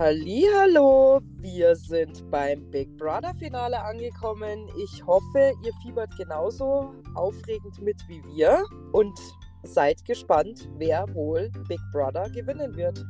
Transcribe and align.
Hallo, 0.00 1.20
wir 1.40 1.74
sind 1.74 2.30
beim 2.30 2.70
Big 2.70 2.96
Brother 2.96 3.34
Finale 3.34 3.80
angekommen. 3.80 4.68
Ich 4.80 5.04
hoffe, 5.04 5.52
ihr 5.64 5.72
fiebert 5.82 6.16
genauso 6.16 6.94
aufregend 7.16 7.82
mit 7.82 7.96
wie 8.06 8.22
wir 8.36 8.64
und 8.92 9.18
seid 9.64 10.04
gespannt, 10.04 10.68
wer 10.76 11.04
wohl 11.16 11.50
Big 11.66 11.80
Brother 11.92 12.30
gewinnen 12.30 12.76
wird. 12.76 13.04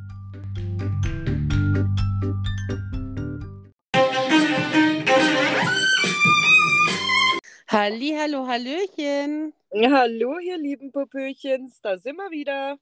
Halli, 7.69 8.17
hallo, 8.19 8.47
hallöchen. 8.47 9.53
Hallo, 9.75 10.39
ihr 10.39 10.57
lieben 10.57 10.91
Popöchens, 10.91 11.83
da 11.83 11.99
sind 11.99 12.17
wir 12.17 12.31
wieder. 12.31 12.79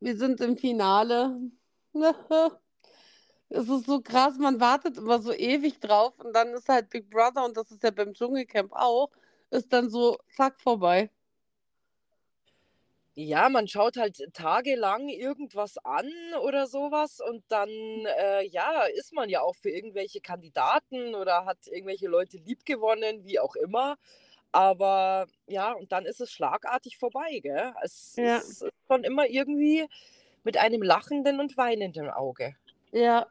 Wir 0.00 0.16
sind 0.16 0.40
im 0.40 0.56
Finale. 0.56 1.38
Es 3.54 3.68
ist 3.68 3.84
so 3.84 4.00
krass, 4.00 4.38
man 4.38 4.60
wartet 4.60 4.96
immer 4.96 5.20
so 5.20 5.30
ewig 5.30 5.78
drauf 5.78 6.18
und 6.20 6.32
dann 6.34 6.54
ist 6.54 6.70
halt 6.70 6.88
Big 6.88 7.10
Brother 7.10 7.44
und 7.44 7.54
das 7.54 7.70
ist 7.70 7.82
ja 7.82 7.90
beim 7.90 8.14
Dschungelcamp 8.14 8.72
auch, 8.72 9.10
ist 9.50 9.70
dann 9.74 9.90
so 9.90 10.18
zack 10.34 10.58
vorbei. 10.58 11.10
Ja, 13.14 13.50
man 13.50 13.68
schaut 13.68 13.98
halt 13.98 14.16
tagelang 14.32 15.10
irgendwas 15.10 15.76
an 15.84 16.10
oder 16.42 16.66
sowas 16.66 17.20
und 17.20 17.44
dann, 17.48 17.68
äh, 17.68 18.42
ja, 18.46 18.84
ist 18.84 19.12
man 19.12 19.28
ja 19.28 19.42
auch 19.42 19.54
für 19.54 19.68
irgendwelche 19.68 20.22
Kandidaten 20.22 21.14
oder 21.14 21.44
hat 21.44 21.58
irgendwelche 21.66 22.08
Leute 22.08 22.38
liebgewonnen, 22.38 23.26
wie 23.26 23.38
auch 23.38 23.54
immer. 23.54 23.98
Aber 24.50 25.26
ja, 25.46 25.72
und 25.72 25.92
dann 25.92 26.06
ist 26.06 26.22
es 26.22 26.32
schlagartig 26.32 26.96
vorbei, 26.96 27.40
gell? 27.42 27.74
Es 27.82 28.14
Ja. 28.16 28.38
ist 28.38 28.64
schon 28.88 29.04
immer 29.04 29.26
irgendwie 29.26 29.86
mit 30.42 30.56
einem 30.56 30.82
lachenden 30.82 31.38
und 31.38 31.58
weinenden 31.58 32.08
Auge. 32.08 32.56
Ja. 32.92 33.26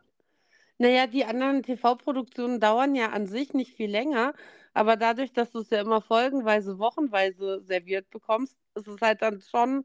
Naja, 0.82 1.06
die 1.06 1.26
anderen 1.26 1.62
TV-Produktionen 1.62 2.60
dauern 2.60 2.96
ja 2.96 3.12
an 3.12 3.28
sich 3.28 3.54
nicht 3.54 3.76
viel 3.76 3.92
länger, 3.92 4.34
aber 4.74 4.96
dadurch, 4.98 5.32
dass 5.32 5.52
du 5.52 5.60
es 5.60 5.70
ja 5.70 5.80
immer 5.80 6.02
folgenweise, 6.02 6.80
wochenweise 6.80 7.60
serviert 7.62 8.10
bekommst, 8.10 8.58
ist 8.74 8.88
es 8.88 9.00
halt 9.00 9.22
dann 9.22 9.42
schon 9.42 9.84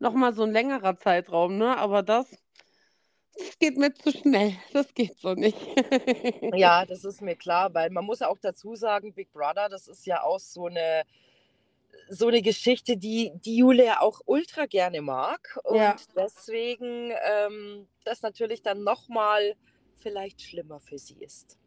nochmal 0.00 0.34
so 0.34 0.42
ein 0.42 0.50
längerer 0.50 0.96
Zeitraum, 0.96 1.58
ne? 1.58 1.76
Aber 1.78 2.02
das, 2.02 2.28
das 3.38 3.56
geht 3.60 3.76
mir 3.76 3.94
zu 3.94 4.10
schnell. 4.10 4.56
Das 4.72 4.92
geht 4.94 5.16
so 5.20 5.34
nicht. 5.34 5.56
Ja, 6.56 6.84
das 6.86 7.04
ist 7.04 7.22
mir 7.22 7.36
klar, 7.36 7.72
weil 7.72 7.90
man 7.90 8.04
muss 8.04 8.18
ja 8.18 8.26
auch 8.26 8.40
dazu 8.40 8.74
sagen, 8.74 9.12
Big 9.14 9.32
Brother, 9.32 9.68
das 9.68 9.86
ist 9.86 10.06
ja 10.06 10.24
auch 10.24 10.40
so 10.40 10.66
eine, 10.66 11.04
so 12.08 12.26
eine 12.26 12.42
Geschichte, 12.42 12.96
die, 12.96 13.30
die 13.44 13.58
Jule 13.58 13.84
ja 13.84 14.00
auch 14.00 14.20
ultra 14.26 14.66
gerne 14.66 15.02
mag. 15.02 15.56
Und 15.62 15.78
Ja. 15.78 15.96
deswegen 16.16 17.12
ähm, 17.30 17.86
das 18.04 18.22
natürlich 18.22 18.62
dann 18.62 18.82
nochmal 18.82 19.54
vielleicht 19.98 20.42
schlimmer 20.42 20.80
für 20.80 20.98
sie 20.98 21.16
ist. 21.22 21.58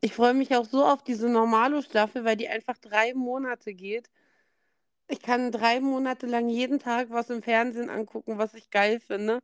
Ich 0.00 0.14
freue 0.14 0.34
mich 0.34 0.54
auch 0.54 0.64
so 0.64 0.84
auf 0.84 1.02
diese 1.02 1.28
Normalo-Staffel, 1.28 2.24
weil 2.24 2.36
die 2.36 2.48
einfach 2.48 2.78
drei 2.78 3.14
Monate 3.14 3.74
geht. 3.74 4.08
Ich 5.08 5.20
kann 5.20 5.50
drei 5.50 5.80
Monate 5.80 6.26
lang 6.26 6.48
jeden 6.48 6.78
Tag 6.78 7.08
was 7.10 7.30
im 7.30 7.42
Fernsehen 7.42 7.90
angucken, 7.90 8.38
was 8.38 8.54
ich 8.54 8.70
geil 8.70 9.00
finde. 9.00 9.40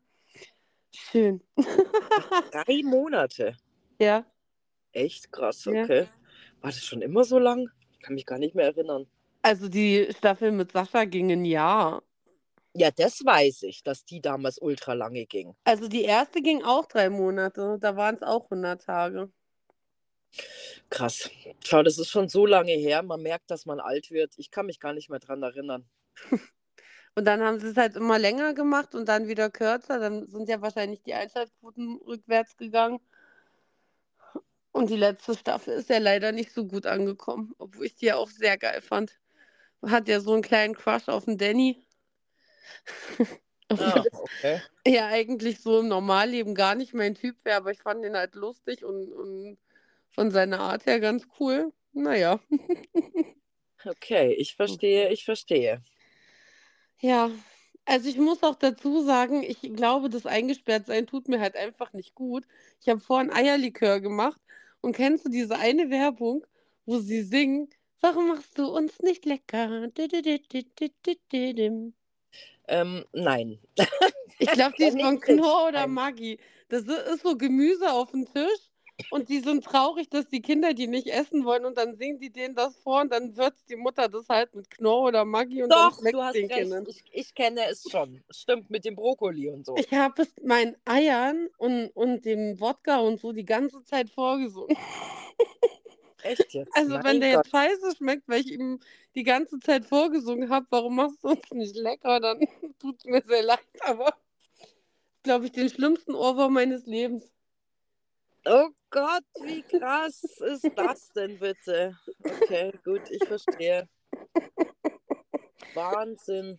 Schön. 0.92 1.40
Drei 2.52 2.82
Monate. 2.84 3.56
Ja. 3.98 4.24
Echt 4.92 5.32
krass, 5.32 5.64
Ja. 5.64 5.82
okay. 5.82 6.06
War 6.60 6.70
das 6.70 6.84
schon 6.84 7.02
immer 7.02 7.24
so 7.24 7.38
lang? 7.40 7.68
Ich 7.92 7.98
kann 8.00 8.14
mich 8.14 8.26
gar 8.26 8.38
nicht 8.38 8.54
mehr 8.54 8.66
erinnern. 8.66 9.06
Also 9.42 9.68
die 9.68 10.06
Staffel 10.16 10.52
mit 10.52 10.70
Sascha 10.70 11.04
ging 11.04 11.32
ein 11.32 11.44
Jahr. 11.44 12.02
Ja, 12.76 12.90
das 12.90 13.24
weiß 13.24 13.62
ich, 13.62 13.82
dass 13.84 14.04
die 14.04 14.20
damals 14.20 14.58
ultra 14.58 14.94
lange 14.94 15.26
ging. 15.26 15.54
Also 15.64 15.86
die 15.86 16.02
erste 16.02 16.42
ging 16.42 16.62
auch 16.64 16.86
drei 16.86 17.08
Monate. 17.08 17.78
Da 17.80 17.96
waren 17.96 18.16
es 18.16 18.22
auch 18.22 18.44
100 18.44 18.82
Tage. 18.82 19.30
Krass. 20.90 21.30
Schau, 21.64 21.84
das 21.84 21.98
ist 21.98 22.10
schon 22.10 22.28
so 22.28 22.46
lange 22.46 22.72
her. 22.72 23.02
Man 23.02 23.22
merkt, 23.22 23.50
dass 23.50 23.64
man 23.64 23.78
alt 23.78 24.10
wird. 24.10 24.34
Ich 24.38 24.50
kann 24.50 24.66
mich 24.66 24.80
gar 24.80 24.92
nicht 24.92 25.08
mehr 25.08 25.20
dran 25.20 25.42
erinnern. 25.42 25.88
Und 27.16 27.26
dann 27.26 27.42
haben 27.42 27.60
sie 27.60 27.68
es 27.68 27.76
halt 27.76 27.94
immer 27.94 28.18
länger 28.18 28.54
gemacht 28.54 28.92
und 28.92 29.08
dann 29.08 29.28
wieder 29.28 29.48
kürzer. 29.48 30.00
Dann 30.00 30.26
sind 30.26 30.48
ja 30.48 30.60
wahrscheinlich 30.60 31.00
die 31.02 31.14
Einschaltquoten 31.14 32.00
rückwärts 32.04 32.56
gegangen. 32.56 32.98
Und 34.72 34.90
die 34.90 34.96
letzte 34.96 35.36
Staffel 35.36 35.74
ist 35.74 35.88
ja 35.90 35.98
leider 35.98 36.32
nicht 36.32 36.52
so 36.52 36.66
gut 36.66 36.86
angekommen, 36.86 37.54
obwohl 37.58 37.86
ich 37.86 37.94
die 37.94 38.06
ja 38.06 38.16
auch 38.16 38.28
sehr 38.28 38.58
geil 38.58 38.82
fand. 38.82 39.16
Hat 39.86 40.08
ja 40.08 40.18
so 40.18 40.32
einen 40.32 40.42
kleinen 40.42 40.74
Crush 40.74 41.08
auf 41.08 41.26
den 41.26 41.38
Danny. 41.38 41.83
Ah, 43.70 44.04
okay. 44.12 44.60
ja 44.86 45.06
eigentlich 45.06 45.60
so 45.60 45.80
im 45.80 45.88
Normalleben 45.88 46.54
gar 46.54 46.74
nicht 46.74 46.92
mein 46.92 47.14
Typ 47.14 47.42
wäre, 47.44 47.56
aber 47.56 47.72
ich 47.72 47.80
fand 47.82 48.04
ihn 48.04 48.14
halt 48.14 48.34
lustig 48.34 48.84
und, 48.84 49.12
und 49.12 49.58
von 50.10 50.30
seiner 50.30 50.60
Art 50.60 50.86
her 50.86 51.00
ganz 51.00 51.26
cool. 51.40 51.72
Naja. 51.92 52.40
Okay, 53.86 54.32
ich 54.32 54.54
verstehe, 54.54 55.10
ich 55.12 55.24
verstehe. 55.24 55.82
Ja, 57.00 57.30
also 57.84 58.08
ich 58.08 58.16
muss 58.16 58.42
auch 58.42 58.54
dazu 58.54 59.02
sagen, 59.02 59.42
ich 59.42 59.60
glaube, 59.60 60.08
das 60.08 60.26
Eingesperrtsein 60.26 61.06
tut 61.06 61.28
mir 61.28 61.40
halt 61.40 61.56
einfach 61.56 61.92
nicht 61.92 62.14
gut. 62.14 62.46
Ich 62.80 62.88
habe 62.88 63.00
vorhin 63.00 63.30
Eierlikör 63.30 64.00
gemacht 64.00 64.40
und 64.80 64.96
kennst 64.96 65.26
du 65.26 65.28
diese 65.28 65.58
eine 65.58 65.90
Werbung, 65.90 66.46
wo 66.86 66.98
sie 66.98 67.22
singen, 67.22 67.68
warum 68.00 68.28
machst 68.28 68.58
du 68.58 68.66
uns 68.74 69.00
nicht 69.00 69.26
lecker? 69.26 69.90
Ähm, 72.68 73.04
nein. 73.12 73.58
Ich 74.40 74.50
glaube, 74.50 74.74
die 74.76 74.84
ist 74.84 75.00
von. 75.00 75.20
Knorr 75.20 75.68
oder. 75.68 75.86
Maggi. 75.86 76.40
Das 76.68 76.82
ist 76.82 77.22
so 77.22 77.36
Gemüse 77.36 77.92
auf 77.92 78.10
dem 78.10 78.26
Tisch 78.26 78.72
und 79.10 79.28
die 79.28 79.40
sind 79.40 79.64
traurig, 79.64 80.08
dass 80.08 80.28
die 80.28 80.40
Kinder 80.40 80.74
die 80.74 80.86
nicht 80.86 81.08
essen 81.08 81.44
wollen 81.44 81.64
und 81.64 81.76
dann 81.78 81.94
singen 81.94 82.18
die 82.18 82.30
denen 82.30 82.54
das 82.54 82.76
vor 82.78 83.00
und 83.02 83.12
dann 83.12 83.36
würzt 83.36 83.68
die 83.68 83.76
Mutter 83.76 84.08
das 84.08 84.28
halt 84.28 84.54
mit 84.54 84.70
Knorr 84.70 85.08
oder 85.08 85.24
Maggi 85.24 85.62
und 85.62 85.70
dann 85.70 85.90
Doch, 85.90 85.98
schmeckt 85.98 86.14
du 86.14 86.22
hast 86.22 86.34
den 86.34 86.46
recht. 86.46 86.60
Kindern. 86.60 86.84
Ich, 86.88 87.02
ich 87.12 87.34
kenne 87.34 87.60
es 87.70 87.86
schon. 87.90 88.22
Stimmt, 88.30 88.70
mit 88.70 88.84
dem 88.84 88.96
Brokkoli 88.96 89.48
und 89.50 89.66
so. 89.66 89.76
Ich 89.76 89.92
habe 89.92 90.22
es 90.22 90.32
meinen 90.42 90.76
Eiern 90.84 91.48
und, 91.58 91.90
und 91.90 92.24
dem 92.24 92.58
Wodka 92.60 92.98
und 92.98 93.20
so 93.20 93.32
die 93.32 93.44
ganze 93.44 93.84
Zeit 93.84 94.10
vorgesungen. 94.10 94.76
Echt 96.24 96.54
jetzt? 96.54 96.74
Also 96.74 96.94
mein 96.94 97.04
wenn 97.04 97.20
der 97.20 97.34
Gott. 97.34 97.46
jetzt 97.46 97.50
scheiße 97.50 97.96
schmeckt, 97.96 98.28
weil 98.28 98.40
ich 98.40 98.52
ihm 98.52 98.80
die 99.14 99.24
ganze 99.24 99.58
Zeit 99.58 99.84
vorgesungen 99.84 100.48
habe, 100.48 100.66
warum 100.70 100.96
machst 100.96 101.22
du 101.22 101.28
uns 101.28 101.50
nicht 101.52 101.76
lecker, 101.76 102.18
dann 102.18 102.40
tut 102.78 102.98
es 102.98 103.04
mir 103.04 103.22
sehr 103.26 103.42
leid, 103.42 103.60
aber 103.80 104.14
glaube 105.22 105.46
ich 105.46 105.52
den 105.52 105.68
schlimmsten 105.68 106.14
Ohrwurm 106.14 106.54
meines 106.54 106.86
Lebens. 106.86 107.30
Oh 108.46 108.68
Gott, 108.90 109.24
wie 109.42 109.62
krass 109.62 110.22
ist 110.40 110.70
das 110.76 111.10
denn 111.12 111.38
bitte? 111.38 111.98
Okay, 112.22 112.72
gut, 112.84 113.02
ich 113.10 113.24
verstehe. 113.24 113.88
Wahnsinn. 115.74 116.58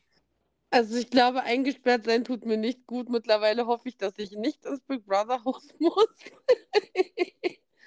Also 0.69 0.97
ich 0.97 1.09
glaube, 1.09 1.41
eingesperrt 1.43 2.05
sein 2.05 2.23
tut 2.23 2.45
mir 2.45 2.57
nicht 2.57 2.85
gut. 2.85 3.09
Mittlerweile 3.09 3.65
hoffe 3.65 3.87
ich, 3.87 3.97
dass 3.97 4.17
ich 4.17 4.31
nicht 4.31 4.65
ins 4.65 4.81
Big 4.81 5.05
Brother 5.05 5.43
Haus 5.45 5.67
muss. 5.79 6.09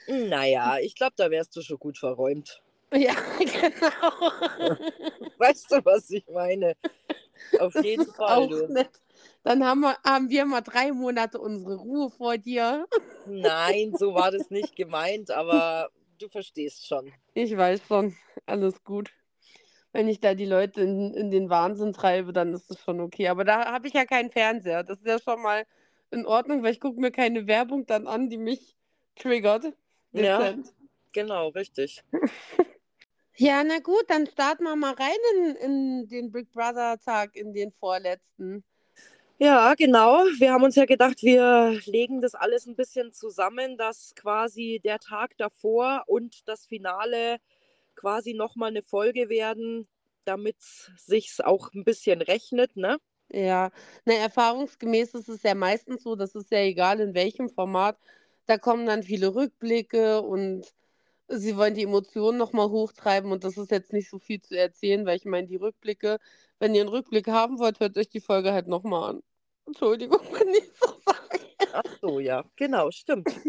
Naja, 0.08 0.78
ich 0.78 0.94
glaube, 0.94 1.14
da 1.16 1.30
wärst 1.30 1.54
du 1.54 1.62
schon 1.62 1.78
gut 1.78 1.98
verräumt. 1.98 2.62
ja, 2.92 3.14
genau. 3.38 4.78
Weißt 5.38 5.70
du, 5.70 5.84
was 5.84 6.10
ich 6.10 6.26
meine? 6.28 6.74
Auf 7.60 7.74
jeden 7.82 8.06
Fall. 8.14 8.48
Dann 9.42 9.64
haben 9.64 9.80
wir, 9.80 9.96
haben 10.04 10.30
wir 10.30 10.46
mal 10.46 10.62
drei 10.62 10.92
Monate 10.92 11.38
unsere 11.38 11.76
Ruhe 11.76 12.10
vor 12.10 12.38
dir. 12.38 12.86
Nein, 13.26 13.94
so 13.96 14.14
war 14.14 14.30
das 14.30 14.50
nicht 14.50 14.76
gemeint, 14.76 15.30
aber 15.30 15.90
du 16.18 16.28
verstehst 16.28 16.86
schon. 16.86 17.12
Ich 17.34 17.56
weiß 17.56 17.80
schon, 17.86 18.16
alles 18.46 18.82
gut. 18.84 19.10
Wenn 19.92 20.08
ich 20.08 20.20
da 20.20 20.34
die 20.34 20.46
Leute 20.46 20.82
in, 20.82 21.14
in 21.14 21.30
den 21.30 21.50
Wahnsinn 21.50 21.92
treibe, 21.92 22.32
dann 22.32 22.52
ist 22.52 22.70
das 22.70 22.80
schon 22.80 23.00
okay. 23.00 23.28
Aber 23.28 23.44
da 23.44 23.72
habe 23.72 23.88
ich 23.88 23.94
ja 23.94 24.04
keinen 24.04 24.30
Fernseher. 24.30 24.84
Das 24.84 24.98
ist 24.98 25.06
ja 25.06 25.18
schon 25.18 25.42
mal 25.42 25.66
in 26.10 26.26
Ordnung, 26.26 26.62
weil 26.62 26.72
ich 26.72 26.80
gucke 26.80 27.00
mir 27.00 27.10
keine 27.10 27.46
Werbung 27.46 27.86
dann 27.86 28.06
an, 28.06 28.28
die 28.28 28.38
mich 28.38 28.76
triggert. 29.16 29.72
Ja. 30.12 30.54
Genau, 31.12 31.48
richtig. 31.48 32.02
Ja, 33.40 33.62
na 33.62 33.78
gut, 33.78 34.02
dann 34.08 34.26
starten 34.26 34.64
wir 34.64 34.74
mal 34.74 34.94
rein 34.94 35.16
in, 35.36 35.54
in 35.54 36.08
den 36.08 36.32
Big 36.32 36.50
Brother 36.50 36.98
Tag, 36.98 37.36
in 37.36 37.52
den 37.52 37.70
vorletzten. 37.70 38.64
Ja, 39.38 39.74
genau. 39.74 40.24
Wir 40.38 40.52
haben 40.52 40.64
uns 40.64 40.74
ja 40.74 40.86
gedacht, 40.86 41.22
wir 41.22 41.80
legen 41.86 42.20
das 42.20 42.34
alles 42.34 42.66
ein 42.66 42.74
bisschen 42.74 43.12
zusammen, 43.12 43.76
dass 43.76 44.12
quasi 44.16 44.80
der 44.82 44.98
Tag 44.98 45.36
davor 45.36 46.02
und 46.08 46.48
das 46.48 46.66
Finale 46.66 47.36
quasi 47.94 48.34
nochmal 48.34 48.70
eine 48.70 48.82
Folge 48.82 49.28
werden, 49.28 49.86
damit 50.24 50.56
sich's 50.96 51.40
auch 51.40 51.72
ein 51.74 51.84
bisschen 51.84 52.20
rechnet, 52.20 52.76
ne? 52.76 52.98
Ja, 53.30 53.70
na, 54.04 54.14
erfahrungsgemäß 54.14 55.14
ist 55.14 55.28
es 55.28 55.44
ja 55.44 55.54
meistens 55.54 56.02
so, 56.02 56.16
das 56.16 56.34
ist 56.34 56.50
ja 56.50 56.58
egal 56.58 56.98
in 56.98 57.14
welchem 57.14 57.50
Format, 57.50 57.96
da 58.48 58.58
kommen 58.58 58.86
dann 58.86 59.04
viele 59.04 59.34
Rückblicke 59.36 60.22
und 60.22 60.66
sie 61.28 61.56
wollen 61.56 61.74
die 61.74 61.84
Emotionen 61.84 62.38
nochmal 62.38 62.70
hochtreiben 62.70 63.32
und 63.32 63.44
das 63.44 63.58
ist 63.58 63.70
jetzt 63.72 63.92
nicht 63.92 64.10
so 64.10 64.18
viel 64.18 64.40
zu 64.42 64.56
erzählen, 64.58 65.06
weil 65.06 65.16
ich 65.18 65.26
meine, 65.26 65.46
die 65.48 65.56
Rückblicke, 65.56 66.18
wenn 66.60 66.74
ihr 66.74 66.82
einen 66.82 66.90
Rückblick 66.90 67.28
haben 67.28 67.58
wollt, 67.60 67.80
hört 67.80 67.98
euch 67.98 68.10
die 68.10 68.20
Folge 68.20 68.52
halt 68.52 68.68
nochmal 68.68 69.10
an. 69.10 69.22
Entschuldigung, 69.66 70.20
wenn 70.32 70.48
ich 70.50 70.70
so 70.80 70.88
sage. 71.06 71.40
Ach 71.72 71.84
so, 72.00 72.20
ja, 72.20 72.44
genau, 72.56 72.90
stimmt. 72.90 73.40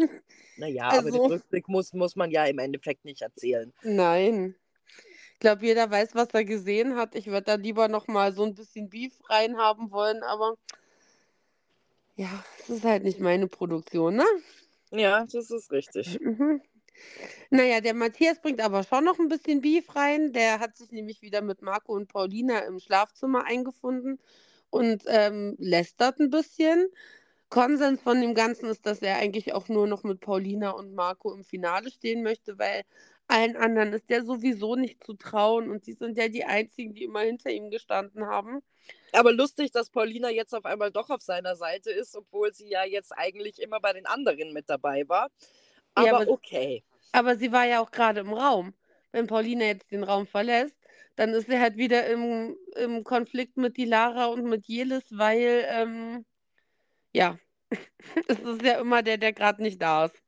Naja, 0.56 0.94
aber 0.94 1.12
den 1.12 1.24
Also 1.24 1.26
Rückblick 1.26 1.68
muss 1.68 1.92
muss 1.92 2.16
man 2.16 2.30
ja 2.30 2.44
im 2.46 2.58
Endeffekt 2.58 3.04
nicht 3.04 3.22
erzählen. 3.22 3.72
nein. 3.82 4.56
Ich 5.34 5.40
glaube, 5.40 5.66
jeder 5.66 5.90
weiß, 5.90 6.14
was 6.14 6.28
er 6.34 6.44
gesehen 6.44 6.96
hat. 6.96 7.14
Ich 7.14 7.26
würde 7.28 7.42
da 7.44 7.54
lieber 7.54 7.88
noch 7.88 8.08
mal 8.08 8.32
so 8.34 8.44
ein 8.44 8.54
bisschen 8.54 8.90
Beef 8.90 9.14
reinhaben 9.30 9.90
wollen, 9.90 10.22
aber 10.22 10.56
ja, 12.16 12.44
es 12.60 12.70
ist 12.70 12.84
halt 12.84 13.02
nicht 13.04 13.18
meine 13.20 13.48
Produktion, 13.48 14.16
ne? 14.16 14.24
Ja, 14.92 15.24
das 15.30 15.50
ist 15.50 15.70
richtig. 15.70 16.18
Mhm. 16.20 16.60
Na 17.50 17.64
ja, 17.64 17.80
der 17.80 17.94
Matthias 17.94 18.40
bringt 18.40 18.60
aber 18.60 18.84
schon 18.84 19.04
noch 19.04 19.18
ein 19.18 19.28
bisschen 19.28 19.60
Beef 19.62 19.94
rein. 19.96 20.32
Der 20.32 20.60
hat 20.60 20.76
sich 20.76 20.92
nämlich 20.92 21.22
wieder 21.22 21.42
mit 21.42 21.62
Marco 21.62 21.94
und 21.94 22.08
Paulina 22.08 22.60
im 22.60 22.80
Schlafzimmer 22.80 23.44
eingefunden 23.44 24.20
und, 24.70 25.04
ähm, 25.06 25.56
lästert 25.58 26.20
ein 26.20 26.30
bisschen. 26.30 26.88
Konsens 27.50 28.02
von 28.02 28.20
dem 28.20 28.34
Ganzen 28.34 28.66
ist, 28.70 28.86
dass 28.86 29.02
er 29.02 29.18
eigentlich 29.18 29.54
auch 29.54 29.68
nur 29.68 29.86
noch 29.86 30.04
mit 30.04 30.20
Paulina 30.20 30.70
und 30.72 30.94
Marco 30.94 31.32
im 31.34 31.44
Finale 31.44 31.90
stehen 31.90 32.22
möchte, 32.22 32.58
weil 32.58 32.84
allen 33.30 33.56
anderen 33.56 33.92
ist 33.92 34.10
der 34.10 34.24
sowieso 34.24 34.76
nicht 34.76 35.04
zu 35.04 35.14
trauen 35.14 35.70
und 35.70 35.86
die 35.86 35.94
sind 35.94 36.18
ja 36.18 36.28
die 36.28 36.44
einzigen, 36.44 36.94
die 36.94 37.04
immer 37.04 37.20
hinter 37.20 37.50
ihm 37.50 37.70
gestanden 37.70 38.26
haben. 38.26 38.62
Aber 39.12 39.32
lustig, 39.32 39.72
dass 39.72 39.90
Paulina 39.90 40.30
jetzt 40.30 40.54
auf 40.54 40.64
einmal 40.64 40.92
doch 40.92 41.10
auf 41.10 41.22
seiner 41.22 41.56
Seite 41.56 41.90
ist, 41.90 42.16
obwohl 42.16 42.52
sie 42.54 42.68
ja 42.68 42.84
jetzt 42.84 43.12
eigentlich 43.16 43.60
immer 43.60 43.80
bei 43.80 43.92
den 43.92 44.06
anderen 44.06 44.52
mit 44.52 44.70
dabei 44.70 45.08
war. 45.08 45.30
Ja, 45.96 46.12
Aber 46.12 46.20
aber 46.22 46.28
okay. 46.28 46.84
aber 47.12 47.36
sie 47.36 47.52
war 47.52 47.66
ja 47.66 47.80
auch 47.80 47.90
gerade 47.90 48.20
im 48.20 48.32
Raum. 48.32 48.74
Wenn 49.12 49.26
Paulina 49.26 49.64
jetzt 49.66 49.90
den 49.90 50.04
Raum 50.04 50.26
verlässt, 50.26 50.76
dann 51.16 51.30
ist 51.34 51.48
sie 51.48 51.58
halt 51.60 51.76
wieder 51.76 52.06
im 52.06 52.56
im 52.76 53.04
Konflikt 53.04 53.56
mit 53.56 53.76
Dilara 53.76 54.26
und 54.26 54.44
mit 54.44 54.66
Jelis, 54.66 55.04
weil, 55.10 55.66
ähm 55.68 56.24
ja, 57.12 57.38
es 58.28 58.40
ist 58.40 58.62
ja 58.62 58.80
immer 58.80 59.02
der, 59.02 59.18
der 59.18 59.32
gerade 59.32 59.62
nicht 59.62 59.80
da 59.82 60.06
ist. 60.06 60.22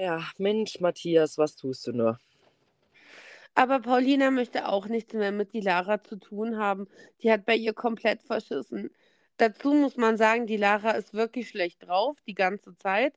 Ja, 0.00 0.24
Mensch, 0.38 0.80
Matthias, 0.80 1.36
was 1.36 1.56
tust 1.56 1.86
du 1.86 1.92
nur? 1.92 2.18
Aber 3.54 3.80
Paulina 3.80 4.30
möchte 4.30 4.66
auch 4.66 4.86
nichts 4.86 5.12
mehr 5.12 5.30
mit 5.30 5.52
Dilara 5.52 6.02
zu 6.02 6.16
tun 6.16 6.56
haben. 6.56 6.88
Die 7.22 7.30
hat 7.30 7.44
bei 7.44 7.54
ihr 7.54 7.74
komplett 7.74 8.22
verschissen. 8.22 8.88
Dazu 9.36 9.74
muss 9.74 9.98
man 9.98 10.16
sagen, 10.16 10.46
die 10.46 10.56
Lara 10.56 10.92
ist 10.92 11.12
wirklich 11.12 11.50
schlecht 11.50 11.86
drauf 11.86 12.16
die 12.26 12.32
ganze 12.34 12.74
Zeit. 12.78 13.12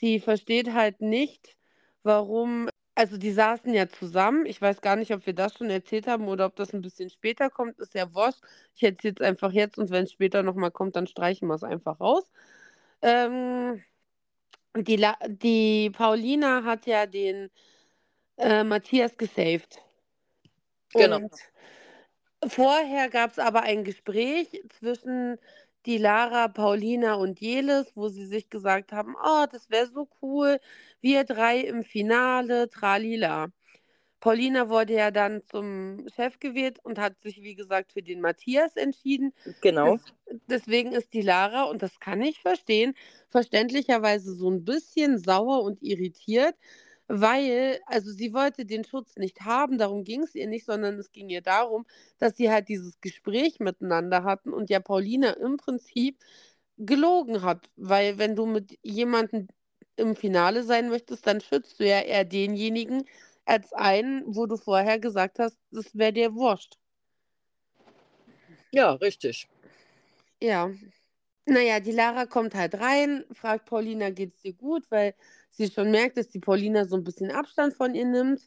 Die 0.00 0.18
versteht 0.18 0.72
halt 0.72 1.00
nicht, 1.00 1.56
warum 2.02 2.68
also 2.96 3.16
die 3.16 3.30
saßen 3.32 3.72
ja 3.72 3.88
zusammen. 3.88 4.44
Ich 4.44 4.60
weiß 4.60 4.80
gar 4.80 4.96
nicht, 4.96 5.14
ob 5.14 5.26
wir 5.26 5.34
das 5.34 5.54
schon 5.54 5.70
erzählt 5.70 6.08
haben 6.08 6.26
oder 6.26 6.46
ob 6.46 6.56
das 6.56 6.74
ein 6.74 6.82
bisschen 6.82 7.10
später 7.10 7.48
kommt. 7.48 7.78
Ist 7.78 7.94
ja 7.94 8.12
wurscht. 8.12 8.40
Ich 8.74 8.82
erzähle 8.82 9.14
es 9.18 9.24
einfach 9.24 9.52
jetzt 9.52 9.78
und 9.78 9.90
wenn 9.90 10.02
es 10.04 10.12
später 10.12 10.42
noch 10.42 10.56
mal 10.56 10.70
kommt, 10.72 10.96
dann 10.96 11.06
streichen 11.06 11.46
wir 11.46 11.54
es 11.54 11.62
einfach 11.62 12.00
raus. 12.00 12.24
Ähm, 13.02 13.82
die, 14.76 14.96
La 14.96 15.16
die 15.28 15.90
Paulina 15.90 16.64
hat 16.64 16.86
ja 16.86 17.06
den 17.06 17.50
äh, 18.38 18.64
Matthias 18.64 19.16
gesaved. 19.18 19.80
Genau. 20.96 21.20
Und 21.20 21.32
vorher 22.46 23.08
gab 23.10 23.32
es 23.32 23.38
aber 23.38 23.62
ein 23.62 23.84
Gespräch 23.84 24.62
zwischen 24.70 25.38
Dilara, 25.86 26.48
Paulina 26.48 27.14
und 27.14 27.40
Jelis, 27.40 27.92
wo 27.94 28.08
sie 28.08 28.26
sich 28.26 28.50
gesagt 28.50 28.92
haben: 28.92 29.14
„Oh, 29.22 29.46
das 29.50 29.70
wäre 29.70 29.86
so 29.86 30.08
cool, 30.22 30.58
wir 31.00 31.24
3 31.24 31.58
im 31.60 31.84
Finale, 31.84 32.68
tralila.“ 32.70 33.48
Paulina 34.24 34.70
wurde 34.70 34.94
ja 34.94 35.10
dann 35.10 35.42
zum 35.50 36.06
Chef 36.16 36.40
gewählt 36.40 36.78
und 36.82 36.98
hat 36.98 37.20
sich, 37.20 37.42
wie 37.42 37.54
gesagt, 37.54 37.92
für 37.92 38.02
den 38.02 38.22
Matthias 38.22 38.74
entschieden. 38.74 39.34
Genau. 39.60 39.98
Des 39.98 40.40
deswegen 40.48 40.92
ist 40.92 41.12
Dilara, 41.12 41.64
und 41.64 41.82
das 41.82 42.00
kann 42.00 42.22
ich 42.22 42.40
verstehen, 42.40 42.94
verständlicherweise 43.28 44.32
so 44.32 44.48
ein 44.48 44.64
bisschen 44.64 45.18
sauer 45.18 45.62
und 45.62 45.82
irritiert, 45.82 46.54
weil 47.06 47.80
also 47.84 48.10
sie 48.12 48.32
wollte 48.32 48.64
den 48.64 48.84
Schutz 48.84 49.16
nicht 49.16 49.42
haben, 49.42 49.76
darum 49.76 50.04
ging 50.04 50.22
es 50.22 50.34
ihr 50.34 50.46
nicht, 50.46 50.64
sondern 50.64 50.98
es 50.98 51.12
ging 51.12 51.28
ihr 51.28 51.42
darum, 51.42 51.84
dass 52.16 52.34
sie 52.38 52.50
halt 52.50 52.70
dieses 52.70 53.02
Gespräch 53.02 53.60
miteinander 53.60 54.24
hatten 54.24 54.54
und 54.54 54.70
ja 54.70 54.80
Paulina 54.80 55.32
im 55.32 55.58
Prinzip 55.58 56.16
gelogen 56.78 57.42
hat, 57.42 57.68
weil 57.76 58.16
wenn 58.16 58.36
du 58.36 58.46
mit 58.46 58.78
jemandem 58.82 59.48
im 59.96 60.16
Finale 60.16 60.62
sein 60.62 60.88
möchtest, 60.88 61.26
dann 61.26 61.42
schützt 61.42 61.78
du 61.78 61.86
ja 61.86 62.00
eher 62.00 62.24
denjenigen 62.24 63.04
als 63.44 63.72
einen, 63.72 64.24
wo 64.26 64.46
du 64.46 64.56
vorher 64.56 64.98
gesagt 64.98 65.38
hast, 65.38 65.58
das 65.70 65.94
wäre 65.96 66.12
dir 66.12 66.34
wurscht. 66.34 66.78
Ja, 68.72 68.92
richtig. 68.94 69.48
Ja. 70.40 70.70
Na 71.46 71.60
ja, 71.60 71.80
die 71.80 71.92
Lara 71.92 72.26
kommt 72.26 72.54
halt 72.54 72.74
rein, 72.80 73.24
fragt 73.32 73.66
Paulina: 73.66 74.10
„Geht's 74.10 74.40
dir 74.42 74.54
gut?“ 74.54 74.84
Weil 74.90 75.14
sie 75.50 75.70
schon 75.70 75.90
merkt, 75.90 76.16
dass 76.16 76.28
die 76.28 76.40
Paulina 76.40 76.84
so 76.86 76.96
ein 76.96 77.04
bisschen 77.04 77.30
Abstand 77.30 77.74
von 77.74 77.94
ihr 77.94 78.06
nimmt. 78.06 78.40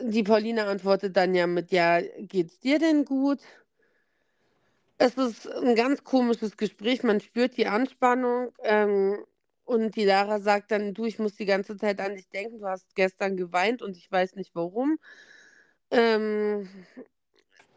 Die 0.00 0.22
Paulina 0.22 0.66
antwortet 0.66 1.16
dann 1.16 1.34
ja 1.34 1.46
mit: 1.46 1.72
„Ja, 1.72 2.00
geht's 2.18 2.60
dir 2.60 2.78
denn 2.78 3.04
gut?“ 3.04 3.40
Es 4.98 5.14
ist 5.14 5.46
ein 5.48 5.74
ganz 5.74 6.04
komisches 6.04 6.56
Gespräch, 6.56 7.02
man 7.02 7.20
spürt 7.20 7.56
die 7.56 7.66
Anspannung, 7.66 8.52
ähm, 8.62 9.18
und 9.66 9.96
die 9.96 10.04
Lara 10.06 10.40
sagt 10.40 10.70
dann: 10.72 10.94
„Du, 10.94 11.04
ich 11.06 11.18
muss 11.18 11.36
die 11.36 11.46
ganze 11.46 11.76
Zeit 11.76 12.00
an 12.00 12.16
dich 12.16 12.28
denken. 12.30 12.60
Du 12.60 12.66
hast 12.68 12.94
gestern 12.96 13.36
geweint 13.36 13.82
und 13.82 13.96
ich 13.98 14.10
weiß 14.12 14.36
nicht 14.36 14.54
warum.“ 14.54 14.98
Ähm, 15.90 16.68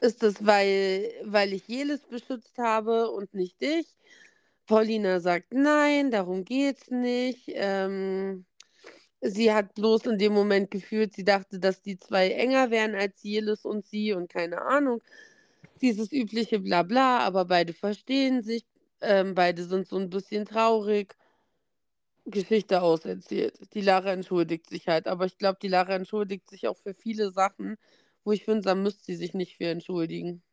ist 0.02 0.24
das, 0.24 0.46
weil 0.46 1.12
weil 1.26 1.54
ich 1.54 1.68
Jelis 1.68 2.06
beschützt 2.08 2.58
habe 2.58 3.10
und 3.12 3.34
nicht 3.34 3.62
dich? 3.62 3.98
Paulina 4.68 5.20
sagt: 5.20 5.54
„Nein, 5.54 6.12
darum 6.12 6.46
geht's 6.46 6.90
nicht.“ 6.92 7.46
Ähm, 7.50 8.46
sie 9.22 9.54
hat 9.54 9.74
bloß 9.76 10.08
in 10.08 10.18
dem 10.20 10.34
Moment 10.34 10.72
gefühlt, 10.72 11.14
sie 11.16 11.24
dachte, 11.26 11.60
dass 11.60 11.82
die 11.82 12.00
2 12.00 12.30
enger 12.32 12.72
wären 12.72 12.96
als 12.96 13.24
Jelis 13.24 13.66
und 13.66 13.86
sie 13.88 14.14
und 14.14 14.30
keine 14.32 14.62
Ahnung. 14.64 15.02
Dieses 15.82 16.12
übliche 16.14 16.60
Blabla, 16.60 17.20
aber 17.20 17.46
beide 17.46 17.74
verstehen 17.74 18.42
sich, 18.44 18.66
ähm, 19.02 19.36
beide 19.36 19.64
sind 19.66 19.88
so 19.88 19.98
ein 19.98 20.10
bisschen 20.10 20.46
traurig. 20.46 21.16
Geschichte 22.32 22.82
auserzählt. 22.82 23.60
Die 23.74 23.82
Lara 23.82 24.12
entschuldigt 24.12 24.70
sich 24.70 24.88
halt, 24.88 25.08
aber 25.08 25.26
ich 25.26 25.38
glaube, 25.38 25.60
die 25.62 25.68
Lara 25.68 25.96
entschuldigt 25.96 26.50
sich 26.50 26.68
auch 26.68 26.78
für 26.78 26.94
viele 26.94 27.32
Sachen, 27.32 27.78
wo 28.24 28.32
ich 28.32 28.46
finde, 28.46 28.62
da 28.64 28.76
müsste 28.76 29.06
sie 29.06 29.16
sich 29.16 29.34
nicht 29.34 29.58
für 29.58 29.68
entschuldigen. 29.68 30.44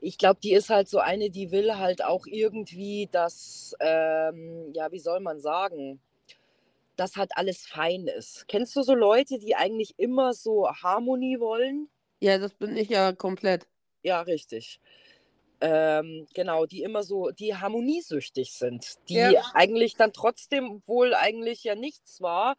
Ich 0.00 0.18
glaube, 0.18 0.38
die 0.42 0.52
ist 0.52 0.70
halt 0.70 0.88
so 0.88 0.98
eine, 0.98 1.30
die 1.30 1.50
will 1.50 1.76
halt 1.76 2.04
auch 2.04 2.26
irgendwie, 2.26 3.08
dass, 3.10 3.74
ähm, 3.80 4.72
ja, 4.72 4.92
wie 4.92 4.98
soll 4.98 5.20
man 5.20 5.40
sagen, 5.40 6.00
dass 6.96 7.16
halt 7.16 7.32
alles 7.36 7.66
fein 7.66 8.06
ist. 8.06 8.46
Kennst 8.48 8.76
du 8.76 8.82
so 8.82 8.94
Leute, 8.94 9.38
die 9.38 9.56
eigentlich 9.56 9.94
immer 9.98 10.34
so 10.34 10.68
Harmonie 10.68 11.40
wollen? 11.40 11.88
Ja, 12.20 12.38
das 12.38 12.54
bin 12.54 12.76
ich 12.76 12.88
ja 12.88 13.12
komplett. 13.12 13.66
Ja, 14.02 14.20
richtig. 14.22 14.80
Ähm, 15.60 16.26
genau, 16.34 16.66
die 16.66 16.82
immer 16.82 17.02
so, 17.02 17.30
die 17.30 17.54
harmoniesüchtig 17.56 18.52
sind, 18.52 18.96
die 19.08 19.14
Ja. 19.14 19.50
eigentlich 19.54 19.94
dann 19.96 20.12
trotzdem, 20.12 20.70
obwohl 20.70 21.14
eigentlich 21.14 21.64
ja 21.64 21.74
nichts 21.74 22.20
war, 22.20 22.56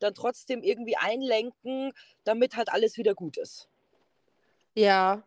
dann 0.00 0.14
trotzdem 0.14 0.62
irgendwie 0.62 0.96
einlenken, 0.96 1.92
damit 2.24 2.56
halt 2.56 2.70
alles 2.72 2.96
wieder 2.96 3.14
gut 3.14 3.36
ist. 3.36 3.68
Ja. 4.74 5.22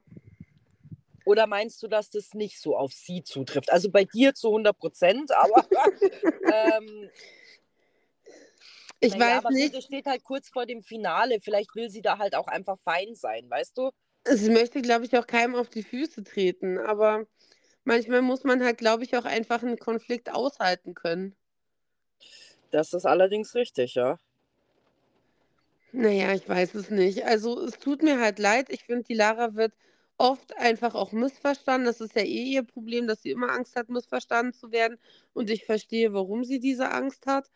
Oder 1.26 1.48
meinst 1.48 1.82
du, 1.82 1.88
dass 1.88 2.10
das 2.10 2.34
nicht 2.34 2.60
so 2.60 2.76
auf 2.76 2.92
sie 2.92 3.24
zutrifft? 3.24 3.72
Also 3.72 3.90
bei 3.90 4.04
dir 4.04 4.34
zu 4.34 4.50
100 4.50 4.78
Prozent, 4.78 5.32
aber 5.32 5.66
ähm, 6.54 7.10
Ich 9.00 9.16
naja, 9.16 9.38
weiß 9.38 9.46
aber 9.46 9.52
nicht. 9.52 9.74
es 9.74 9.86
steht 9.86 10.06
halt 10.06 10.24
kurz 10.24 10.50
vor 10.50 10.66
dem 10.66 10.82
Finale. 10.82 11.40
Vielleicht 11.40 11.74
will 11.76 11.90
sie 11.90 12.02
da 12.02 12.18
halt 12.18 12.36
auch 12.36 12.48
einfach 12.48 12.78
fein 12.80 13.16
sein, 13.16 13.50
weißt 13.50 13.78
du? 13.78 13.92
Sie 14.26 14.50
möchte, 14.50 14.82
glaube 14.82 15.06
ich, 15.06 15.18
auch 15.18 15.28
keinem 15.28 15.56
auf 15.56 15.70
die 15.70 15.84
Füße 15.84 16.24
treten, 16.24 16.78
aber 16.78 17.26
manchmal 17.84 18.22
muss 18.22 18.44
man 18.44 18.64
halt, 18.64 18.78
glaube 18.78 19.04
ich, 19.04 19.18
auch 19.18 19.26
einfach 19.26 19.62
einen 19.64 19.78
Konflikt 19.78 20.32
aushalten 20.32 20.94
können. 20.94 21.36
Das 22.72 22.94
ist 22.94 23.06
allerdings 23.06 23.54
richtig, 23.54 23.96
ja. 23.96 24.18
Na 25.92 26.10
ja, 26.10 26.34
ich 26.34 26.50
weiß 26.50 26.74
es 26.76 26.90
nicht. 26.90 27.24
Also, 27.26 27.60
es 27.64 27.78
tut 27.78 28.02
mir 28.02 28.20
halt 28.20 28.40
leid. 28.40 28.70
Ich 28.70 28.84
finde, 28.86 29.04
die 29.04 29.14
Lara 29.14 29.54
wird 29.56 29.74
oft 30.18 30.58
einfach 30.58 30.96
auch 30.96 31.12
missverstanden. 31.12 31.86
Das 31.86 32.02
ist 32.02 32.16
ja 32.16 32.24
eh 32.24 32.44
ihr 32.44 32.64
Problem, 32.64 33.08
dass 33.08 33.22
sie 33.22 33.32
immer 33.32 33.52
Angst 33.52 33.76
hat, 33.76 33.90
missverstanden 33.90 34.54
zu 34.54 34.72
werden. 34.72 34.98
Und 35.34 35.52
ich 35.52 35.66
verstehe, 35.66 36.14
warum 36.14 36.44
sie 36.46 36.60
diese 36.60 36.90
Angst 36.92 37.28
hat. 37.28 37.52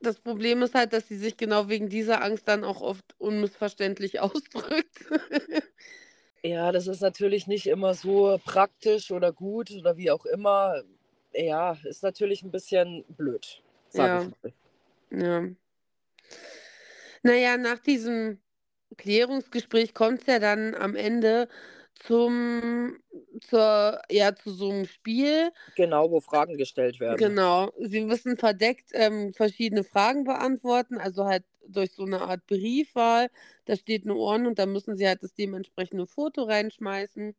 Das 0.00 0.20
Problem 0.20 0.62
ist 0.62 0.74
halt, 0.74 0.92
dass 0.92 1.08
sie 1.08 1.16
sich 1.16 1.36
genau 1.36 1.68
wegen 1.68 1.88
dieser 1.88 2.22
Angst 2.22 2.46
dann 2.48 2.64
auch 2.64 2.80
oft 2.80 3.14
unmissverständlich 3.18 4.20
ausdrückt. 4.20 5.04
Ja, 6.42 6.70
das 6.70 6.86
ist 6.86 7.00
natürlich 7.00 7.46
nicht 7.46 7.66
immer 7.66 7.94
so 7.94 8.38
praktisch 8.44 9.10
oder 9.10 9.32
gut 9.32 9.70
oder 9.72 9.96
wie 9.96 10.10
auch 10.10 10.26
immer. 10.26 10.82
Ja, 11.32 11.76
ist 11.84 12.02
natürlich 12.02 12.42
ein 12.42 12.50
bisschen 12.50 13.04
blöd, 13.08 13.62
sage 13.88 14.16
Ja. 14.16 14.22
ich 14.22 14.30
mal. 14.42 14.52
Ja. 15.10 15.48
Na 17.22 17.34
ja, 17.34 17.56
nach 17.56 17.78
diesem 17.78 18.40
Klärungsgespräch 18.96 19.94
kommt's 19.94 20.26
ja 20.26 20.38
dann 20.38 20.74
am 20.74 20.94
Ende 20.94 21.48
zum 22.00 22.98
zur 23.40 24.00
ja, 24.10 24.34
zu 24.34 24.50
so 24.52 24.70
einem 24.70 24.86
Spiel. 24.86 25.50
Genau, 25.76 26.10
wo 26.10 26.20
Fragen 26.20 26.56
gestellt 26.56 26.98
werden. 26.98 27.36
Genau. 27.36 27.72
Sie 27.78 28.00
müssen 28.00 28.36
verdeckt, 28.36 28.90
ähm, 28.92 29.32
verschiedene 29.32 29.84
Fragen 29.84 30.24
beantworten, 30.24 30.98
also 30.98 31.24
halt 31.26 31.44
durch 31.68 31.92
so 31.92 32.04
eine 32.04 32.20
Art 32.22 32.46
Briefwahl. 32.46 33.28
Da 33.64 33.76
steht 33.76 34.04
eine 34.04 34.14
Urne 34.14 34.48
und 34.48 34.58
da 34.58 34.66
müssen 34.66 34.96
sie 34.96 35.06
halt 35.06 35.22
das 35.22 35.34
dementsprechende 35.34 36.06
Foto 36.06 36.42
reinschmeißen. 36.44 37.34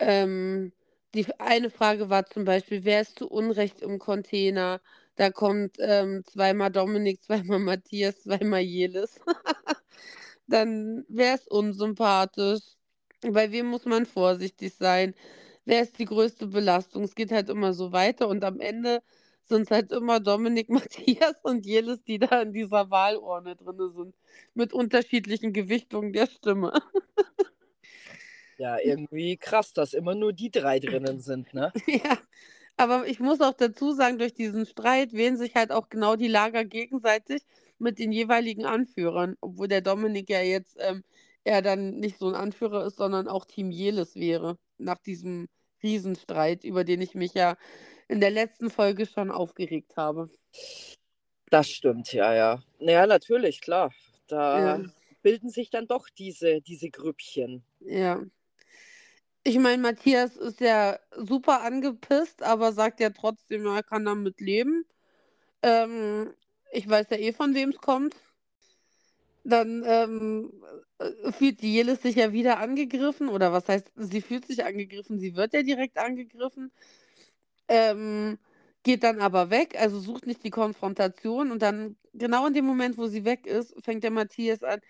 Ähm, 0.00 0.72
die 1.14 1.26
eine 1.40 1.70
Frage 1.70 2.10
war 2.10 2.26
zum 2.26 2.44
Beispiel: 2.44 2.84
„Wer 2.84 3.02
ist 3.02 3.18
zu 3.18 3.28
Unrecht 3.30 3.82
im 3.82 3.98
Container?“ 3.98 4.80
Da 5.16 5.30
kommt, 5.30 5.76
ähm, 5.80 6.24
zweimal 6.26 6.70
Dominik, 6.72 7.22
zweimal 7.24 7.60
Matthias, 7.60 8.22
zweimal 8.24 8.60
Jelis. 8.62 9.20
Dann: 10.48 11.04
„Wer 11.08 11.34
ist 11.36 11.50
unsympathisch? 11.50 12.76
Bei 13.22 13.52
wem 13.52 13.66
muss 13.66 13.84
man 13.84 14.06
vorsichtig 14.06 14.74
sein? 14.74 15.14
Wer 15.64 15.82
ist 15.82 15.98
die 15.98 16.04
größte 16.06 16.46
Belastung?“ 16.46 17.04
Es 17.04 17.14
geht 17.14 17.32
halt 17.32 17.48
immer 17.50 17.72
so 17.74 17.92
weiter 17.92 18.28
und 18.28 18.44
am 18.44 18.60
Ende 18.60 19.02
sind's 19.44 19.70
halt 19.70 19.92
immer 19.92 20.20
Dominik, 20.20 20.68
Matthias 20.70 21.36
und 21.42 21.66
Jelis, 21.66 22.02
die 22.02 22.18
da 22.18 22.42
in 22.42 22.52
dieser 22.52 22.90
Wahlurne 22.90 23.56
drinne 23.56 23.90
sind, 23.90 24.14
mit 24.54 24.72
unterschiedlichen 24.72 25.52
Gewichtungen 25.52 26.12
der 26.12 26.26
Stimme. 26.26 26.72
Ja, 28.58 28.78
irgendwie 28.78 29.36
krass, 29.38 29.72
dass 29.72 29.92
immer 29.94 30.14
nur 30.14 30.32
die 30.32 30.50
3 30.52 30.78
drinnen 30.78 31.18
sind, 31.20 31.52
ne? 31.54 31.72
Ja, 31.86 32.18
aber 32.76 33.06
ich 33.06 33.20
muss 33.20 33.40
auch 33.40 33.54
dazu 33.54 33.92
sagen, 33.92 34.18
durch 34.18 34.34
diesen 34.34 34.66
Streit 34.66 35.12
wählen 35.12 35.36
sich 35.36 35.54
halt 35.54 35.70
auch 35.72 35.88
genau 35.88 36.16
die 36.16 36.28
Lager 36.28 36.64
gegenseitig 36.64 37.42
mit 37.78 37.98
den 37.98 38.12
jeweiligen 38.12 38.64
Anführern, 38.66 39.36
obwohl 39.40 39.68
der 39.68 39.80
Dominik 39.82 40.30
ja 40.30 40.40
jetzt, 40.42 40.76
ähm, 40.80 41.04
eher 41.44 41.62
dann 41.62 41.98
nicht 42.00 42.18
so 42.18 42.28
'n 42.28 42.34
Anführer 42.34 42.86
ist, 42.86 42.96
sondern 42.96 43.28
auch 43.28 43.44
Team 43.46 43.70
Jelis 43.70 44.14
wäre, 44.16 44.56
nach 44.78 44.98
diesem 44.98 45.48
Riesenstreit, 45.82 46.64
über 46.64 46.84
den 46.84 47.00
ich 47.00 47.14
mich 47.14 47.34
ja 47.34 47.56
in 48.08 48.20
der 48.20 48.30
letzten 48.30 48.70
Folge 48.70 49.06
schon 49.06 49.30
aufgeregt 49.30 49.96
habe. 49.96 50.30
Das 51.50 51.68
stimmt, 51.68 52.12
ja, 52.12 52.32
ja. 52.34 52.62
Na 52.78 52.92
ja, 52.92 53.06
natürlich, 53.06 53.60
klar. 53.60 53.92
Da 54.28 54.60
Ja. 54.60 54.90
bilden 55.22 55.50
sich 55.50 55.70
dann 55.70 55.86
doch 55.88 56.08
diese 56.08 56.60
diese 56.62 56.90
Grüppchen. 56.90 57.64
Ja. 57.80 58.20
Ich 59.46 59.58
meine, 59.58 59.80
Matthias 59.80 60.36
ist 60.36 60.60
ja 60.60 60.98
super 61.16 61.62
angepisst, 61.62 62.42
aber 62.42 62.72
sagt 62.72 63.00
ja 63.00 63.08
trotzdem, 63.10 63.64
er 63.66 63.82
kann 63.82 64.04
damit 64.04 64.40
leben. 64.40 64.84
Ähm, 65.62 66.34
ich 66.72 66.88
weiß 66.88 67.08
ja 67.10 67.18
eh, 67.18 67.32
von 67.32 67.54
wem's 67.54 67.78
kommt. 67.78 68.16
Dann, 69.44 69.82
ähm, 69.86 70.50
äh, 70.98 71.32
fühlt 71.32 71.62
die 71.62 71.72
Jelis 71.72 72.02
sich 72.02 72.16
ja 72.16 72.32
wieder 72.32 72.58
angegriffen 72.58 73.28
oder 73.28 73.52
was 73.52 73.68
heißt, 73.68 73.90
sie 73.96 74.20
fühlt 74.20 74.46
sich 74.46 74.64
angegriffen, 74.64 75.18
sie 75.18 75.34
wird 75.34 75.54
ja 75.54 75.62
direkt 75.62 75.96
angegriffen. 75.98 76.70
Ähm, 77.68 78.38
geht 78.84 79.02
dann 79.04 79.20
aber 79.20 79.50
weg, 79.50 79.76
also 79.80 80.00
sucht 80.00 80.26
nicht 80.26 80.44
die 80.44 80.50
Konfrontation 80.50 81.50
und 81.52 81.62
dann 81.62 81.96
genau 82.14 82.46
in 82.46 82.54
dem 82.54 82.66
Moment, 82.66 82.98
wo 82.98 83.06
sie 83.08 83.24
weg 83.24 83.46
ist, 83.46 83.74
fängt 83.84 84.04
der 84.04 84.10
Matthias 84.12 84.62
an: 84.64 84.80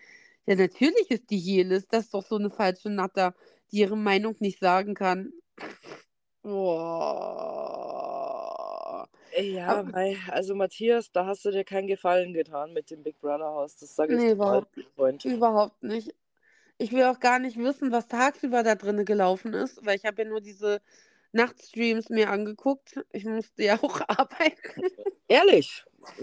„Ja, 0.47 0.55
natürlich 0.55 1.11
ist 1.11 1.29
die 1.31 1.37
Jelis, 1.39 1.87
das 1.89 2.05
ist 2.05 2.13
doch 2.15 2.25
so 2.25 2.37
'ne 2.39 2.49
falsche 2.51 2.89
Natter, 2.91 3.35
die 3.71 3.79
ihre 3.79 3.97
Meinung 3.97 4.35
nicht 4.39 4.59
sagen 4.59 4.95
kann.“ 4.95 5.33
Boah. 6.43 8.20
Ja, 9.37 9.83
mei, 9.83 10.17
also 10.29 10.55
Matthias, 10.55 11.11
da 11.11 11.25
hast 11.25 11.45
du 11.45 11.51
dir 11.51 11.63
keinen 11.63 11.87
Gefallen 11.87 12.33
getan 12.33 12.73
mit 12.73 12.91
dem 12.91 13.03
Big 13.03 13.19
Brother 13.19 13.45
Haus, 13.45 13.75
das 13.77 13.95
sage 13.95 14.15
ich 14.15 14.19
Ne, 14.21 14.29
dir 14.31 14.35
mal, 14.35 14.57
überhaupt 14.57 14.75
Freund. 14.95 15.25
überhaupt 15.25 15.83
nicht. 15.83 16.13
Ich 16.77 16.91
will 16.91 17.03
auch 17.03 17.19
gar 17.19 17.39
nicht 17.39 17.57
wissen, 17.57 17.91
was 17.91 18.07
tagsüber 18.07 18.63
da 18.63 18.75
drinnen 18.75 19.05
gelaufen 19.05 19.53
ist, 19.53 19.85
weil 19.85 19.95
ich 19.97 20.05
habe 20.05 20.23
ja 20.23 20.27
nur 20.27 20.41
diese 20.41 20.81
Nachtstreams 21.31 22.09
mir 22.09 22.29
angeguckt. 22.29 22.99
Ich 23.11 23.23
musste 23.25 23.63
ja 23.63 23.75
auch 23.83 24.01
arbeiten. 24.07 24.83
Ehrlich? 25.27 25.83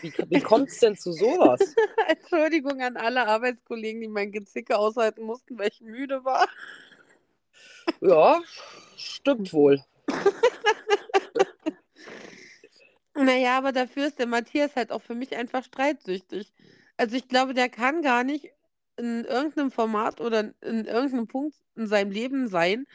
Wie 0.00 0.12
wie 0.30 0.40
kommt's 0.40 0.80
denn 0.80 0.96
zu 0.96 1.12
so 1.12 1.38
was? 1.38 1.76
Entschuldigung 2.08 2.80
an 2.80 2.96
alle 2.96 3.26
Arbeitskollegen, 3.26 4.00
die 4.00 4.08
mein 4.08 4.32
Gezicke 4.32 4.78
aushalten 4.78 5.22
mussten, 5.22 5.58
weil 5.58 5.68
ich 5.68 5.82
müde 5.82 6.24
war. 6.24 6.48
Ja, 8.00 8.40
stimmt 8.96 9.52
wohl. 9.52 9.84
Na 13.22 13.36
ja, 13.36 13.58
aber 13.58 13.72
dafür 13.72 14.06
ist 14.06 14.18
der 14.18 14.26
Matthias 14.26 14.76
halt 14.76 14.90
auch 14.92 15.02
für 15.02 15.14
mich 15.14 15.36
einfach 15.36 15.62
streitsüchtig. 15.64 16.52
Also, 16.96 17.16
ich 17.16 17.28
glaube, 17.28 17.52
der 17.54 17.68
kann 17.68 18.00
gar 18.02 18.24
nicht 18.24 18.50
in 18.96 19.24
irgend 19.24 19.56
'nem 19.56 19.70
Format 19.70 20.20
oder 20.20 20.52
in 20.62 20.84
irgend 20.86 21.12
'nem 21.14 21.26
Punkt 21.28 21.54
in 21.76 21.86
seinem 21.86 22.10
Leben 22.12 22.48
sein, 22.48 22.86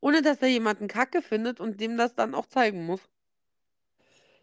ohne 0.00 0.22
dass 0.22 0.42
er 0.42 0.48
jemanden 0.48 0.88
Kacke 0.88 1.22
findet 1.22 1.60
und 1.60 1.80
dem 1.80 1.96
das 1.96 2.14
dann 2.14 2.34
auch 2.34 2.46
zeigen 2.46 2.86
muss. 2.86 3.08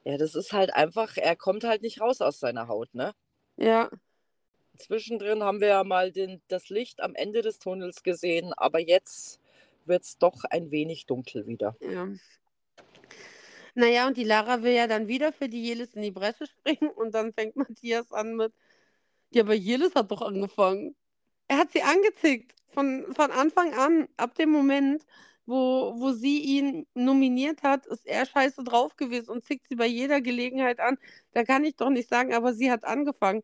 Ja, 0.05 0.17
das 0.17 0.33
ist 0.33 0.51
halt 0.51 0.73
einfach 0.73 1.15
er 1.17 1.35
kommt 1.35 1.63
halt 1.63 1.83
nicht 1.83 2.01
raus 2.01 2.21
aus 2.21 2.39
seiner 2.39 2.67
Haut, 2.67 2.93
ne? 2.95 3.13
Ja. 3.57 3.91
Zwischendrin 4.77 5.43
haben 5.43 5.59
wir 5.59 5.67
ja 5.67 5.83
mal 5.83 6.11
den 6.11 6.41
das 6.47 6.69
Licht 6.69 7.01
am 7.01 7.13
Ende 7.15 7.41
des 7.41 7.59
Tunnels 7.59 8.03
gesehen, 8.03 8.53
aber 8.55 8.79
jetzt 8.79 9.39
wird's 9.85 10.17
doch 10.17 10.43
ein 10.49 10.71
wenig 10.71 11.05
dunkel 11.05 11.45
wieder. 11.45 11.75
Ja. 11.81 12.21
Na 13.75 13.87
ja, 13.87 14.07
und 14.07 14.17
die 14.17 14.23
Lara 14.23 14.63
will 14.63 14.73
ja 14.73 14.87
dann 14.87 15.07
wieder 15.07 15.31
für 15.33 15.49
die 15.49 15.63
Jelis 15.63 15.93
in 15.93 16.01
die 16.01 16.11
Bresche 16.11 16.45
springen 16.47 16.89
und 16.91 17.13
dann 17.15 17.33
fängt 17.33 17.55
Matthias 17.55 18.11
an 18.11 18.35
mit: 18.35 18.53
„Ja, 19.31 19.43
aber 19.43 19.55
Jelis 19.55 19.95
hat 19.95 20.11
doch 20.11 20.21
angefangen.“ 20.21 20.95
Er 21.49 21.57
hat 21.59 21.71
sie 21.73 21.83
angezickt 21.83 22.53
von 22.69 23.05
von 23.15 23.31
Anfang 23.31 23.73
an. 23.75 24.07
Ab 24.17 24.35
dem 24.35 24.51
Moment, 24.51 25.05
wo 25.45 25.93
wo 25.97 26.13
sie 26.13 26.39
ihn 26.41 26.87
nominiert 26.95 27.63
hat, 27.63 27.85
ist 27.87 28.05
er 28.07 28.25
scheiße 28.27 28.63
drauf 28.63 28.95
gewesen 28.97 29.31
und 29.31 29.45
zickt 29.45 29.67
sie 29.69 29.75
bei 29.75 29.87
jeder 29.87 30.21
Gelegenheit 30.21 30.79
an. 30.79 30.97
Da 31.33 31.43
kann 31.45 31.65
ich 31.65 31.75
doch 31.77 31.89
nicht 31.91 32.09
sagen: 32.09 32.33
„Aber 32.35 32.53
sie 32.53 32.71
hat 32.71 32.85
angefangen.“ 32.85 33.43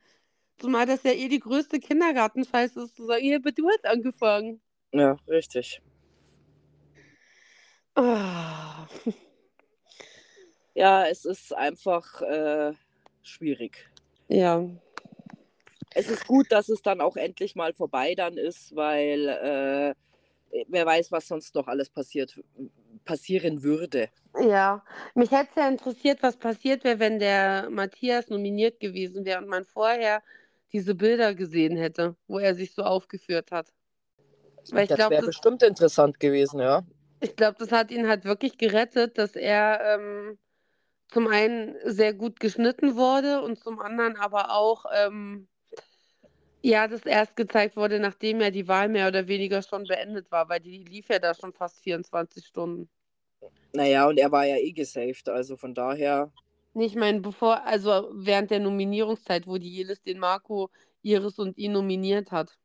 Zumal 0.59 0.85
das 0.87 1.03
ja 1.03 1.13
eh 1.13 1.29
die 1.29 1.39
größte 1.39 1.79
Kindergartenscheiße 1.79 2.81
ist, 2.83 2.95
zu 2.97 3.05
sagen: 3.05 3.25
„Ja, 3.25 3.37
aber 3.37 3.51
du 3.53 3.69
hast 3.69 3.85
angefangen.“ 3.85 4.61
Ja, 4.93 5.17
richtig. 5.29 5.81
Ah. 7.95 8.87
Ja, 10.77 11.07
es 11.07 11.25
ist 11.25 11.55
einfach, 11.55 12.21
äh, 12.21 12.71
schwierig. 13.23 13.89
Ja. 14.27 14.63
Es 15.95 16.07
ist 16.07 16.27
gut, 16.27 16.51
dass 16.51 16.69
es 16.69 16.83
dann 16.83 17.01
auch 17.01 17.15
endlich 17.17 17.55
mal 17.55 17.73
vorbei 17.73 18.13
dann 18.13 18.37
ist, 18.37 18.75
weil, 18.75 19.27
äh, 19.27 19.95
wer 20.67 20.85
weiß, 20.85 21.11
was 21.11 21.27
sonst 21.27 21.55
noch 21.55 21.65
alles 21.65 21.89
passiert 21.89 22.39
passieren 23.05 23.63
würde. 23.63 24.09
Ja, 24.39 24.83
mich 25.15 25.31
hätte 25.31 25.49
es 25.49 25.55
ja 25.55 25.67
interessiert, 25.67 26.21
was 26.21 26.37
passiert 26.37 26.83
wäre, 26.83 26.99
wenn 26.99 27.17
der 27.17 27.71
Matthias 27.71 28.29
nominiert 28.29 28.79
gewesen 28.79 29.25
wäre 29.25 29.41
und 29.41 29.47
man 29.47 29.65
vorher 29.65 30.21
diese 30.73 30.93
Bilder 30.93 31.33
gesehen 31.33 31.75
hätte, 31.75 32.15
wo 32.27 32.37
er 32.37 32.53
sich 32.53 32.75
so 32.75 32.83
aufgeführt 32.83 33.49
hat. 33.51 33.73
Weil 34.69 34.85
Das 34.85 35.09
wäre 35.09 35.23
bestimmt 35.23 35.63
interessant 35.63 36.19
gewesen, 36.19 36.59
ja. 36.59 36.83
ich 37.19 37.35
glaube, 37.35 37.55
das 37.57 37.71
hat 37.71 37.89
ihn 37.89 38.07
halt 38.07 38.25
wirklich 38.25 38.59
gerettet, 38.59 39.17
dass 39.17 39.35
er, 39.35 39.95
ähm, 39.95 40.37
zum 41.09 41.27
einen 41.27 41.75
sehr 41.83 42.13
gut 42.13 42.39
geschnitten 42.39 42.95
wurde 42.95 43.41
und 43.41 43.59
zum 43.59 43.79
anderen 43.79 44.17
aber 44.17 44.51
auch, 44.51 44.85
ähm 44.95 45.47
ja, 46.61 46.87
das 46.87 47.05
erst 47.05 47.35
gezeigt 47.35 47.77
wurde, 47.77 47.99
nachdem 47.99 48.41
ja 48.41 48.49
die 48.49 48.67
Wahl 48.67 48.89
mehr 48.89 49.07
oder 49.07 49.27
weniger 49.27 49.61
schon 49.61 49.83
beendet 49.85 50.31
war, 50.31 50.49
weil 50.49 50.59
die 50.59 50.83
lief 50.83 51.07
ja 51.07 51.19
da 51.19 51.33
schon 51.33 51.53
fast 51.53 51.79
24 51.81 52.45
Stunden. 52.45 52.89
Na 53.73 53.85
ja, 53.85 54.07
und 54.07 54.17
er 54.17 54.31
war 54.31 54.45
ja 54.45 54.57
eh 54.57 54.71
gesaved, 54.71 55.29
also 55.29 55.55
von 55.55 55.73
daher 55.73 56.31
ich 56.73 56.95
meine, 56.95 57.21
bevor 57.21 57.63
also 57.65 58.09
während 58.13 58.51
der 58.51 58.59
Nominierungszeit, 58.59 59.47
wo 59.47 59.57
die 59.57 59.69
Jelis 59.69 60.01
den 60.03 60.19
Marco, 60.19 60.69
Iris 61.01 61.39
und 61.39 61.57
ihn 61.57 61.71
nominiert 61.71 62.31
hat. 62.31 62.57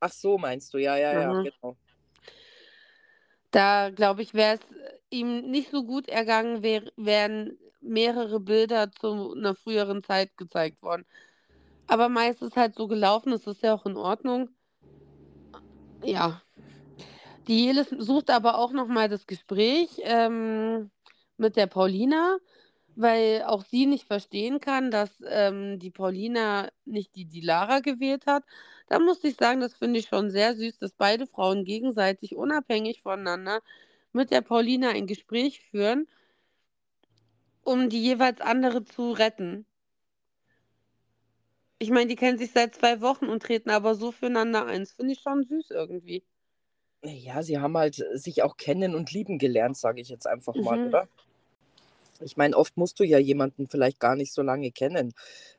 Ach 0.00 0.12
so, 0.12 0.36
meinst 0.36 0.74
du? 0.74 0.78
Ja, 0.78 0.96
ja, 0.96 1.12
ja, 1.12 1.32
Mhm. 1.32 1.44
genau. 1.44 1.76
Da 3.50 3.90
glaube 3.90 4.22
ich, 4.22 4.34
wäre 4.34 4.56
es 4.56 4.60
ihm 5.14 5.50
nicht 5.50 5.70
so 5.70 5.84
gut 5.84 6.08
ergangen, 6.08 6.62
wär 6.62 6.92
wären 6.96 7.58
mehrere 7.82 8.40
Bilder 8.40 8.92
zu 8.92 9.34
'ner 9.36 9.54
früheren 9.56 10.02
Zeit 10.04 10.36
gezeigt 10.38 10.82
worden. 10.82 11.06
Aber 11.88 12.08
mei, 12.10 12.28
es 12.30 12.42
ist 12.42 12.56
halt 12.56 12.74
so 12.76 12.88
gelaufen, 12.88 13.32
das 13.32 13.46
ist 13.46 13.62
ja 13.62 13.74
auch 13.74 13.86
in 13.86 13.96
Ordnung. 13.96 14.50
Ja. 16.04 16.42
Die 17.48 17.64
Jelis 17.66 17.90
sucht 17.90 18.30
aber 18.30 18.58
auch 18.58 18.72
noch 18.72 18.88
mal 18.88 19.08
das 19.08 19.26
Gespräch, 19.26 20.00
ähm, 20.02 20.90
mit 21.36 21.56
der 21.56 21.66
Paulina, 21.66 22.38
weil 22.96 23.42
auch 23.46 23.64
sie 23.64 23.86
nicht 23.86 24.06
verstehen 24.06 24.60
kann, 24.60 24.90
dass, 24.90 25.10
ähm, 25.28 25.78
die 25.80 25.90
Paulina 25.90 26.68
nicht 26.86 27.14
die 27.16 27.26
die 27.26 27.40
Lara 27.42 27.80
gewählt 27.80 28.26
hat. 28.26 28.44
Da 28.88 28.98
muss 29.00 29.24
ich 29.24 29.36
sagen, 29.36 29.60
das 29.60 29.74
finde 29.74 30.00
ich 30.00 30.06
schon 30.08 30.30
sehr 30.30 30.54
süß, 30.56 30.78
dass 30.78 30.92
beide 30.94 31.26
Frauen 31.26 31.64
gegenseitig 31.64 32.36
unabhängig 32.36 33.02
voneinander 33.02 33.60
mit 34.14 34.30
der 34.30 34.40
Paulina 34.40 34.90
ein 34.90 35.06
Gespräch 35.06 35.60
führen 35.70 36.06
um 37.64 37.88
die 37.88 38.02
jeweils 38.02 38.40
andere 38.40 38.84
zu 38.84 39.12
retten. 39.12 39.66
Ich 41.78 41.90
meine, 41.90 42.06
die 42.06 42.16
kennen 42.16 42.38
sich 42.38 42.52
seit 42.52 42.74
2 42.74 43.00
Wochen 43.00 43.26
und 43.26 43.42
treten 43.42 43.70
aber 43.70 43.94
so 43.94 44.12
füreinander 44.12 44.66
ein. 44.66 44.80
Das 44.82 44.92
finde 44.92 45.12
ich 45.12 45.20
schon 45.20 45.44
süß 45.44 45.70
irgendwie. 45.70 46.22
Ja, 47.02 47.42
sie 47.42 47.58
haben 47.58 47.76
halt 47.76 48.02
sich 48.14 48.42
auch 48.42 48.56
kennen 48.56 48.94
und 48.94 49.12
lieben 49.12 49.38
gelernt, 49.38 49.76
sage 49.76 50.00
ich 50.00 50.08
jetzt 50.08 50.26
einfach 50.26 50.54
mal, 50.54 50.78
Mhm. 50.78 50.86
oder? 50.88 51.08
Ich 52.20 52.36
meine, 52.36 52.56
oft 52.56 52.76
musst 52.76 53.00
du 53.00 53.04
ja 53.04 53.18
jemanden 53.18 53.66
vielleicht 53.66 54.00
gar 54.00 54.14
nicht 54.14 54.32
so 54.32 54.40
lange 54.40 54.70
kennen, 54.70 55.12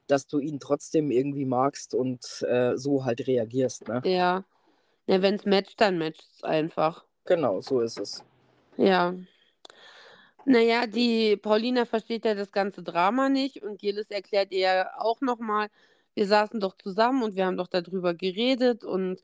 dass 0.07 0.25
du 0.25 0.39
ihn 0.39 0.59
trotzdem 0.59 1.11
irgendwie 1.11 1.45
magst 1.45 1.93
und, 1.93 2.41
äh, 2.47 2.77
so 2.77 3.03
halt 3.03 3.27
reagierst, 3.27 3.87
ne? 3.87 4.01
Ja. 4.05 4.45
Ja, 5.05 5.21
wenn's 5.21 5.45
matcht, 5.45 5.79
dann 5.81 5.99
matcht's 5.99 6.43
einfach. 6.43 7.05
Genau, 7.25 7.61
so 7.61 7.81
ist 7.81 7.99
es. 7.99 8.23
Ja. 8.77 9.13
Na 10.45 10.59
ja, 10.59 10.85
die 10.87 11.37
Paulina 11.37 11.85
versteht 11.85 12.25
ja 12.25 12.35
das 12.35 12.51
ganze 12.51 12.83
Drama 12.83 13.29
nicht 13.29 13.63
und 13.63 13.81
Jelis 13.81 14.11
erklärt 14.11 14.51
ihr 14.51 14.59
ja 14.59 14.91
auch 14.99 15.21
noch 15.21 15.39
mal: 15.39 15.69
„Wir 16.13 16.27
saßen 16.27 16.59
doch 16.59 16.75
zusammen 16.77 17.23
und 17.23 17.35
wir 17.35 17.45
haben 17.47 17.57
doch 17.57 17.67
da 17.67 17.81
drüber 17.81 18.13
geredet 18.13 18.83
und, 18.83 19.21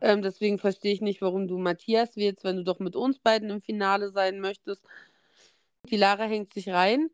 ähm, 0.00 0.22
deswegen 0.22 0.58
verstehe 0.58 0.92
ich 0.94 1.00
nicht, 1.02 1.20
warum 1.22 1.46
du 1.48 1.58
Matthias 1.58 2.16
wählst, 2.16 2.44
wenn 2.44 2.56
du 2.56 2.64
doch 2.64 2.78
mit 2.80 2.96
uns 2.96 3.18
beiden 3.18 3.50
im 3.50 3.60
Finale 3.62 4.10
sein 4.10 4.40
möchtest.“ 4.40 4.82
Die 5.90 5.96
Lara 5.96 6.24
hängt 6.24 6.54
sich 6.54 6.68
rein. 6.70 7.10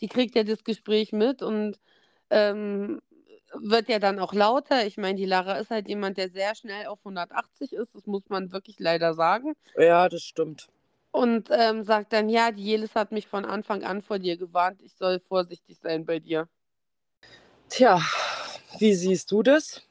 Die 0.00 0.08
kriegt 0.08 0.34
ja 0.36 0.44
das 0.44 0.64
Gespräch 0.64 1.12
mit 1.12 1.42
und, 1.42 1.80
ähm, 2.30 3.00
wird 3.54 3.88
ja 3.88 3.98
dann 4.00 4.18
auch 4.20 4.34
lauter. 4.34 4.86
Ich 4.86 4.96
meine, 4.98 5.16
die 5.16 5.26
Lara 5.26 5.54
ist 5.58 5.70
halt 5.70 5.88
jemand, 5.88 6.18
der 6.18 6.30
sehr 6.30 6.54
schnell 6.56 6.86
auf 6.86 7.04
180 7.04 7.72
ist, 7.72 7.94
das 7.94 8.06
muss 8.06 8.28
man 8.28 8.52
wirklich 8.52 8.78
leider 8.80 9.14
sagen. 9.14 9.54
Ja, 9.76 10.08
das 10.08 10.22
stimmt. 10.24 10.68
Und, 11.14 11.48
ähm, 11.52 11.84
sagt 11.84 12.12
dann: 12.12 12.28
„Ja, 12.28 12.50
die 12.50 12.64
Jelis 12.64 12.96
hat 12.96 13.12
mich 13.12 13.28
von 13.28 13.44
Anfang 13.44 13.84
an 13.84 14.02
vor 14.02 14.18
dir 14.18 14.36
gewarnt. 14.36 14.82
Ich 14.82 14.94
soll 14.96 15.20
vorsichtig 15.20 15.78
sein 15.80 16.04
bei 16.04 16.18
dir.“ 16.18 16.48
Tja, 17.68 18.00
wie 18.80 18.94
siehst 18.94 19.30
du 19.30 19.44
das? 19.44 19.82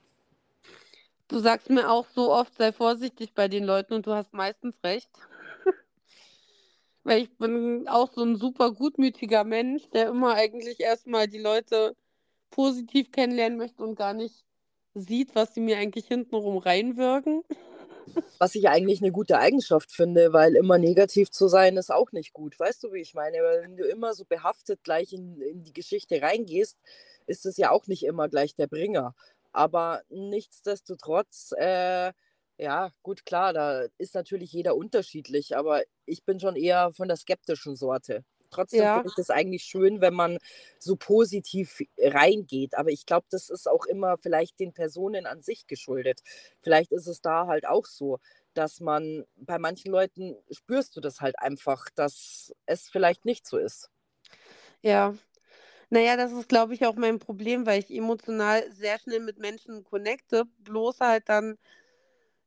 Du 1.29 1.39
sagst 1.39 1.69
mir 1.69 1.89
auch 1.89 2.07
so 2.13 2.29
oft: 2.29 2.53
„Sei 2.57 2.73
vorsichtig 2.73 3.33
bei 3.33 3.47
den 3.47 3.63
Leuten“ 3.63 3.93
und 3.93 4.05
du 4.05 4.11
hast 4.11 4.33
meistens 4.33 4.75
recht. 4.83 5.09
Weil 7.05 7.21
ich 7.23 7.37
bin 7.37 7.87
auch 7.87 8.11
so 8.11 8.21
'n 8.23 8.35
super 8.35 8.71
gutmütiger 8.73 9.45
Mensch, 9.45 9.89
der 9.91 10.09
immer 10.09 10.33
eigentlich 10.33 10.81
erst 10.81 11.07
mal 11.07 11.29
die 11.29 11.39
Leute 11.39 11.95
positiv 12.51 13.11
kennenlernen 13.13 13.57
möchte 13.57 13.81
und 13.81 13.95
gar 13.95 14.13
nicht 14.13 14.43
sieht, 14.93 15.35
was 15.35 15.53
sie 15.53 15.61
mir 15.61 15.77
eigentlich 15.77 16.07
hintenrum 16.07 16.57
reinwirken. 16.57 17.43
Was 18.39 18.55
ich 18.55 18.67
eigentlich 18.67 18.99
'ne 19.01 19.11
gute 19.11 19.37
Eigenschaft 19.39 19.91
finde, 19.91 20.33
weil 20.33 20.55
immer 20.55 20.77
negativ 20.77 21.29
zu 21.31 21.47
sein 21.47 21.77
ist 21.77 21.91
auch 21.91 22.11
nicht 22.11 22.33
gut. 22.33 22.59
Weißt 22.59 22.83
du, 22.83 22.91
wie 22.93 23.01
ich 23.01 23.13
meine? 23.13 23.37
Weil 23.43 23.61
wenn 23.63 23.77
du 23.77 23.85
immer 23.85 24.13
so 24.13 24.25
behaftet 24.25 24.83
gleich 24.83 25.13
in 25.13 25.39
in 25.41 25.63
die 25.63 25.73
Geschichte 25.73 26.21
reingehst, 26.21 26.77
ist 27.27 27.45
es 27.45 27.57
ja 27.57 27.71
auch 27.71 27.87
nicht 27.87 28.03
immer 28.03 28.29
gleich 28.29 28.55
der 28.55 28.67
Bringer. 28.67 29.15
Aber 29.53 30.01
nichtsdestotrotz, 30.09 31.53
äh, 31.57 32.11
ja, 32.57 32.91
gut, 33.03 33.25
klar, 33.25 33.53
da 33.53 33.85
ist 33.97 34.15
natürlich 34.15 34.51
jeder 34.51 34.75
unterschiedlich, 34.75 35.55
aber 35.55 35.83
ich 36.05 36.23
bin 36.25 36.39
schon 36.39 36.55
eher 36.55 36.91
von 36.93 37.07
der 37.07 37.17
skeptischen 37.17 37.75
Sorte. 37.75 38.23
Trotzdem 38.53 38.81
Ja. 38.81 38.93
finde 38.93 39.09
ich 39.09 39.15
das 39.15 39.29
eigentlich 39.29 39.63
schön, 39.63 40.01
wenn 40.01 40.13
man 40.13 40.37
so 40.79 40.95
positiv 40.95 41.81
reingeht, 41.97 42.75
aber 42.75 42.89
ich 42.91 43.05
glaube, 43.05 43.25
das 43.29 43.49
ist 43.49 43.67
auch 43.67 43.85
immer 43.85 44.17
vielleicht 44.17 44.59
den 44.59 44.73
Personen 44.73 45.25
an 45.25 45.41
sich 45.41 45.67
geschuldet. 45.67 46.21
Vielleicht 46.61 46.91
ist 46.91 47.07
es 47.07 47.21
da 47.21 47.47
halt 47.47 47.65
auch 47.67 47.85
so, 47.85 48.19
dass 48.53 48.79
man 48.79 49.25
bei 49.35 49.57
manchen 49.57 49.91
Leuten 49.91 50.35
spürst 50.51 50.95
du 50.95 51.01
das 51.01 51.21
halt 51.21 51.39
einfach, 51.39 51.89
dass 51.95 52.53
es 52.65 52.89
vielleicht 52.89 53.25
nicht 53.25 53.47
so 53.47 53.57
ist. 53.57 53.89
Ja. 54.81 55.15
Na 55.89 55.99
ja, 55.99 56.17
das 56.17 56.31
ist, 56.31 56.49
glaube 56.49 56.73
ich, 56.73 56.85
auch 56.85 56.95
mein 56.95 57.19
Problem, 57.19 57.65
weil 57.65 57.79
ich 57.79 57.91
emotional 57.91 58.63
sehr 58.71 58.99
schnell 58.99 59.19
mit 59.19 59.37
Menschen 59.37 59.83
connecte, 59.83 60.45
bloß 60.59 60.99
halt 60.99 61.29
dann 61.29 61.57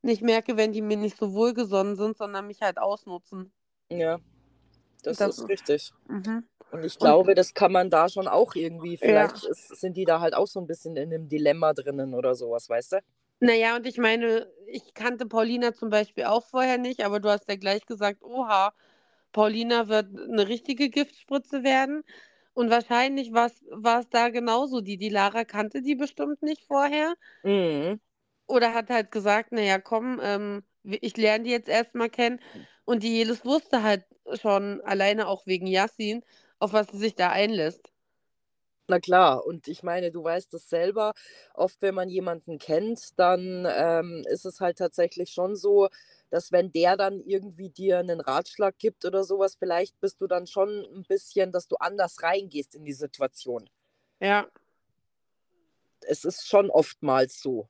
nicht 0.02 0.22
merke, 0.22 0.56
wenn 0.56 0.72
die 0.72 0.82
mir 0.82 0.96
nicht 0.96 1.16
so 1.16 1.32
wohlgesonnen 1.32 1.96
sind, 1.96 2.16
sondern 2.16 2.46
mich 2.46 2.62
halt 2.62 2.78
ausnutzen. 2.78 3.52
Ja, 3.88 4.18
das 5.06 5.20
Das 5.20 5.38
ist 5.38 5.48
richtig. 5.48 5.92
mhm. 6.08 6.48
Und 6.70 6.84
ich 6.84 6.98
Und 6.98 7.18
glaube, 7.18 7.34
das 7.34 7.54
kann 7.54 7.72
man 7.72 7.90
da 7.90 8.08
schon 8.10 8.28
auch 8.28 8.54
irgendwie 8.56 8.97
Ja. 9.00 9.36
vielleicht 9.36 9.45
ist 9.45 9.69
sind 9.80 9.97
die 9.97 10.04
da 10.06 10.21
halt 10.21 10.34
auch 10.34 10.47
so 10.49 10.60
'n 10.60 10.66
bisschen 10.69 10.97
in 10.97 11.10
'nem 11.10 11.28
Dilemma 11.28 11.73
drinnen 11.75 12.14
oder 12.14 12.34
so 12.36 12.50
was, 12.52 12.69
weißt 12.71 12.92
du? 12.95 12.99
Na 13.42 13.52
ja, 13.54 13.76
und 13.76 13.86
ich 13.86 13.99
meine, 13.99 14.50
ich 14.66 14.95
kannte 14.95 15.26
Paulina 15.26 15.75
zum 15.75 15.90
Beispiel 15.90 16.25
auch 16.25 16.47
vorher 16.47 16.78
nicht, 16.78 17.04
aber 17.04 17.21
du 17.21 17.28
hast 17.28 17.47
ja 17.49 17.56
gleich 17.56 17.84
gesagt: 17.84 18.23
„Oha, 18.23 18.73
Paulina 19.32 19.88
wird 19.88 20.10
'ne 20.12 20.49
richtige 20.49 20.88
Giftspritze 20.88 21.62
werden.“ 21.62 22.02
Und 22.54 22.71
wahrscheinlich 22.71 23.34
war's 23.34 23.62
war's 23.71 24.08
da 24.08 24.30
genauso. 24.30 24.80
Die 24.80 24.97
die 24.97 25.10
Lara 25.10 25.45
kannte 25.45 25.82
die 25.82 25.95
bestimmt 25.97 26.42
nicht 26.42 26.64
vorher 26.64 27.16
Mhm. 27.45 28.00
oder 28.50 28.75
hat 28.75 28.90
halt 28.90 29.10
gesagt: 29.10 29.50
„Na 29.52 29.60
ja, 29.62 29.78
komm, 29.78 30.21
ähm, 30.23 30.62
ich 31.00 31.16
lerne 31.16 31.44
die 31.44 31.50
jetzt 31.50 31.68
erst 31.68 31.94
mal 31.94 32.10
kennen.“ 32.10 32.40
Und 32.84 33.02
die 33.02 33.16
Jelis 33.16 33.44
wusste 33.44 33.82
halt 33.82 34.04
schon, 34.40 34.80
alleine 34.82 35.28
auch 35.28 35.46
wegen 35.46 35.66
Yassin, 35.66 36.22
auf 36.58 36.72
was 36.72 36.88
sie 36.88 36.99
sich 36.99 37.14
da 37.16 37.30
einlässt. 37.30 37.90
Na 38.88 39.00
klar, 39.00 39.44
und 39.44 39.66
ich 39.66 39.82
meine, 39.82 40.12
du 40.12 40.22
weißt 40.22 40.54
es 40.54 40.68
selber, 40.68 41.12
oft, 41.54 41.82
wenn 41.82 41.94
man 41.94 42.08
jemanden 42.08 42.58
kennt, 42.58 43.18
dann, 43.18 43.66
ähm, 43.68 44.22
ist 44.30 44.44
es 44.46 44.60
halt 44.60 44.78
tatsächlich 44.78 45.30
schon 45.32 45.56
so, 45.56 45.88
dass 46.30 46.52
wenn 46.52 46.70
der 46.70 46.96
dann 46.96 47.20
irgendwie 47.20 47.68
dir 47.70 48.00
'nen 48.04 48.20
Ratschlag 48.20 48.78
gibt 48.78 49.04
oder 49.04 49.25
so 49.25 49.40
was, 49.40 49.56
vielleicht 49.56 49.99
bist 50.00 50.20
du 50.20 50.28
dann 50.28 50.46
schon 50.46 50.68
'n 50.94 51.02
bisschen 51.08 51.50
dass 51.50 51.66
du 51.66 51.76
anders 51.76 52.22
reingehst 52.22 52.76
in 52.76 52.84
die 52.84 52.92
Situation. 52.92 53.68
Ja. 54.20 54.46
Es 56.02 56.25
ist 56.25 56.46
schon 56.49 56.70
oftmals 56.70 57.40
so. 57.40 57.68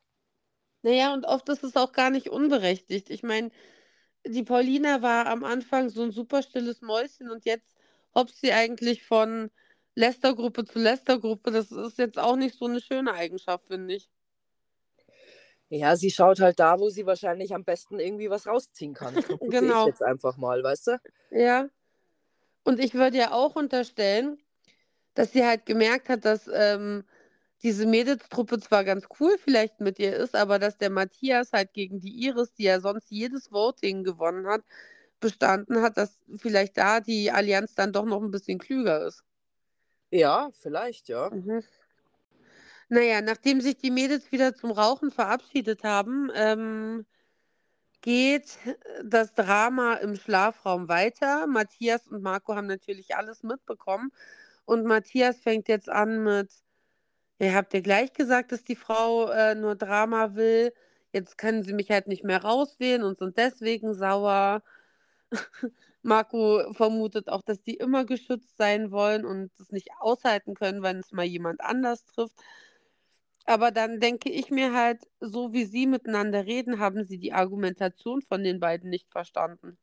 Na 0.86 0.92
ja, 0.92 1.12
und 1.12 1.24
oft 1.26 1.48
ist 1.48 1.64
es 1.64 1.74
auch 1.74 1.90
gar 1.90 2.10
nicht 2.10 2.28
unberechtigt. 2.30 3.10
Ich 3.10 3.24
meine, 3.24 3.50
die 4.26 4.44
Paulina 4.44 5.02
war 5.02 5.26
am 5.26 5.44
Anfang 5.44 5.88
so 5.90 6.02
'n 6.04 6.12
super 6.12 6.42
stilles 6.42 6.82
Mäuschen 6.82 7.30
und 7.30 7.44
jetzt 7.44 7.74
hopst 8.14 8.40
sie 8.40 8.52
eigentlich 8.52 9.04
von 9.04 9.50
Lästergruppe 9.96 10.64
zu 10.64 10.78
Lästergruppe. 10.80 11.50
Das 11.52 11.72
ist 11.72 11.98
jetzt 11.98 12.18
auch 12.18 12.36
nicht 12.36 12.56
so 12.58 12.68
'ne 12.68 12.80
schöne 12.80 13.14
Eigenschaft, 13.14 13.66
finde 13.68 13.94
ich. 13.96 14.06
Ja, 15.72 15.96
sie 15.96 16.10
schaut 16.12 16.38
halt 16.40 16.60
da, 16.60 16.78
wo 16.78 16.90
sie 16.90 17.06
wahrscheinlich 17.06 17.52
am 17.52 17.64
besten 17.64 17.98
irgendwie 17.98 18.30
was 18.30 18.46
rausziehen 18.46 18.94
kann. 18.94 19.18
Vermute 19.18 19.66
ich 19.66 19.82
Genau. 19.82 19.82
jetzt 19.82 20.00
einfach 20.02 20.36
mal, 20.36 20.62
weißt 20.62 20.86
du? 20.88 20.98
Ja. 21.32 21.68
Und 22.64 22.80
ich 22.80 22.94
würde 22.94 23.18
ihr 23.18 23.34
auch 23.34 23.56
unterstellen, 23.56 24.38
dass 25.14 25.32
sie 25.32 25.44
halt 25.46 25.66
gemerkt 25.66 26.08
hat, 26.10 26.24
dass, 26.26 26.48
ähm, 26.52 27.04
diese 27.62 27.86
Mädelstruppe 27.86 28.58
zwar 28.60 28.84
ganz 28.84 29.06
cool 29.20 29.36
vielleicht 29.38 29.80
mit 29.80 29.98
ihr 29.98 30.16
ist, 30.16 30.34
aber 30.36 30.58
dass 30.58 30.78
der 30.78 30.90
Matthias 30.90 31.52
halt 31.52 31.72
gegen 31.72 32.00
die 32.00 32.24
Iris, 32.26 32.52
die 32.54 32.64
ja 32.64 32.80
sonst 32.80 33.10
jedes 33.10 33.52
Voting 33.52 34.04
gewonnen 34.04 34.46
hat, 34.48 34.62
bestanden 35.20 35.82
hat, 35.82 35.96
dass 35.98 36.20
vielleicht 36.38 36.78
da 36.78 37.00
die 37.00 37.30
Allianz 37.32 37.74
dann 37.74 37.92
doch 37.92 38.04
noch 38.06 38.22
'n 38.22 38.30
bisschen 38.32 38.58
klüger 38.58 39.06
ist. 39.06 39.22
Ja, 40.12 40.50
vielleicht, 40.52 41.08
ja. 41.08 41.32
Mhm. 41.32 41.60
Na 42.90 43.00
ja, 43.02 43.20
nachdem 43.20 43.60
sich 43.60 43.76
die 43.78 43.90
Mädels 43.90 44.30
wieder 44.30 44.54
zum 44.54 44.70
Rauchen 44.70 45.10
verabschiedet 45.10 45.82
haben, 45.82 46.30
ähm, 46.34 47.04
geht 48.02 48.58
das 49.04 49.34
Drama 49.34 49.94
im 49.96 50.16
Schlafraum 50.16 50.88
weiter. 50.88 51.46
Matthias 51.48 52.08
und 52.08 52.22
Marco 52.22 52.54
haben 52.56 52.68
natürlich 52.68 53.16
alles 53.16 53.42
mitbekommen 53.42 54.12
und 54.66 54.84
Matthias 54.86 55.40
fängt 55.40 55.68
jetzt 55.68 55.88
an 55.90 56.24
mit: 56.24 56.50
„Ja, 57.40 57.52
habt 57.52 57.74
ihr 57.74 57.82
gleich 57.82 58.12
gesagt, 58.14 58.50
dass 58.52 58.64
die 58.64 58.76
Frau, 58.76 59.28
äh, 59.30 59.54
nur 59.54 59.74
Drama 59.76 60.34
will? 60.36 60.72
Jetzt 61.12 61.36
können 61.36 61.62
sie 61.62 61.74
mich 61.74 61.90
halt 61.90 62.06
nicht 62.08 62.24
mehr 62.24 62.42
rauswählen 62.42 63.02
und 63.02 63.18
sind 63.18 63.36
deswegen 63.36 63.92
sauer.“ 63.94 64.62
Marco 66.02 66.72
vermutet 66.74 67.28
auch, 67.28 67.42
dass 67.42 67.62
die 67.62 67.74
immer 67.76 68.04
geschützt 68.06 68.56
sein 68.56 68.90
wollen 68.92 69.26
und 69.26 69.50
das 69.58 69.70
nicht 69.72 69.90
aushalten 70.00 70.54
können, 70.54 70.82
wenn 70.82 70.98
es 70.98 71.12
mal 71.12 71.24
jemand 71.26 71.60
anders 71.62 72.04
trifft. 72.06 72.36
Aber 73.48 73.70
dann 73.72 74.00
denke 74.00 74.28
ich 74.30 74.50
mir 74.50 74.72
halt, 74.72 75.02
so 75.20 75.52
wie 75.52 75.64
sie 75.64 75.86
miteinander 75.86 76.46
reden, 76.46 76.78
haben 76.80 77.04
sie 77.04 77.18
die 77.18 77.32
Argumentation 77.32 78.20
von 78.22 78.42
den 78.44 78.60
beiden 78.60 78.90
nicht 78.90 79.10
verstanden. 79.10 79.78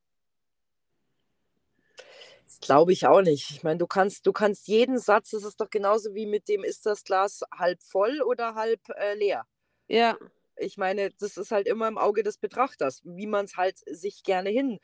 Das 2.54 2.60
glaube 2.60 2.94
ich 2.94 3.08
auch 3.08 3.22
nicht. 3.22 3.50
Ich 3.50 3.64
meine, 3.64 3.80
du 3.80 3.88
kannst 3.88 4.28
du 4.28 4.32
kannst 4.32 4.68
jeden 4.68 5.00
Satz 5.00 5.32
das 5.32 5.44
ist 5.44 5.60
doch 5.60 5.72
genauso 5.72 6.14
wie 6.14 6.28
mit 6.28 6.48
dem: 6.48 6.64
„Ist 6.64 6.86
das 6.86 7.04
Glas 7.04 7.42
halb 7.52 7.82
voll 7.82 8.22
oder 8.22 8.54
halb, 8.54 8.80
äh, 8.90 9.16
leer?“ 9.16 9.48
Ja. 9.88 10.18
Ich 10.58 10.78
meine, 10.78 11.10
das 11.20 11.38
ist 11.38 11.52
halt 11.52 11.66
immer 11.68 11.88
im 11.88 11.98
Auge 11.98 12.22
des 12.22 12.38
Betrachters, 12.38 13.02
wie 13.06 13.26
man's 13.26 13.58
halt 13.58 13.80
sich 13.90 14.22
gerne 14.24 14.50
hin 14.52 14.80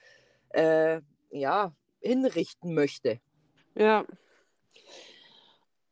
äh, 0.49 1.01
ja, 1.29 1.75
hinrichten 2.01 2.73
möchte. 2.73 3.19
Ja. 3.75 4.03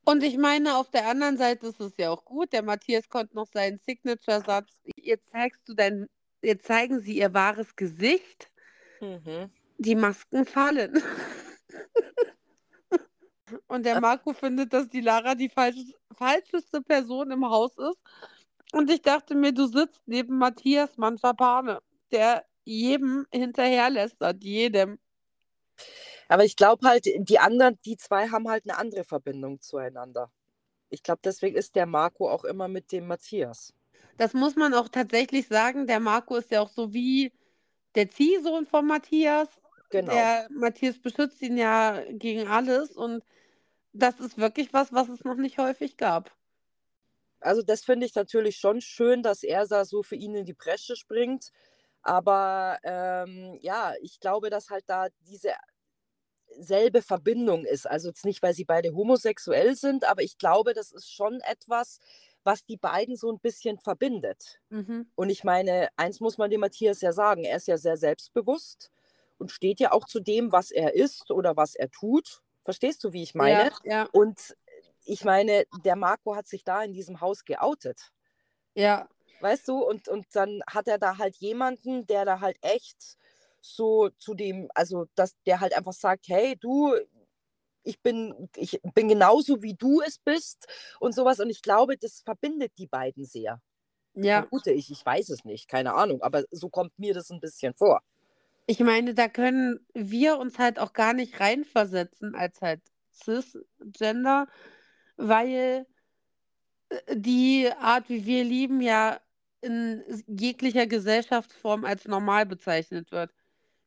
Und 0.03 0.23
ich 0.23 0.37
meine, 0.39 0.77
auf 0.77 0.89
der 0.89 1.05
anderen 1.07 1.37
Seite 1.37 1.67
ist 1.67 1.79
es 1.79 1.93
ja 1.97 2.09
auch 2.09 2.25
gut. 2.25 2.53
Der 2.53 2.63
Matthias 2.63 3.07
konnte 3.07 3.35
noch 3.35 3.47
seinen 3.53 3.77
Signature-Satz: 3.77 4.81
„Jetzt 4.95 5.29
zeigst 5.29 5.61
du 5.69 5.75
dein 5.75 6.07
jetzt 6.41 6.65
zeigen 6.65 7.01
sie 7.01 7.17
ihr 7.17 7.35
wahres 7.35 7.75
Gesicht. 7.75 8.49
Mhm. 8.99 9.51
Die 9.77 9.95
Masken 9.95 10.45
fallen.“ 10.45 11.03
Und 13.67 13.85
der 13.85 13.99
Marco 14.01 14.33
findet, 14.33 14.73
dass 14.73 14.89
die 14.89 15.01
Lara 15.01 15.35
die 15.35 15.49
falsches 15.49 15.93
falscheste 16.15 16.81
Person 16.81 17.31
im 17.31 17.45
Haus 17.45 17.77
ist. 17.77 17.97
Und 18.73 18.89
ich 18.91 19.01
dachte 19.01 19.35
mir: 19.35 19.53
„Du 19.53 19.67
sitzt 19.67 20.01
neben 20.07 20.37
Matthias 20.37 20.97
Manschapane, 20.97 21.79
der 22.11 22.45
jedem 22.65 23.25
hinterherlästert, 23.31 24.43
jedem. 24.43 24.99
Aber 26.29 26.43
ich 26.43 26.55
glaube 26.55 26.87
halt, 26.87 27.05
die 27.05 27.39
anderen, 27.39 27.79
die 27.85 27.97
zwei 27.97 28.29
haben 28.29 28.49
halt 28.49 28.65
eine 28.67 28.77
andere 28.77 29.03
Verbindung 29.03 29.61
zueinander. 29.61 30.31
Ich 30.89 31.03
glaube, 31.03 31.21
deswegen 31.23 31.55
ist 31.57 31.75
der 31.75 31.85
Marco 31.85 32.29
auch 32.29 32.45
immer 32.45 32.67
mit 32.67 32.91
dem 32.91 33.07
Matthias. 33.07 33.73
Das 34.17 34.33
muss 34.33 34.55
man 34.55 34.73
auch 34.73 34.89
tatsächlich 34.89 35.47
sagen. 35.47 35.87
Der 35.87 35.99
Marco 35.99 36.35
ist 36.35 36.51
ja 36.51 36.61
auch 36.61 36.69
so 36.69 36.93
wie 36.93 37.31
der 37.95 38.09
Ziehsohn 38.09 38.65
von 38.65 38.85
Matthias. 38.87 39.47
Genau. 39.89 40.11
Der 40.11 40.47
Matthias 40.49 40.99
beschützt 40.99 41.41
ihn 41.41 41.57
ja 41.57 42.03
gegen 42.09 42.47
alles 42.47 42.91
und 42.91 43.23
das 43.93 44.19
ist 44.19 44.37
wirklich 44.37 44.73
was, 44.73 44.93
was 44.93 45.09
es 45.09 45.23
noch 45.23 45.35
nicht 45.35 45.57
häufig 45.57 45.97
gab. 45.97 46.35
Also 47.39 47.61
das 47.61 47.83
finde 47.83 48.05
ich 48.05 48.15
natürlich 48.15 48.57
schon 48.57 48.81
schön, 48.81 49.23
dass 49.23 49.43
er 49.43 49.65
da 49.67 49.85
so 49.85 50.03
für 50.03 50.15
ihn 50.15 50.35
in 50.35 50.45
die 50.45 50.53
Bresche 50.53 50.95
springt. 50.95 51.51
Aber 52.01 52.79
ähm, 52.83 53.57
ja, 53.61 53.93
ich 54.01 54.19
glaube, 54.19 54.49
dass 54.49 54.69
halt 54.69 54.85
da 54.87 55.07
diese 55.21 55.51
selbe 56.59 57.01
Verbindung 57.01 57.65
ist. 57.65 57.87
Also 57.87 58.09
jetzt 58.09 58.25
nicht, 58.25 58.41
weil 58.41 58.53
sie 58.53 58.65
beide 58.65 58.93
homosexuell 58.93 59.75
sind, 59.75 60.05
aber 60.05 60.23
ich 60.23 60.37
glaube, 60.37 60.73
das 60.73 60.91
ist 60.91 61.11
schon 61.11 61.39
etwas, 61.41 61.99
was 62.43 62.65
die 62.65 62.77
beiden 62.77 63.15
so 63.15 63.31
ein 63.31 63.39
bisschen 63.39 63.77
verbindet. 63.77 64.59
Mhm. 64.69 65.11
Und 65.15 65.29
ich 65.29 65.43
meine, 65.43 65.89
eins 65.97 66.19
muss 66.19 66.37
man 66.37 66.49
dem 66.49 66.61
Matthias 66.61 67.01
ja 67.01 67.11
sagen, 67.11 67.43
er 67.43 67.57
ist 67.57 67.67
ja 67.67 67.77
sehr 67.77 67.97
selbstbewusst 67.97 68.91
und 69.37 69.51
steht 69.51 69.79
ja 69.79 69.91
auch 69.91 70.05
zu 70.05 70.19
dem, 70.19 70.51
was 70.51 70.71
er 70.71 70.93
ist 70.93 71.31
oder 71.31 71.55
was 71.55 71.75
er 71.75 71.89
tut. 71.89 72.41
Verstehst 72.63 73.03
du, 73.03 73.13
wie 73.13 73.23
ich 73.23 73.35
meine? 73.35 73.71
Ja, 73.83 73.91
ja. 73.91 74.09
Und 74.11 74.55
ich 75.05 75.23
meine, 75.23 75.65
der 75.85 75.95
Marco 75.95 76.35
hat 76.35 76.47
sich 76.47 76.63
da 76.63 76.83
in 76.83 76.93
diesem 76.93 77.21
Haus 77.21 77.45
geoutet. 77.45 78.11
Ja. 78.75 79.07
Weißt 79.39 79.67
du, 79.67 79.77
und, 79.83 80.07
und 80.07 80.25
dann 80.33 80.61
hat 80.67 80.87
er 80.87 80.97
da 80.97 81.17
halt 81.17 81.37
jemanden, 81.37 82.05
der 82.07 82.25
da 82.25 82.39
halt 82.39 82.57
echt 82.61 83.17
so 83.61 84.09
zu 84.17 84.33
dem, 84.33 84.69
also 84.73 85.05
dass 85.15 85.35
der 85.45 85.59
halt 85.59 85.75
einfach 85.75 85.93
sagt, 85.93 86.27
hey, 86.27 86.55
du, 86.57 86.93
ich 87.83 88.01
bin, 88.01 88.49
ich 88.55 88.79
bin 88.93 89.07
genauso 89.07 89.61
wie 89.61 89.73
du 89.73 90.01
es 90.01 90.17
bist 90.19 90.67
und 90.99 91.15
sowas. 91.15 91.39
Und 91.39 91.49
ich 91.49 91.61
glaube, 91.61 91.97
das 91.97 92.21
verbindet 92.21 92.73
die 92.77 92.87
beiden 92.87 93.25
sehr. 93.25 93.61
Ja. 94.13 94.41
Vermute 94.41 94.71
ich, 94.71 94.91
ich 94.91 95.05
weiß 95.05 95.29
es 95.29 95.45
nicht, 95.45 95.67
keine 95.67 95.93
Ahnung, 95.93 96.21
aber 96.21 96.43
so 96.51 96.69
kommt 96.69 96.97
mir 96.97 97.13
das 97.13 97.29
ein 97.29 97.39
bisschen 97.39 97.73
vor. 97.75 98.01
Ich 98.67 98.79
meine, 98.79 99.13
da 99.13 99.29
können 99.29 99.79
wir 99.93 100.37
uns 100.37 100.59
halt 100.59 100.77
auch 100.79 100.93
gar 100.93 101.13
nicht 101.13 101.39
reinversetzen 101.39 102.35
als 102.35 102.61
halt 102.61 102.81
Cisgender, 103.13 104.47
weil 105.17 105.87
äh, 106.89 107.15
die 107.15 107.69
Art, 107.79 108.09
wie 108.09 108.25
wir 108.25 108.43
lieben, 108.43 108.81
ja 108.81 109.19
in 109.61 110.03
jeglicher 110.27 110.85
Gesellschaftsform 110.87 111.85
als 111.85 112.05
normal 112.05 112.45
bezeichnet 112.45 113.11
wird. 113.11 113.31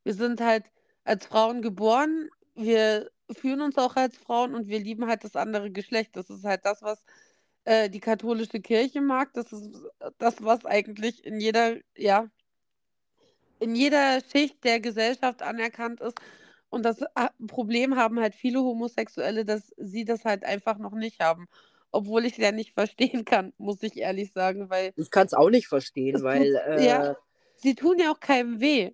Wir 0.04 0.14
sind 0.14 0.40
halt 0.40 0.64
als 1.04 1.26
Frauen 1.26 1.62
geboren, 1.62 2.30
wir 2.54 3.10
fühlen 3.32 3.60
uns 3.62 3.78
auch 3.78 3.96
als 3.96 4.16
Frauen 4.18 4.54
und 4.54 4.68
wir 4.68 4.80
lieben 4.80 5.06
halt 5.06 5.24
das 5.24 5.36
andere 5.36 5.70
Geschlecht. 5.70 6.16
Das 6.16 6.30
ist 6.30 6.44
halt 6.44 6.64
das, 6.64 6.82
was 6.82 7.04
äh, 7.64 7.90
die 7.90 8.00
katholische 8.00 8.60
Kirche 8.60 9.00
mag. 9.00 9.32
Das 9.34 9.52
ist 9.52 9.70
das, 10.18 10.42
was 10.44 10.64
eigentlich 10.66 11.24
in 11.24 11.40
jeder, 11.40 11.78
ja, 11.96 12.30
in 13.60 13.74
jeder 13.74 14.20
Schicht 14.32 14.64
der 14.64 14.80
Gesellschaft 14.80 15.42
anerkannt 15.42 16.00
ist. 16.00 16.18
Und 16.68 16.84
das 16.84 17.00
äh, 17.00 17.28
Problem 17.46 17.96
haben 17.96 18.20
halt 18.20 18.34
viele 18.34 18.60
Homosexuelle, 18.60 19.44
dass 19.44 19.72
sie 19.76 20.04
das 20.04 20.24
halt 20.24 20.44
einfach 20.44 20.78
noch 20.78 20.94
nicht 20.94 21.20
haben. 21.20 21.48
Obwohl 21.92 22.24
ich 22.24 22.32
es 22.34 22.38
ja 22.38 22.52
nicht 22.52 22.74
verstehen 22.74 23.24
kann, 23.24 23.52
muss 23.58 23.82
ich 23.82 23.96
ehrlich 23.96 24.32
sagen, 24.32 24.70
weil. 24.70 24.92
Ich 24.96 25.10
kann 25.10 25.26
es 25.26 25.34
auch 25.34 25.50
nicht 25.50 25.66
verstehen, 25.66 26.22
weil. 26.22 26.52
Tut, 26.52 26.78
äh, 26.78 26.86
ja, 26.86 27.16
sie 27.56 27.74
tun 27.74 27.98
ja 27.98 28.12
auch 28.12 28.20
keinem 28.20 28.60
weh. 28.60 28.92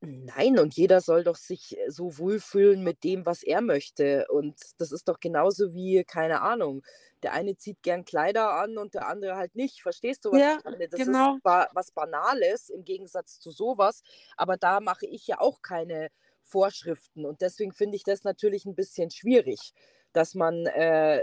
Nein, 0.00 0.58
und 0.58 0.74
jeder 0.76 1.00
soll 1.00 1.24
doch 1.24 1.36
sich 1.36 1.78
äh, 1.78 1.90
so 1.90 2.18
wohlfühlen 2.18 2.82
mit 2.82 3.04
dem, 3.04 3.24
was 3.24 3.42
er 3.42 3.60
möchte. 3.60 4.26
Und 4.28 4.60
das 4.78 4.92
ist 4.92 5.08
doch 5.08 5.18
genauso 5.18 5.72
wie, 5.72 6.04
keine 6.04 6.42
Ahnung, 6.42 6.82
der 7.22 7.32
eine 7.32 7.56
zieht 7.56 7.82
gern 7.82 8.04
Kleider 8.04 8.52
an 8.52 8.76
und 8.76 8.94
der 8.94 9.08
andere 9.08 9.36
halt 9.36 9.54
nicht. 9.56 9.80
Verstehst 9.80 10.24
du, 10.24 10.32
was 10.32 10.40
ja, 10.40 10.58
ich 10.58 10.64
meine? 10.64 10.88
Das 10.88 11.00
genau. 11.00 11.36
ist 11.36 11.44
was 11.44 11.90
Banales 11.92 12.68
im 12.68 12.84
Gegensatz 12.84 13.40
zu 13.40 13.50
sowas, 13.50 14.02
aber 14.36 14.56
da 14.58 14.80
mache 14.80 15.06
ich 15.06 15.26
ja 15.26 15.40
auch 15.40 15.62
keine 15.62 16.10
Vorschriften. 16.42 17.24
Und 17.24 17.40
deswegen 17.40 17.72
finde 17.72 17.96
ich 17.96 18.04
das 18.04 18.24
natürlich 18.24 18.66
ein 18.66 18.74
bisschen 18.74 19.10
schwierig, 19.10 19.72
dass 20.12 20.34
man 20.34 20.66
äh, 20.66 21.22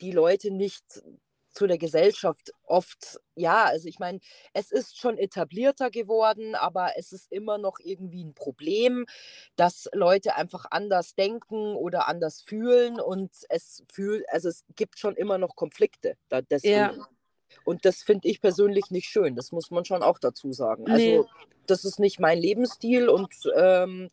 die 0.00 0.12
Leute 0.12 0.52
nicht 0.52 1.02
zu 1.56 1.66
der 1.66 1.78
Gesellschaft 1.78 2.52
oft, 2.66 3.18
ja, 3.34 3.64
also 3.64 3.88
ich 3.88 3.98
meine, 3.98 4.20
es 4.52 4.70
ist 4.70 4.98
schon 4.98 5.16
etablierter 5.16 5.90
geworden, 5.90 6.54
aber 6.54 6.90
es 6.96 7.12
ist 7.12 7.32
immer 7.32 7.56
noch 7.56 7.78
irgendwie 7.82 8.22
ein 8.22 8.34
Problem, 8.34 9.06
dass 9.56 9.88
Leute 9.92 10.36
einfach 10.36 10.66
anders 10.70 11.14
denken 11.14 11.74
oder 11.74 12.08
anders 12.08 12.42
fühlen 12.42 13.00
und 13.00 13.32
es 13.48 13.82
fühlt, 13.90 14.24
also 14.30 14.48
es 14.50 14.64
gibt 14.76 14.98
schon 14.98 15.16
immer 15.16 15.38
noch 15.38 15.56
Konflikte. 15.56 16.16
Da, 16.28 16.42
deswegen. 16.42 16.74
Ja. 16.74 17.08
Und 17.64 17.84
das 17.84 18.02
finde 18.02 18.28
ich 18.28 18.40
persönlich 18.40 18.90
nicht 18.90 19.08
schön, 19.08 19.34
das 19.34 19.50
muss 19.50 19.70
man 19.70 19.84
schon 19.84 20.02
auch 20.02 20.18
dazu 20.18 20.52
sagen. 20.52 20.84
Nee. 20.84 21.18
Also 21.18 21.28
das 21.66 21.84
ist 21.84 21.98
nicht 21.98 22.20
mein 22.20 22.38
Lebensstil 22.38 23.08
und 23.08 23.32
ähm, 23.56 24.10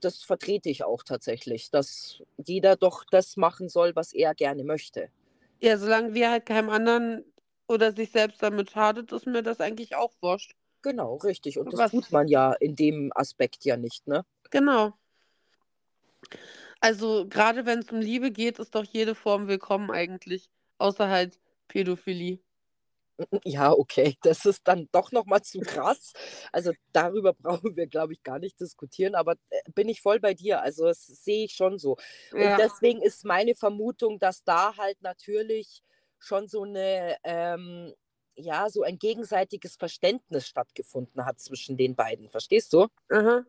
das 0.00 0.22
vertrete 0.22 0.68
ich 0.68 0.82
auch 0.82 1.02
tatsächlich, 1.02 1.70
dass 1.70 2.22
jeder 2.36 2.76
doch 2.76 3.04
das 3.04 3.36
machen 3.36 3.68
soll, 3.68 3.94
was 3.94 4.12
er 4.12 4.34
gerne 4.34 4.64
möchte. 4.64 5.10
Ja, 5.60 5.76
solange 5.76 6.14
wir 6.14 6.30
halt 6.30 6.46
keinem 6.46 6.70
anderen 6.70 7.24
oder 7.66 7.92
sich 7.92 8.10
selbst 8.10 8.42
damit 8.42 8.70
schadet, 8.70 9.12
ist 9.12 9.26
mir 9.26 9.42
das 9.42 9.60
eigentlich 9.60 9.96
auch 9.96 10.12
wurscht. 10.20 10.54
Genau, 10.82 11.16
richtig. 11.16 11.58
Und 11.58 11.72
das 11.72 11.80
Was? 11.80 11.90
tut 11.90 12.10
man 12.12 12.28
ja 12.28 12.52
in 12.54 12.76
dem 12.76 13.10
Aspekt 13.14 13.64
ja 13.64 13.76
nicht, 13.76 14.06
ne? 14.06 14.24
Genau. 14.50 14.94
Also 16.80 17.26
gerade 17.28 17.66
wenn 17.66 17.80
es 17.80 17.90
um 17.90 18.00
Liebe 18.00 18.30
geht, 18.30 18.58
ist 18.58 18.74
doch 18.74 18.84
jede 18.84 19.14
Form 19.14 19.48
willkommen 19.48 19.90
eigentlich. 19.90 20.48
Außer 20.78 21.08
halt 21.08 21.38
Pädophilie. 21.66 22.38
Ja, 23.44 23.72
okay, 23.72 24.16
das 24.22 24.44
ist 24.44 24.66
dann 24.66 24.88
doch 24.92 25.12
nochmal 25.12 25.42
zu 25.42 25.60
krass. 25.60 26.12
Also 26.52 26.72
darüber 26.92 27.32
brauchen 27.34 27.76
wir, 27.76 27.86
glaube 27.86 28.12
ich, 28.12 28.22
gar 28.22 28.38
nicht 28.38 28.60
diskutieren, 28.60 29.14
aber 29.14 29.34
äh, 29.50 29.60
bin 29.74 29.88
ich 29.88 30.00
voll 30.00 30.20
bei 30.20 30.34
dir. 30.34 30.62
Also 30.62 30.84
das 30.84 31.06
sehe 31.06 31.44
ich 31.44 31.52
schon 31.52 31.78
so. 31.78 31.96
Und 32.32 32.40
ja. 32.40 32.56
deswegen 32.56 33.02
ist 33.02 33.24
meine 33.24 33.54
Vermutung, 33.54 34.18
dass 34.18 34.44
da 34.44 34.76
halt 34.76 35.00
natürlich 35.02 35.82
schon 36.18 36.48
so 36.48 36.62
eine, 36.62 37.16
ähm, 37.24 37.92
ja, 38.34 38.68
so 38.70 38.82
ein 38.82 38.98
gegenseitiges 38.98 39.76
Verständnis 39.76 40.46
stattgefunden 40.46 41.24
hat 41.24 41.40
zwischen 41.40 41.76
den 41.76 41.96
beiden. 41.96 42.30
Verstehst 42.30 42.72
du? 42.72 42.86
Mhm. 43.08 43.46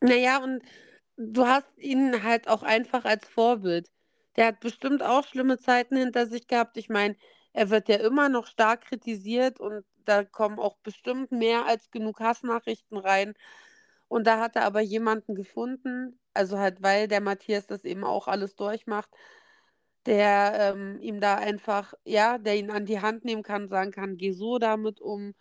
Naja, 0.00 0.42
und 0.42 0.62
du 1.16 1.46
hast 1.46 1.66
ihn 1.76 2.22
halt 2.22 2.48
auch 2.48 2.62
einfach 2.62 3.04
als 3.04 3.26
Vorbild. 3.26 3.90
Der 4.36 4.48
hat 4.48 4.60
bestimmt 4.60 5.02
auch 5.02 5.26
schlimme 5.26 5.58
Zeiten 5.58 5.96
hinter 5.96 6.26
sich 6.26 6.46
gehabt. 6.46 6.76
Ich 6.76 6.90
meine, 6.90 7.16
er 7.56 7.70
wird 7.70 7.88
ja 7.88 7.96
immer 7.96 8.28
noch 8.28 8.46
stark 8.46 8.82
kritisiert 8.82 9.60
und 9.60 9.82
da 10.04 10.24
kommen 10.24 10.58
auch 10.58 10.76
bestimmt 10.82 11.32
mehr 11.32 11.64
als 11.64 11.90
genug 11.90 12.20
Hassnachrichten 12.20 12.98
rein. 12.98 13.32
Und 14.08 14.26
da 14.26 14.38
hat 14.40 14.56
er 14.56 14.64
aber 14.64 14.82
jemanden 14.82 15.34
gefunden, 15.34 16.20
also 16.34 16.58
halt, 16.58 16.82
weil 16.82 17.08
der 17.08 17.22
Matthias 17.22 17.66
das 17.66 17.84
eben 17.84 18.04
auch 18.04 18.28
alles 18.28 18.56
durchmacht, 18.56 19.08
der 20.04 20.74
ähm, 20.74 21.00
ihm 21.00 21.18
da 21.18 21.36
einfach, 21.36 21.94
ja, 22.04 22.36
der 22.36 22.56
ihn 22.56 22.70
an 22.70 22.84
die 22.84 23.00
Hand 23.00 23.24
nehmen 23.24 23.42
kann, 23.42 23.68
sagen 23.68 23.90
kann, 23.90 24.18
geh 24.18 24.32
so 24.32 24.58
damit 24.58 25.00
um. 25.00 25.34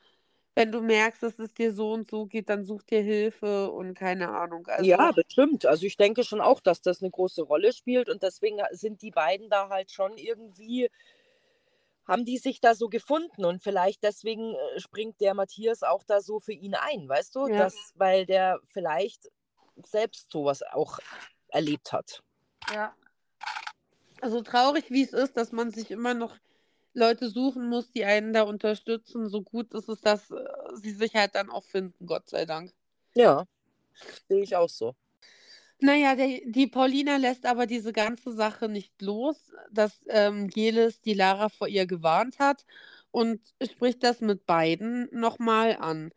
Wenn 0.55 0.71
du 0.71 0.81
merkst, 0.81 1.21
dass 1.21 1.37
es 1.37 1.53
dir 1.53 1.73
so 1.73 1.91
und 1.91 2.09
so 2.09 2.27
geht, 2.27 2.47
dann 2.47 2.63
such 2.63 2.83
dir 2.83 3.01
Hilfe 3.01 3.69
und 3.71 3.93
keine 3.93 4.29
Ahnung. 4.29 4.65
Also, 4.67 4.85
ja, 4.85 5.11
bestimmt. 5.11 5.65
Also 5.65 5.85
ich 5.85 5.97
denke 5.97 6.23
schon 6.23 6.39
auch, 6.39 6.61
dass 6.61 6.81
das 6.81 7.01
eine 7.01 7.11
große 7.11 7.41
Rolle 7.41 7.73
spielt 7.73 8.07
und 8.07 8.23
deswegen 8.23 8.59
sind 8.71 9.01
die 9.01 9.11
beiden 9.11 9.49
da 9.49 9.67
halt 9.67 9.91
schon 9.91 10.17
irgendwie 10.17 10.89
haben 12.07 12.25
die 12.25 12.37
sich 12.37 12.61
da 12.61 12.75
so 12.75 12.87
gefunden 12.87 13.45
und 13.45 13.61
vielleicht 13.61 14.03
deswegen 14.03 14.53
äh, 14.53 14.79
springt 14.79 15.19
der 15.21 15.33
Matthias 15.33 15.83
auch 15.83 16.03
da 16.03 16.21
so 16.21 16.39
für 16.39 16.53
ihn 16.53 16.75
ein, 16.75 17.09
weißt 17.09 17.35
du? 17.35 17.47
Ja. 17.47 17.57
Das, 17.57 17.75
weil 17.95 18.25
der 18.25 18.59
vielleicht 18.65 19.31
selbst 19.75 20.31
sowas 20.31 20.61
auch 20.63 20.99
erlebt 21.49 21.91
hat. 21.91 22.23
Ja. 22.73 22.93
Also 24.21 24.41
traurig, 24.41 24.89
wie 24.89 25.03
es 25.03 25.13
ist, 25.13 25.37
dass 25.37 25.51
man 25.51 25.71
sich 25.71 25.91
immer 25.91 26.13
noch 26.13 26.35
Leute 26.93 27.29
suchen 27.29 27.67
muss, 27.67 27.91
die 27.91 28.05
einen 28.05 28.33
da 28.33 28.43
unterstützen. 28.43 29.27
So 29.27 29.41
gut 29.41 29.73
ist 29.73 29.89
es, 29.89 29.99
dass 30.01 30.31
äh, 30.31 30.45
sie 30.75 30.91
sich 30.91 31.13
halt 31.15 31.35
dann 31.35 31.49
auch 31.49 31.65
finden, 31.65 32.05
Gott 32.05 32.29
sei 32.29 32.45
Dank. 32.45 32.73
Ja, 33.13 33.45
sehe 34.27 34.43
ich 34.43 34.55
auch 34.55 34.69
so. 34.69 34.95
Naja, 35.81 36.15
der, 36.15 36.39
die 36.45 36.67
Paulina 36.67 37.17
lässt 37.17 37.45
aber 37.45 37.65
diese 37.67 37.91
ganze 37.93 38.31
Sache 38.33 38.69
nicht 38.69 39.01
los, 39.01 39.51
dass 39.71 39.99
ähm, 40.07 40.49
Jelis 40.53 41.01
die 41.01 41.13
Lara 41.13 41.49
vor 41.49 41.67
ihr 41.67 41.85
gewarnt 41.85 42.39
hat 42.39 42.65
und 43.11 43.41
spricht 43.61 44.03
das 44.03 44.21
mit 44.21 44.45
beiden 44.45 45.09
nochmal 45.11 45.75
an. 45.77 46.11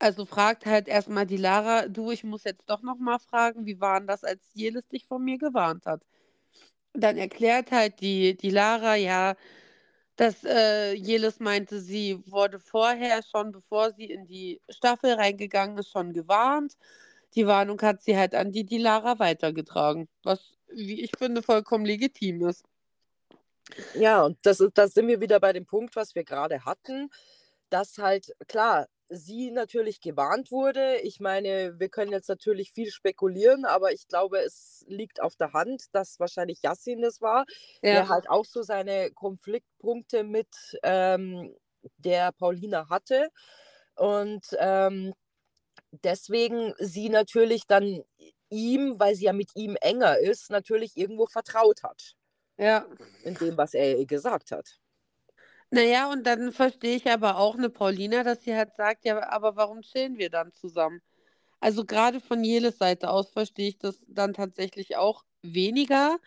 Also 0.00 0.26
fragt 0.26 0.66
halt 0.66 0.88
erstmal 0.88 1.26
die 1.26 1.36
Lara, 1.38 1.88
du, 1.88 2.10
ich 2.12 2.24
muss 2.24 2.44
jetzt 2.44 2.70
doch 2.70 2.82
nochmal 2.82 3.18
fragen, 3.20 3.66
wie 3.66 3.80
war 3.80 4.00
denn 4.00 4.08
das, 4.08 4.24
als 4.24 4.42
Jelis 4.54 4.88
dich 4.88 5.06
vor 5.06 5.18
mir 5.20 5.38
gewarnt 5.38 5.86
hat? 5.86 6.02
Dann 6.94 7.16
erklärt 7.18 7.70
halt 7.72 8.00
die, 8.00 8.36
die 8.36 8.50
Lara, 8.50 8.96
ja, 8.96 9.36
dass 10.16 10.44
äh, 10.44 10.94
Jelis 10.94 11.40
meinte, 11.40 11.80
sie 11.80 12.22
wurde 12.26 12.58
vorher 12.60 13.22
schon, 13.22 13.52
bevor 13.52 13.92
sie 13.92 14.06
in 14.06 14.26
die 14.26 14.60
Staffel 14.70 15.12
reingegangen 15.14 15.78
ist, 15.78 15.90
schon 15.90 16.12
gewarnt. 16.14 16.74
Die 17.36 17.46
Warnung 17.46 17.80
hat 17.82 18.02
sie 18.02 18.16
halt 18.16 18.34
an 18.34 18.50
die 18.50 18.64
Dilara 18.64 19.18
weitergetragen, 19.18 20.08
was, 20.22 20.54
wie 20.68 21.02
ich 21.02 21.12
finde, 21.16 21.42
vollkommen 21.42 21.84
legitim 21.84 22.46
ist. 22.46 22.64
Ja, 23.94 24.24
und 24.24 24.38
das 24.42 24.60
ist, 24.60 24.78
da 24.78 24.88
sind 24.88 25.08
wir 25.08 25.20
wieder 25.20 25.40
bei 25.40 25.52
dem 25.52 25.66
Punkt, 25.66 25.96
was 25.96 26.14
wir 26.14 26.24
gerade 26.24 26.64
hatten, 26.64 27.10
dass 27.68 27.98
halt, 27.98 28.32
klar, 28.48 28.86
sie 29.08 29.50
natürlich 29.50 30.00
gewarnt 30.00 30.50
wurde. 30.50 30.98
Ich 30.98 31.20
meine, 31.20 31.78
wir 31.78 31.88
können 31.88 32.12
jetzt 32.12 32.28
natürlich 32.28 32.72
viel 32.72 32.90
spekulieren, 32.90 33.64
aber 33.64 33.92
ich 33.92 34.08
glaube, 34.08 34.38
es 34.38 34.84
liegt 34.88 35.20
auf 35.20 35.36
der 35.36 35.52
Hand, 35.52 35.84
dass 35.92 36.18
wahrscheinlich 36.18 36.62
Yassin 36.62 37.02
das 37.02 37.20
war, 37.20 37.44
ja. 37.82 37.92
der 37.92 38.08
halt 38.08 38.28
auch 38.28 38.44
so 38.44 38.62
seine 38.62 39.10
Konfliktpunkte 39.12 40.24
mit 40.24 40.48
ähm, 40.82 41.54
der 41.98 42.32
Paulina 42.32 42.88
hatte. 42.88 43.28
Und 43.94 44.44
ähm, 44.58 45.14
deswegen 46.04 46.74
sie 46.78 47.08
natürlich 47.08 47.66
dann 47.66 48.02
ihm, 48.50 48.98
weil 48.98 49.14
sie 49.14 49.24
ja 49.24 49.32
mit 49.32 49.50
ihm 49.54 49.76
enger 49.80 50.18
ist, 50.18 50.50
natürlich 50.50 50.96
irgendwo 50.96 51.26
vertraut 51.26 51.82
hat. 51.82 52.16
Ja. 52.58 52.86
In 53.24 53.34
dem, 53.34 53.56
was 53.56 53.74
er 53.74 53.98
ihr 53.98 54.06
gesagt 54.06 54.50
hat. 54.50 54.78
Naja, 55.70 56.10
und 56.10 56.24
dann 56.24 56.52
verstehe 56.52 56.96
ich 56.96 57.10
aber 57.10 57.38
auch 57.38 57.56
eine 57.56 57.70
Paulina, 57.70 58.22
dass 58.22 58.44
sie 58.44 58.54
halt 58.54 58.74
sagt, 58.74 59.04
ja, 59.04 59.28
aber 59.30 59.56
warum 59.56 59.82
chillen 59.82 60.16
wir 60.16 60.30
dann 60.30 60.52
zusammen? 60.52 61.02
Also 61.60 61.84
gerade 61.84 62.20
von 62.20 62.44
Jeles 62.44 62.78
Seite 62.78 63.10
aus 63.10 63.30
verstehe 63.30 63.68
ich 63.68 63.78
das 63.78 64.00
dann 64.06 64.32
tatsächlich 64.34 64.96
auch 64.96 65.24
weniger. 65.42 66.18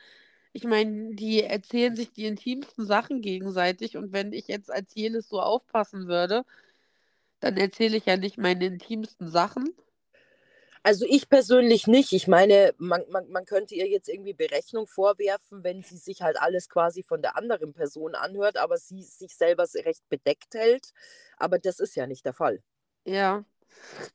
Ich 0.51 0.65
meine, 0.65 1.15
die 1.15 1.43
erzählen 1.43 1.95
sich 1.95 2.11
die 2.11 2.25
intimsten 2.25 2.85
Sachen 2.85 3.21
gegenseitig 3.21 3.95
und 3.95 4.11
wenn 4.11 4.33
ich 4.33 4.47
jetzt 4.47 4.71
als 4.71 4.93
Jeles 4.95 5.29
so 5.29 5.39
aufpassen 5.41 6.07
würde, 6.07 6.43
dann 7.39 7.57
erzähle 7.57 7.97
ich 7.97 8.05
ja 8.05 8.17
nicht 8.17 8.37
meine 8.37 8.65
intimsten 8.65 9.29
Sachen. 9.29 9.73
Also 10.81 11.05
ich 11.07 11.29
persönlich 11.29 11.87
nicht. 11.87 12.13
Ich 12.13 12.27
meine, 12.27 12.73
man, 12.77 13.03
man, 13.09 13.29
man 13.29 13.45
könnte 13.45 13.75
ihr 13.75 13.87
jetzt 13.87 14.07
irgendwie 14.07 14.33
Berechnung 14.33 14.87
vorwerfen, 14.87 15.63
wenn 15.63 15.83
sie 15.83 15.97
sich 15.97 16.21
halt 16.21 16.39
alles 16.39 16.69
quasi 16.69 17.03
von 17.03 17.21
der 17.21 17.37
anderen 17.37 17.73
Person 17.73 18.15
anhört, 18.15 18.57
aber 18.57 18.77
sie 18.77 19.03
sich 19.03 19.35
selber 19.35 19.65
recht 19.85 20.07
bedeckt 20.09 20.53
hält. 20.55 20.93
Aber 21.37 21.59
das 21.59 21.79
ist 21.79 21.95
ja 21.95 22.07
nicht 22.07 22.25
der 22.25 22.33
Fall. 22.33 22.61
Ja. 23.05 23.43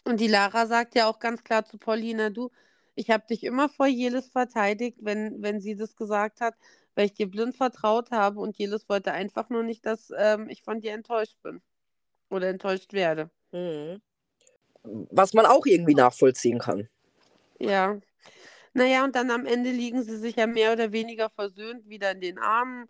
Und 0.04 0.20
die 0.20 0.26
Lara 0.26 0.66
sagt 0.66 0.94
ja 0.94 1.06
auch 1.08 1.18
ganz 1.18 1.44
klar 1.44 1.64
zu 1.64 1.78
Paulina, 1.78 2.30
du, 2.30 2.50
ich 2.94 3.10
habe 3.10 3.24
dich 3.28 3.44
immer 3.44 3.68
vor 3.68 3.86
Jelis 3.86 4.28
verteidigt, 4.28 4.98
wenn, 5.02 5.42
wenn 5.42 5.60
sie 5.60 5.76
das 5.76 5.96
gesagt 5.96 6.40
hat, 6.40 6.54
weil 6.94 7.06
ich 7.06 7.14
dir 7.14 7.30
blind 7.30 7.56
vertraut 7.56 8.10
habe 8.10 8.40
und 8.40 8.56
Jelis 8.56 8.88
wollte 8.88 9.12
einfach 9.12 9.50
nur 9.50 9.62
nicht, 9.62 9.84
dass 9.84 10.10
ähm, 10.16 10.48
ich 10.48 10.62
von 10.62 10.80
dir 10.80 10.92
enttäuscht 10.92 11.36
bin 11.42 11.62
oder 12.34 12.48
enttäuscht 12.48 12.92
werde. 12.92 13.30
Mhm 13.52 14.00
was 14.84 15.32
man 15.34 15.46
auch 15.46 15.66
irgendwie 15.66 15.94
nachvollziehen 15.94 16.58
kann. 16.58 16.88
Ja. 17.58 17.98
Naja, 18.74 19.04
und 19.04 19.14
dann 19.14 19.30
am 19.30 19.46
Ende 19.46 19.70
liegen 19.70 20.02
sie 20.02 20.16
sich 20.16 20.36
ja 20.36 20.46
mehr 20.46 20.72
oder 20.72 20.92
weniger 20.92 21.30
versöhnt 21.30 21.88
wieder 21.88 22.12
in 22.12 22.20
den 22.20 22.38
Armen. 22.38 22.88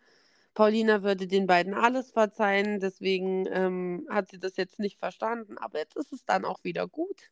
Paulina 0.55 1.03
würde 1.03 1.27
den 1.27 1.47
beiden 1.47 1.75
alles 1.75 2.13
verzeihen, 2.13 2.81
deswegen 2.81 3.47
ähm, 3.51 4.07
hat 4.11 4.31
sie 4.31 4.39
das 4.39 4.57
jetzt 4.57 4.79
nicht 4.79 4.99
verstanden. 4.99 5.59
Aber 5.59 5.79
jetzt 5.79 5.97
ist 5.97 6.13
es 6.13 6.25
dann 6.25 6.45
auch 6.45 6.63
wieder 6.65 6.89
gut. 6.89 7.31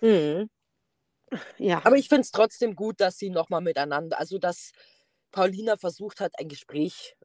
Mhm. 0.00 0.50
Ja. 1.58 1.80
Aber 1.84 1.96
ich 1.96 2.08
finde 2.08 2.22
es 2.22 2.30
trotzdem 2.30 2.76
gut, 2.76 3.00
dass 3.00 3.18
sie 3.18 3.30
nochmal 3.30 3.60
miteinander, 3.60 4.18
also 4.18 4.38
dass 4.38 4.72
Paulina 5.32 5.76
versucht 5.76 6.20
hat, 6.20 6.32
ein 6.38 6.48
Gespräch 6.48 7.16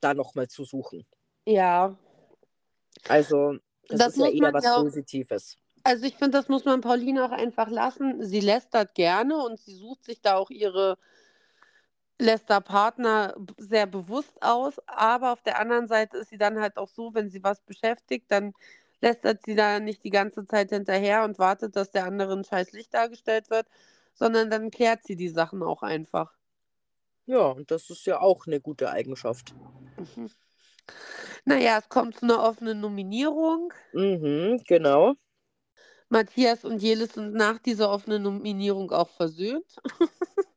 da 0.00 0.14
nochmal 0.14 0.48
zu 0.48 0.64
suchen. 0.64 1.06
Ja. 1.46 1.96
Also, 3.08 3.58
das, 3.88 3.98
das 3.98 4.16
ist 4.16 4.18
ja 4.18 4.28
eher 4.28 4.52
was 4.52 4.64
ja 4.64 4.80
Positives. 4.80 5.58
Also 5.82 6.06
ich 6.06 6.16
finde, 6.16 6.38
das 6.38 6.48
muss 6.48 6.64
man 6.64 6.80
Pauline 6.80 7.24
auch 7.24 7.30
einfach 7.30 7.68
lassen. 7.68 8.24
Sie 8.24 8.40
lästert 8.40 8.94
gerne 8.94 9.36
und 9.36 9.60
sie 9.60 9.74
sucht 9.74 10.04
sich 10.04 10.22
da 10.22 10.36
auch 10.36 10.48
ihre 10.48 10.96
Lästerpartner 12.18 13.34
sehr 13.58 13.86
bewusst 13.86 14.42
aus. 14.42 14.74
Aber 14.86 15.32
auf 15.32 15.42
der 15.42 15.58
anderen 15.58 15.86
Seite 15.86 16.16
ist 16.18 16.30
sie 16.30 16.38
dann 16.38 16.58
halt 16.58 16.78
auch 16.78 16.88
so, 16.88 17.12
wenn 17.12 17.28
sie 17.28 17.44
was 17.44 17.60
beschäftigt, 17.60 18.30
dann 18.30 18.54
lästert 19.02 19.44
sie 19.44 19.54
da 19.54 19.78
nicht 19.80 20.02
die 20.04 20.10
ganze 20.10 20.46
Zeit 20.46 20.70
hinterher 20.70 21.24
und 21.24 21.38
wartet, 21.38 21.76
dass 21.76 21.90
der 21.90 22.06
andere 22.06 22.32
ein 22.32 22.44
scheiß 22.44 22.72
Licht 22.72 22.94
dargestellt 22.94 23.50
wird, 23.50 23.66
sondern 24.14 24.48
dann 24.48 24.70
klärt 24.70 25.04
sie 25.04 25.16
die 25.16 25.28
Sachen 25.28 25.62
auch 25.62 25.82
einfach. 25.82 26.32
Ja, 27.26 27.48
und 27.48 27.70
das 27.70 27.90
ist 27.90 28.06
ja 28.06 28.20
auch 28.20 28.46
eine 28.46 28.60
gute 28.60 28.90
Eigenschaft. 28.90 29.54
Mhm. 29.98 30.30
Naja, 31.44 31.78
es 31.78 31.88
kommt 31.88 32.16
zu 32.16 32.24
einer 32.24 32.42
offenen 32.42 32.80
Nominierung. 32.80 33.72
Mhm, 33.92 34.62
genau. 34.66 35.14
Matthias 36.08 36.64
und 36.64 36.80
Jelis 36.82 37.14
sind 37.14 37.34
nach 37.34 37.58
dieser 37.58 37.90
offenen 37.90 38.22
Nominierung 38.22 38.90
auch 38.92 39.10
versöhnt. 39.10 39.76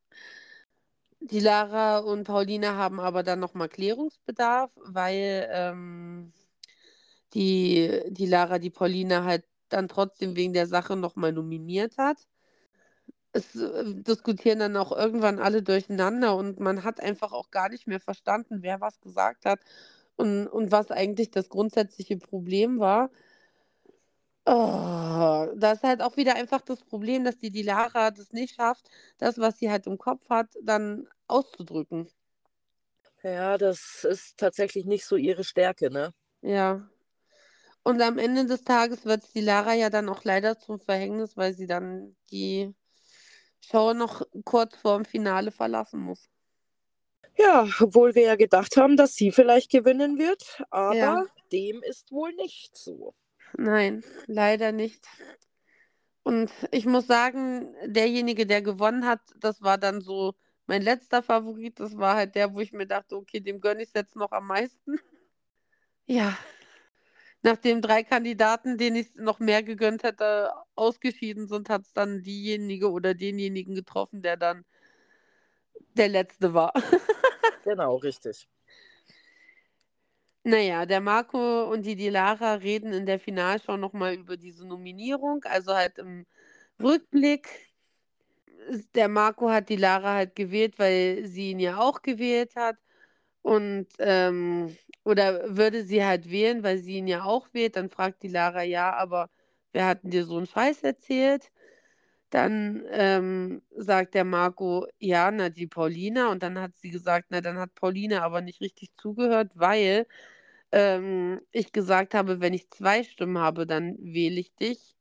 die 1.20 1.40
Lara 1.40 2.00
und 2.00 2.24
Pauline 2.24 2.76
haben 2.76 3.00
aber 3.00 3.24
dann 3.24 3.40
nochmal 3.40 3.70
Klärungsbedarf, 3.70 4.72
weil 4.76 5.48
ähm, 5.52 6.32
die, 7.34 8.02
die 8.10 8.26
Lara 8.26 8.60
die 8.60 8.70
Pauline 8.70 9.24
halt 9.26 9.46
dann 9.70 9.90
trotzdem 9.90 10.36
wegen 10.36 10.54
der 10.54 10.68
Sache 10.68 10.96
nochmal 10.96 11.34
nominiert 11.34 11.98
hat. 11.98 12.18
Es 13.34 13.56
äh, 13.56 13.94
diskutieren 13.96 14.60
dann 14.60 14.78
auch 14.78 14.92
irgendwann 14.96 15.40
alle 15.40 15.62
durcheinander 15.64 16.36
und 16.36 16.60
man 16.62 16.84
hat 16.84 17.02
einfach 17.02 17.34
auch 17.34 17.52
gar 17.52 17.68
nicht 17.70 17.88
mehr 17.88 18.00
verstanden, 18.00 18.60
wer 18.62 18.80
was 18.80 19.02
gesagt 19.02 19.46
hat 19.46 19.60
und, 20.18 20.48
und 20.48 20.72
was 20.72 20.92
eigentlich 20.92 21.32
das 21.32 21.50
grundsätzliche 21.50 22.18
Problem 22.18 22.80
war. 22.80 23.10
Oh, 24.46 25.48
da 25.56 25.72
ist 25.74 25.84
halt 25.84 26.02
auch 26.02 26.16
wieder 26.18 26.36
einfach 26.36 26.62
das 26.62 26.84
Problem, 26.84 27.24
dass 27.24 27.38
die 27.38 27.52
Dilara 27.52 28.12
das 28.12 28.32
nicht 28.32 28.56
schafft, 28.56 28.90
das, 29.18 29.38
was 29.38 29.58
sie 29.58 29.70
halt 29.70 29.88
im 29.88 29.98
Kopf 29.98 30.30
hat, 30.30 30.48
dann 30.64 31.08
auszudrücken. 31.28 32.10
Ja, 33.24 33.58
das 33.58 34.06
ist 34.10 34.38
tatsächlich 34.38 34.86
nicht 34.86 35.06
so 35.06 35.16
ihre 35.16 35.44
Stärke, 35.44 35.90
ne? 35.90 36.14
Ja. 36.42 36.88
Und 37.84 38.02
am 38.02 38.18
Ende 38.18 38.46
des 38.46 38.64
Tages 38.64 39.06
wird 39.06 39.24
die 39.34 39.42
Lara 39.42 39.74
ja 39.74 39.90
dann 39.90 40.10
auch 40.10 40.24
leider 40.24 40.58
zum 40.60 40.80
Verhängnis, 40.80 41.36
weil 41.36 41.54
sie 41.54 41.68
dann 41.68 42.16
die 42.32 42.74
Show 43.62 43.94
noch 43.94 44.22
kurz 44.46 44.76
vorm 44.78 45.06
Finale 45.06 45.52
verlassen 45.52 46.00
muss. 46.00 46.30
Ja, 47.38 47.68
obwohl 47.80 48.16
wir 48.16 48.24
ja 48.24 48.36
gedacht 48.36 48.78
haben, 48.78 48.98
dass 48.98 49.16
sie 49.16 49.32
vielleicht 49.32 49.72
gewinnen 49.72 50.18
wird, 50.18 50.64
aber 50.70 50.96
ja. 50.96 51.26
dem 51.52 51.84
ist 51.84 52.12
wohl 52.12 52.34
nicht 52.34 52.76
so. 52.76 53.14
Nein, 53.58 54.04
leider 54.26 54.72
nicht. 54.72 55.06
Und 56.24 56.52
ich 56.72 56.86
muss 56.86 57.08
sagen, 57.08 57.74
derjenige, 57.86 58.46
der 58.46 58.62
gewonnen 58.62 59.06
hat, 59.06 59.22
das 59.38 59.62
war 59.62 59.78
dann 59.78 60.02
so 60.02 60.34
mein 60.66 60.82
letzter 60.82 61.24
Favorit. 61.24 61.80
Das 61.80 61.98
war 61.98 62.16
halt 62.16 62.36
der, 62.36 62.54
wo 62.54 62.60
ich 62.60 62.74
mir 62.74 62.86
dachte, 62.86 63.16
okay, 63.16 63.40
dem 63.40 63.62
gönne 63.62 63.82
ich 63.82 63.90
es 63.90 63.94
jetzt 63.94 64.16
noch 64.16 64.32
am 64.32 64.48
meisten. 64.48 64.98
Ja. 66.10 66.38
Nachdem 67.42 67.82
drei 67.82 68.02
Kandidaten, 68.02 68.78
denen 68.78 68.96
ich 68.96 69.08
es 69.08 69.16
noch 69.16 69.40
mehr 69.40 69.62
gegönnt 69.62 70.04
hätte, 70.04 70.54
ausgeschieden 70.74 71.50
sind, 71.50 71.70
hat 71.70 71.82
es 71.82 71.92
dann 71.92 72.24
diejenige 72.24 72.90
oder 72.90 73.14
denjenigen 73.14 73.76
getroffen, 73.76 74.22
der 74.22 74.38
dann 74.38 74.64
der 75.94 76.10
letzte 76.10 76.54
war. 76.54 76.74
genau, 77.64 77.96
richtig. 77.98 78.48
Naja, 80.44 80.86
der 80.86 81.02
Marco 81.02 81.66
und 81.70 81.86
die 81.86 81.96
Dilara 81.98 82.54
reden 82.56 82.94
in 82.94 83.06
der 83.06 83.20
Finalshow 83.20 83.76
nochmal 83.76 84.14
über 84.16 84.38
diese 84.38 84.66
Nominierung, 84.66 85.44
also 85.44 85.76
halt 85.76 85.98
im 85.98 86.26
Rückblick. 86.82 87.50
Der 88.96 89.08
Marco 89.10 89.50
hat 89.50 89.70
die 89.70 89.76
Lara 89.76 90.16
halt 90.16 90.36
gewählt, 90.36 90.80
weil 90.80 91.26
sie 91.26 91.52
ihn 91.52 91.60
ja 91.60 91.78
auch 91.78 92.02
gewählt 92.02 92.56
hat. 92.56 92.78
Und, 93.42 93.88
ähm, 94.00 94.76
oder 95.04 95.58
würde 95.58 95.84
sie 95.86 96.04
halt 96.06 96.30
wählen, 96.32 96.64
weil 96.64 96.80
sie 96.80 96.98
ihn 96.98 97.08
ja 97.08 97.24
auch 97.24 97.48
wählt. 97.54 97.76
Dann 97.78 97.90
fragt 97.90 98.24
die 98.24 98.28
Lara, 98.30 98.64
ja, 98.64 98.94
aber 98.94 99.30
wer 99.74 99.88
hat 99.88 100.00
dir 100.04 100.26
so 100.26 100.38
einen 100.38 100.48
Scheiß 100.48 100.84
erzählt? 100.84 101.52
Dann 102.30 102.84
ähm, 102.90 103.62
sagt 103.76 104.14
der 104.14 104.26
Marco, 104.26 104.88
ja, 105.00 105.32
na, 105.32 105.50
die 105.50 105.68
Paulina. 105.68 106.32
Und 106.32 106.44
dann 106.44 106.60
hat 106.60 106.76
sie 106.78 106.90
gesagt, 106.90 107.28
na, 107.30 107.42
dann 107.42 107.58
hat 107.58 107.74
Paulina 107.76 108.22
aber 108.22 108.42
nicht 108.42 108.62
richtig 108.62 108.92
zugehört, 108.98 109.52
weil 109.56 110.08
ähm, 110.72 111.42
ich 111.52 111.72
gesagt 111.72 112.14
habe, 112.14 112.42
wenn 112.42 112.54
ich 112.54 112.70
zwei 112.70 113.04
Stimmen 113.04 113.38
habe, 113.38 113.66
dann 113.66 113.96
wähle 114.00 114.40
ich 114.40 114.54
dich. 114.56 114.96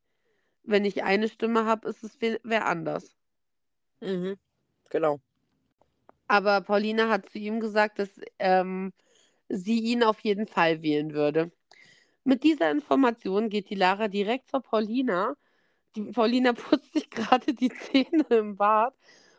Wenn 0.62 0.84
ich 0.84 1.04
eine 1.04 1.28
Stimme 1.28 1.64
habe, 1.64 1.88
ist 1.88 2.04
es 2.04 2.18
wer 2.20 2.66
anders. 2.66 3.16
Mhm. 4.00 4.36
Genau. 4.90 5.20
Aber 6.28 6.60
Paulina 6.60 7.08
hat 7.08 7.28
zu 7.28 7.38
ihm 7.38 7.60
gesagt, 7.60 7.98
dass 7.98 8.20
ähm, 8.38 8.92
sie 9.48 9.78
ihn 9.80 10.02
auf 10.02 10.20
jeden 10.20 10.46
Fall 10.46 10.82
wählen 10.82 11.12
würde. 11.12 11.52
Mit 12.24 12.42
dieser 12.42 12.70
Information 12.70 13.48
geht 13.48 13.70
die 13.70 13.76
Lara 13.76 14.08
direkt 14.08 14.50
zur 14.50 14.60
Paulina. 14.60 15.36
Die 15.96 16.12
Paulina 16.12 16.52
putzt 16.52 16.92
sich 16.92 17.10
gerade 17.10 17.54
die 17.54 17.70
Zähne 17.70 18.24
im 18.28 18.56
Bad 18.56 18.94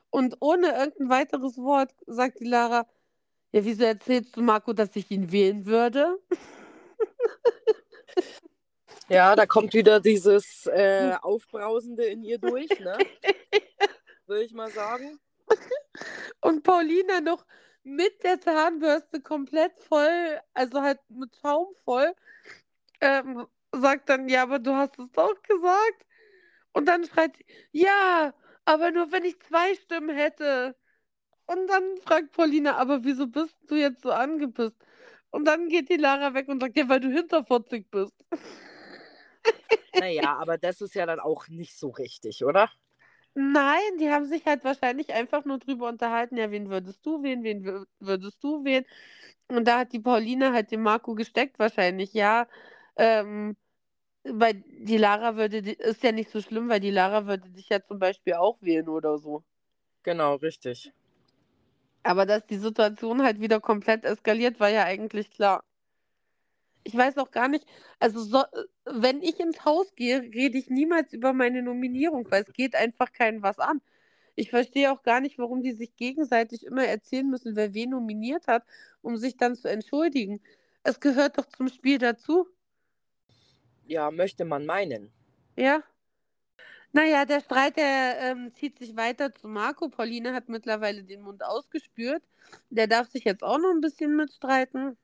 und 0.10 0.38
ohne 0.40 0.70
irgendein 0.70 1.10
weiteres 1.10 1.58
Wort 1.58 1.92
sagt 2.08 2.40
die 2.40 2.46
Lara, 2.46 2.86
Ja, 3.52 3.64
wieso 3.64 3.84
erzählst 3.84 4.36
du 4.36 4.42
Marco, 4.42 4.74
dass 4.74 4.96
ich 4.96 5.10
ihn 5.12 5.32
wählen 5.32 5.66
würde? 5.66 6.20
Ja, 9.10 9.38
da 9.38 9.46
kommt 9.46 9.74
wieder 9.74 10.02
dieses 10.02 10.66
äh, 10.66 11.16
Aufbrausende 11.22 12.04
in 12.06 12.24
ihr 12.24 12.40
durch, 12.40 12.68
ne? 12.80 12.98
Würde 14.28 14.44
ich 14.44 14.52
mal 14.52 14.70
sagen. 14.70 15.18
Und 16.42 16.64
Paulina 16.64 17.22
noch 17.22 17.46
mit 17.84 18.22
der 18.24 18.42
Zahnbürste 18.42 19.22
komplett 19.22 19.72
voll, 19.80 20.42
also 20.54 20.82
halt 20.82 21.00
mit 21.08 21.34
Schaum 21.42 21.74
voll, 21.86 22.14
ähm, 23.00 23.48
sagt 23.72 24.10
dann, 24.10 24.28
ja, 24.28 24.44
aber 24.44 24.60
du 24.60 24.76
hast 24.76 25.00
es 25.00 25.10
doch 25.14 25.42
gesagt. 25.42 26.06
Und 26.78 26.86
dann 26.86 27.04
schreit 27.06 27.36
sie, 27.36 27.46
ja, 27.72 28.36
aber 28.66 28.92
nur 28.92 29.12
wenn 29.12 29.26
ich 29.26 29.40
zwei 29.40 29.74
Stimmen 29.74 30.16
hätte. 30.16 30.76
Und 31.48 31.68
dann 31.68 31.98
fragt 32.04 32.34
Paulina, 32.34 32.78
aber 32.78 33.04
wieso 33.04 33.28
bist 33.28 33.58
du 33.68 33.76
jetzt 33.76 34.04
so 34.04 34.12
angepisst? 34.12 34.78
Und 35.32 35.46
dann 35.46 35.70
geht 35.70 35.90
die 35.90 35.98
Lara 35.98 36.36
weg 36.36 36.48
und 36.50 36.62
sagt, 36.62 36.78
ja, 36.78 36.88
weil 36.88 37.00
du 37.00 37.10
hinterfotzig 37.12 37.90
bist. 37.90 38.14
Naja, 39.96 40.36
aber 40.38 40.58
das 40.60 40.82
ist 40.82 40.94
ja 40.94 41.08
dann 41.08 41.20
auch 41.20 41.48
nicht 41.48 41.78
so 41.78 41.90
richtig, 41.90 42.46
oder? 42.46 42.70
Nein, 43.34 43.98
die 44.00 44.10
haben 44.12 44.26
sich 44.26 44.46
halt 44.46 44.64
wahrscheinlich 44.64 45.14
einfach 45.14 45.46
nur 45.46 45.60
drüber 45.60 45.88
unterhalten, 45.90 46.38
ja, 46.38 46.50
wen 46.52 46.70
würdest 46.70 47.06
du 47.06 47.22
wählen, 47.24 47.44
wen 47.44 47.64
wür- 47.66 47.86
würdest 48.00 48.44
du 48.44 48.64
wählen? 48.64 48.86
Und 49.48 49.68
da 49.68 49.80
hat 49.80 49.94
die 49.94 50.00
Pauline 50.00 50.54
halt 50.54 50.72
den 50.72 50.82
Marco 50.82 51.16
gesteckt 51.16 51.60
wahrscheinlich, 51.60 52.14
ja. 52.14 52.48
Ähm, 52.98 53.56
weil 54.32 54.64
die 54.80 54.98
Lara 54.98 55.36
würde, 55.36 55.58
ist 55.58 56.04
ja 56.04 56.12
nicht 56.12 56.30
so 56.32 56.42
schlimm, 56.42 56.70
weil 56.70 56.80
die 56.80 56.92
Lara 56.92 57.26
würde 57.28 57.50
dich 57.50 57.70
ja 57.70 57.82
zum 57.82 58.00
Beispiel 58.00 58.34
auch 58.34 58.58
wählen 58.62 58.90
oder 58.90 59.18
so. 59.18 59.44
Genau, 60.04 60.36
richtig. 60.36 60.92
Aber 62.04 62.26
dass 62.26 62.46
die 62.46 62.58
Situation 62.58 63.24
halt 63.24 63.42
wieder 63.42 63.60
komplett 63.60 64.06
eskaliert, 64.06 64.60
war 64.60 64.70
ja 64.70 64.86
eigentlich 64.86 65.30
klar. 65.32 65.64
Ich 66.84 66.96
weiß 66.96 67.18
auch 67.18 67.32
gar 67.32 67.50
nicht, 67.50 67.66
also 68.00 68.22
so, 68.22 68.44
wenn 68.86 69.22
ich 69.22 69.40
ins 69.42 69.66
Haus 69.66 69.94
gehe, 69.96 70.22
rede 70.22 70.58
ich 70.58 70.70
niemals 70.70 71.12
über 71.12 71.34
meine 71.34 71.62
Nominierung, 71.62 72.26
weil 72.32 72.44
es 72.44 72.54
geht 72.54 72.76
einfach 72.76 73.12
keinen 73.12 73.44
was 73.44 73.60
an. 73.60 73.82
Ich 74.36 74.52
verstehe 74.52 74.92
auch 74.94 75.04
gar 75.04 75.20
nicht, 75.20 75.38
warum 75.38 75.64
die 75.64 75.74
sich 75.74 75.96
gegenseitig 75.98 76.66
immer 76.66 76.86
erzählen 76.86 77.30
müssen, 77.30 77.56
wer 77.58 77.74
wen 77.74 77.90
nominiert 77.90 78.48
hat, 78.48 78.64
um 79.02 79.18
sich 79.18 79.36
dann 79.36 79.56
zu 79.56 79.68
entschuldigen. 79.68 80.42
Es 80.84 81.02
gehört 81.02 81.38
doch 81.38 81.48
zum 81.48 81.68
Spiel 81.68 81.98
dazu, 81.98 82.48
Ja, 83.88 84.12
möchte 84.12 84.46
man 84.46 84.66
meinen. 84.66 85.12
ja? 85.56 85.84
Naja, 86.94 87.26
der 87.26 87.42
Streit, 87.42 87.78
der 87.78 88.18
ähm, 88.22 88.54
zieht 88.56 88.80
sich 88.80 88.96
weiter 88.96 89.34
zu 89.34 89.48
Marco. 89.48 89.90
Pauline 89.90 90.34
hat 90.34 90.50
mittlerweile 90.50 91.04
den 91.04 91.22
Mund 91.22 91.44
ausgespürt. 91.44 92.24
Der 92.70 92.88
darf 92.88 93.10
sich 93.10 93.24
jetzt 93.26 93.44
auch 93.44 93.58
noch 93.58 93.72
ein 93.72 93.82
bisschen 93.82 94.16
mitstreiten. 94.16 94.98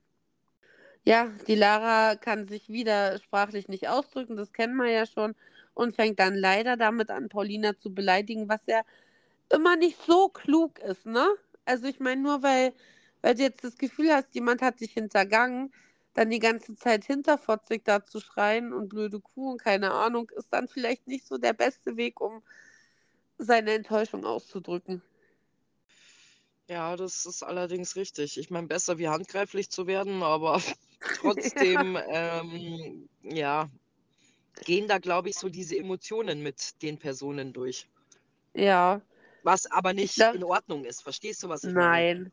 Ja, 1.05 1.29
die 1.47 1.55
Lara 1.55 2.15
kann 2.15 2.47
sich 2.47 2.69
wieder 2.69 3.19
sprachlich 3.19 3.67
nicht 3.67 3.89
ausdrücken, 3.89 4.37
das 4.37 4.53
kennen 4.53 4.75
wir 4.77 4.89
ja 4.89 5.05
schon, 5.05 5.35
und 5.73 5.95
fängt 5.95 6.19
dann 6.19 6.35
leider 6.35 6.77
damit 6.77 7.09
an, 7.11 7.27
Paulina 7.29 7.77
zu 7.77 7.93
beleidigen, 7.93 8.47
was 8.47 8.61
ja 8.67 8.81
immer 9.53 9.75
nicht 9.75 9.99
so 10.05 10.29
klug 10.29 10.79
ist, 10.79 11.05
ne? 11.05 11.27
Also 11.65 11.87
ich 11.87 11.99
meine, 11.99 12.21
nur 12.21 12.41
weil, 12.43 12.73
weil 13.21 13.35
du 13.35 13.43
jetzt 13.43 13.63
das 13.63 13.77
Gefühl 13.77 14.13
hast, 14.13 14.33
jemand 14.33 14.61
hat 14.61 14.79
dich 14.79 14.93
hintergangen, 14.93 15.73
dann 16.13 16.29
die 16.29 16.39
ganze 16.39 16.75
Zeit 16.75 17.05
hinterfotzig 17.05 17.83
da 17.83 18.05
zu 18.05 18.19
schreien 18.19 18.73
und 18.73 18.89
blöde 18.89 19.19
Kuh 19.19 19.51
und 19.51 19.57
keine 19.61 19.91
Ahnung, 19.91 20.29
ist 20.35 20.51
dann 20.51 20.67
vielleicht 20.67 21.07
nicht 21.07 21.25
so 21.25 21.37
der 21.37 21.53
beste 21.53 21.97
Weg, 21.97 22.21
um 22.21 22.43
seine 23.37 23.71
Enttäuschung 23.73 24.25
auszudrücken. 24.25 25.01
Ja, 26.69 26.95
das 26.95 27.25
ist 27.25 27.43
allerdings 27.43 27.95
richtig. 27.95 28.37
Ich 28.37 28.49
meine, 28.49 28.67
besser 28.67 28.97
wie 28.97 29.09
handgreiflich 29.09 29.69
zu 29.69 29.85
werden, 29.87 30.23
aber 30.23 30.61
trotzdem, 30.99 31.97
ähm, 32.09 33.09
ja, 33.23 33.69
gehen 34.65 34.87
da, 34.87 34.99
glaube 34.99 35.29
ich, 35.29 35.35
so 35.35 35.49
diese 35.49 35.77
Emotionen 35.77 36.41
mit 36.41 36.81
den 36.81 36.97
Personen 36.97 37.53
durch. 37.53 37.87
Ja, 38.53 39.01
Was 39.43 39.65
aber 39.65 39.93
nicht 39.93 40.15
glaub- 40.15 40.35
in 40.35 40.43
Ordnung 40.43 40.85
ist. 40.85 41.01
Verstehst 41.01 41.43
du, 41.43 41.49
was 41.49 41.63
ich 41.63 41.73
meine? 41.73 42.07
nein. 42.13 42.31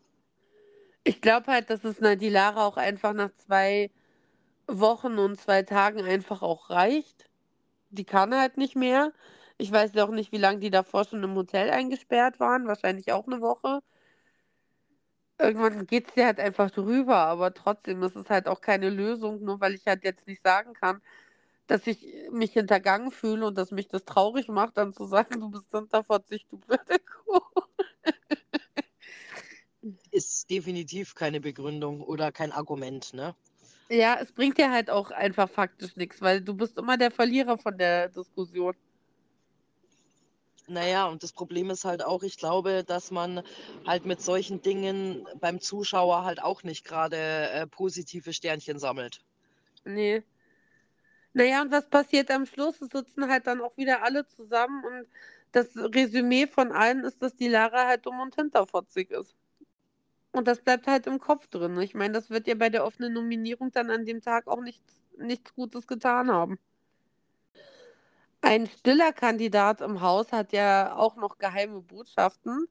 Ich 1.04 1.20
glaube 1.20 1.46
halt, 1.52 1.70
dass 1.70 1.84
es 1.84 1.98
die 2.18 2.28
Lara 2.28 2.66
auch 2.66 2.76
einfach 2.76 3.12
nach 3.12 3.34
zwei 3.36 3.90
Wochen 4.68 5.18
und 5.18 5.40
zwei 5.40 5.62
Tagen 5.62 6.02
einfach 6.04 6.42
auch 6.42 6.70
reicht. 6.70 7.28
Die 7.90 8.04
kann 8.04 8.34
halt 8.36 8.56
nicht 8.58 8.76
mehr. 8.76 9.12
Ich 9.58 9.72
weiß 9.72 9.96
auch 9.98 10.10
nicht, 10.10 10.32
wie 10.32 10.38
lange 10.38 10.60
die 10.60 10.70
davor 10.70 11.04
schon 11.04 11.22
im 11.24 11.34
Hotel 11.36 11.70
eingesperrt 11.70 12.40
waren. 12.40 12.68
Wahrscheinlich 12.68 13.12
auch 13.12 13.26
eine 13.26 13.40
Woche. 13.42 13.82
Irgendwann 15.38 15.86
geht 15.86 16.08
es 16.08 16.14
dir 16.14 16.26
halt 16.26 16.38
einfach 16.38 16.70
drüber, 16.70 17.16
aber 17.16 17.52
trotzdem 17.54 18.02
ist 18.02 18.14
es 18.16 18.28
halt 18.28 18.46
auch 18.46 18.60
keine 18.60 18.90
Lösung, 18.90 19.42
nur 19.42 19.60
weil 19.60 19.74
ich 19.74 19.86
halt 19.86 20.04
jetzt 20.04 20.26
nicht 20.26 20.42
sagen 20.44 20.74
kann, 20.74 21.00
dass 21.68 21.86
ich 21.86 22.06
mich 22.32 22.52
hintergangen 22.54 23.10
fühle 23.12 23.46
und 23.46 23.56
dass 23.58 23.70
mich 23.72 23.88
das 23.88 24.04
traurig 24.04 24.48
macht, 24.48 24.76
dann 24.78 24.92
zu 24.94 25.06
sagen, 25.06 25.40
du 25.40 25.50
bist 25.50 25.66
hinterfotzig, 25.72 26.46
du 26.50 26.58
blöde 26.58 26.98
Kuh. 27.00 27.40
Ist 30.10 30.50
definitiv 30.50 31.14
keine 31.14 31.40
Begründung 31.40 32.00
oder 32.00 32.32
kein 32.32 32.52
Argument, 32.52 33.14
ne? 33.14 33.34
Ja, 33.88 34.18
es 34.20 34.30
bringt 34.30 34.58
dir 34.58 34.70
halt 34.70 34.88
auch 34.88 35.10
einfach 35.10 35.50
faktisch 35.50 35.96
nichts, 35.96 36.20
weil 36.20 36.40
du 36.40 36.54
bist 36.54 36.78
immer 36.78 36.96
der 36.96 37.10
Verlierer 37.10 37.58
von 37.58 37.76
der 37.76 38.08
Diskussion. 38.08 38.74
Naja, 40.68 41.08
und 41.08 41.24
das 41.24 41.32
Problem 41.32 41.68
ist 41.70 41.84
halt 41.84 42.04
auch, 42.04 42.22
ich 42.22 42.36
glaube, 42.36 42.84
dass 42.84 43.10
man 43.10 43.42
halt 43.84 44.06
mit 44.06 44.22
solchen 44.22 44.62
Dingen 44.62 45.26
beim 45.40 45.60
Zuschauer 45.60 46.24
halt 46.24 46.40
auch 46.40 46.62
nicht 46.62 46.84
gerade 46.84 47.16
äh, 47.16 47.66
positive 47.66 48.32
Sternchen 48.32 48.78
sammelt. 48.78 49.20
Nee. 49.84 50.22
Naja, 51.32 51.62
und 51.62 51.72
was 51.72 51.88
passiert 51.88 52.30
am 52.30 52.46
Schluss? 52.46 52.80
Es 52.80 52.90
sitzen 52.90 53.28
halt 53.28 53.48
dann 53.48 53.60
auch 53.60 53.76
wieder 53.76 54.04
alle 54.04 54.24
zusammen 54.28 54.84
und 54.84 55.08
das 55.50 55.76
Resümee 55.76 56.46
von 56.46 56.70
allen 56.70 57.02
ist, 57.02 57.20
dass 57.20 57.34
die 57.34 57.48
Lara 57.48 57.86
halt 57.86 58.06
dumm 58.06 58.20
und 58.20 58.36
hinterfotzig 58.36 59.10
ist. 59.10 59.34
Und 60.32 60.46
das 60.46 60.60
bleibt 60.60 60.86
halt 60.86 61.06
im 61.06 61.18
Kopf 61.18 61.48
drin. 61.48 61.78
Ich 61.80 61.94
meine, 61.94 62.14
das 62.14 62.30
wird 62.30 62.46
ja 62.46 62.54
bei 62.54 62.68
der 62.68 62.84
offenen 62.84 63.12
Nominierung 63.12 63.72
dann 63.72 63.90
an 63.90 64.06
dem 64.06 64.20
Tag 64.20 64.46
auch 64.46 64.60
nichts, 64.60 65.00
nichts 65.18 65.54
Gutes 65.54 65.86
getan 65.86 66.30
haben. 66.30 66.58
Ein 68.40 68.66
stiller 68.68 69.12
Kandidat 69.12 69.80
im 69.80 70.00
Haus 70.00 70.32
hat 70.32 70.52
ja 70.52 70.96
auch 70.96 71.16
noch 71.16 71.38
geheime 71.38 71.80
Botschaften. 71.82 72.68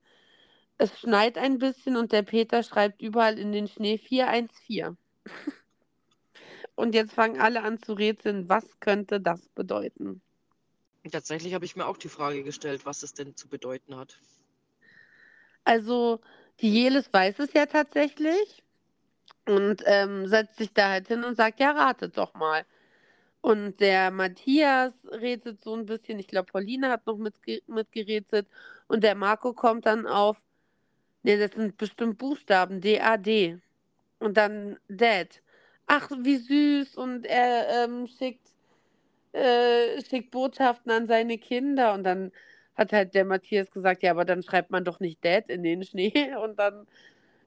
Es 0.78 0.98
schneit 0.98 1.38
ein 1.38 1.60
bisschen 1.60 1.98
und 1.98 2.12
der 2.12 2.24
Peter 2.24 2.63
schreibt 2.63 3.02
überall 3.02 3.38
in 3.38 3.52
den 3.52 3.67
Schnee 3.67 3.98
414. 3.98 4.98
Und 6.76 6.95
jetzt 6.95 7.12
fangen 7.12 7.41
alle 7.41 7.62
an 7.63 7.82
zu 7.82 7.91
rätseln, 7.91 8.48
was 8.48 8.80
könnte 8.80 9.19
das 9.19 9.50
bedeuten? 9.50 10.22
Tatsächlich 11.12 11.54
habe 11.54 11.65
ich 11.65 11.76
mir 11.76 11.86
auch 11.86 11.98
die 11.98 12.08
Frage 12.08 12.43
gestellt, 12.43 12.86
was 12.86 13.04
es 13.04 13.13
denn 13.13 13.36
zu 13.36 13.50
bedeuten 13.50 13.98
hat. 13.98 14.17
Also, 15.65 16.22
die 16.62 16.72
Jelis 16.72 17.12
weiß 17.12 17.39
es 17.39 17.54
ja 17.54 17.65
tatsächlich 17.65 18.63
und 19.48 19.84
ähm, 19.86 20.28
setzt 20.28 20.58
sich 20.58 20.74
da 20.74 20.89
halt 20.89 21.08
hin 21.08 21.24
und 21.24 21.36
sagt, 21.36 21.60
ja, 21.60 21.72
ratet 21.72 22.17
doch 22.17 22.34
mal. 22.34 22.65
Und 23.41 23.80
der 23.80 24.12
Matthias 24.12 24.93
rätselt 25.12 25.63
so 25.63 25.76
ein 25.76 25.86
bisschen, 25.86 26.19
ich 26.19 26.28
glaube, 26.28 26.52
Pauline 26.52 26.89
hat 26.89 27.08
noch 27.08 27.17
mitge 27.17 27.62
mitgerätselt 27.67 28.48
und 28.88 29.04
der 29.04 29.15
Marco 29.15 29.54
kommt 29.54 29.86
dann 29.86 30.08
auf, 30.08 30.38
ne, 31.24 31.38
das 31.38 31.52
sind 31.56 31.78
bestimmt 31.78 32.17
Buchstaben, 32.17 32.82
D-A-D. 32.82 33.60
Und 34.19 34.38
dann 34.38 34.78
Dad. 34.89 35.41
Ach, 35.88 36.10
wie 36.12 36.38
süß. 36.38 36.98
Und 36.98 37.26
er 37.26 37.86
ähm, 37.86 38.08
schickt, 38.08 38.50
äh, 39.34 40.02
schickt 40.04 40.32
Botschaften 40.32 40.91
an 40.91 41.08
seine 41.08 41.38
Kinder. 41.38 41.93
Und 41.93 42.04
dann 42.04 42.32
hat 42.75 42.93
halt 42.93 43.13
der 43.13 43.25
Matthias 43.25 43.69
gesagt, 43.71 44.03
ja, 44.03 44.12
aber 44.12 44.25
dann 44.25 44.43
schreibt 44.43 44.71
man 44.71 44.86
doch 44.86 44.99
nicht 44.99 45.23
Dad 45.23 45.49
in 45.49 45.63
den 45.63 45.84
Schnee. 45.84 46.34
Und 46.43 46.58
dann 46.58 46.88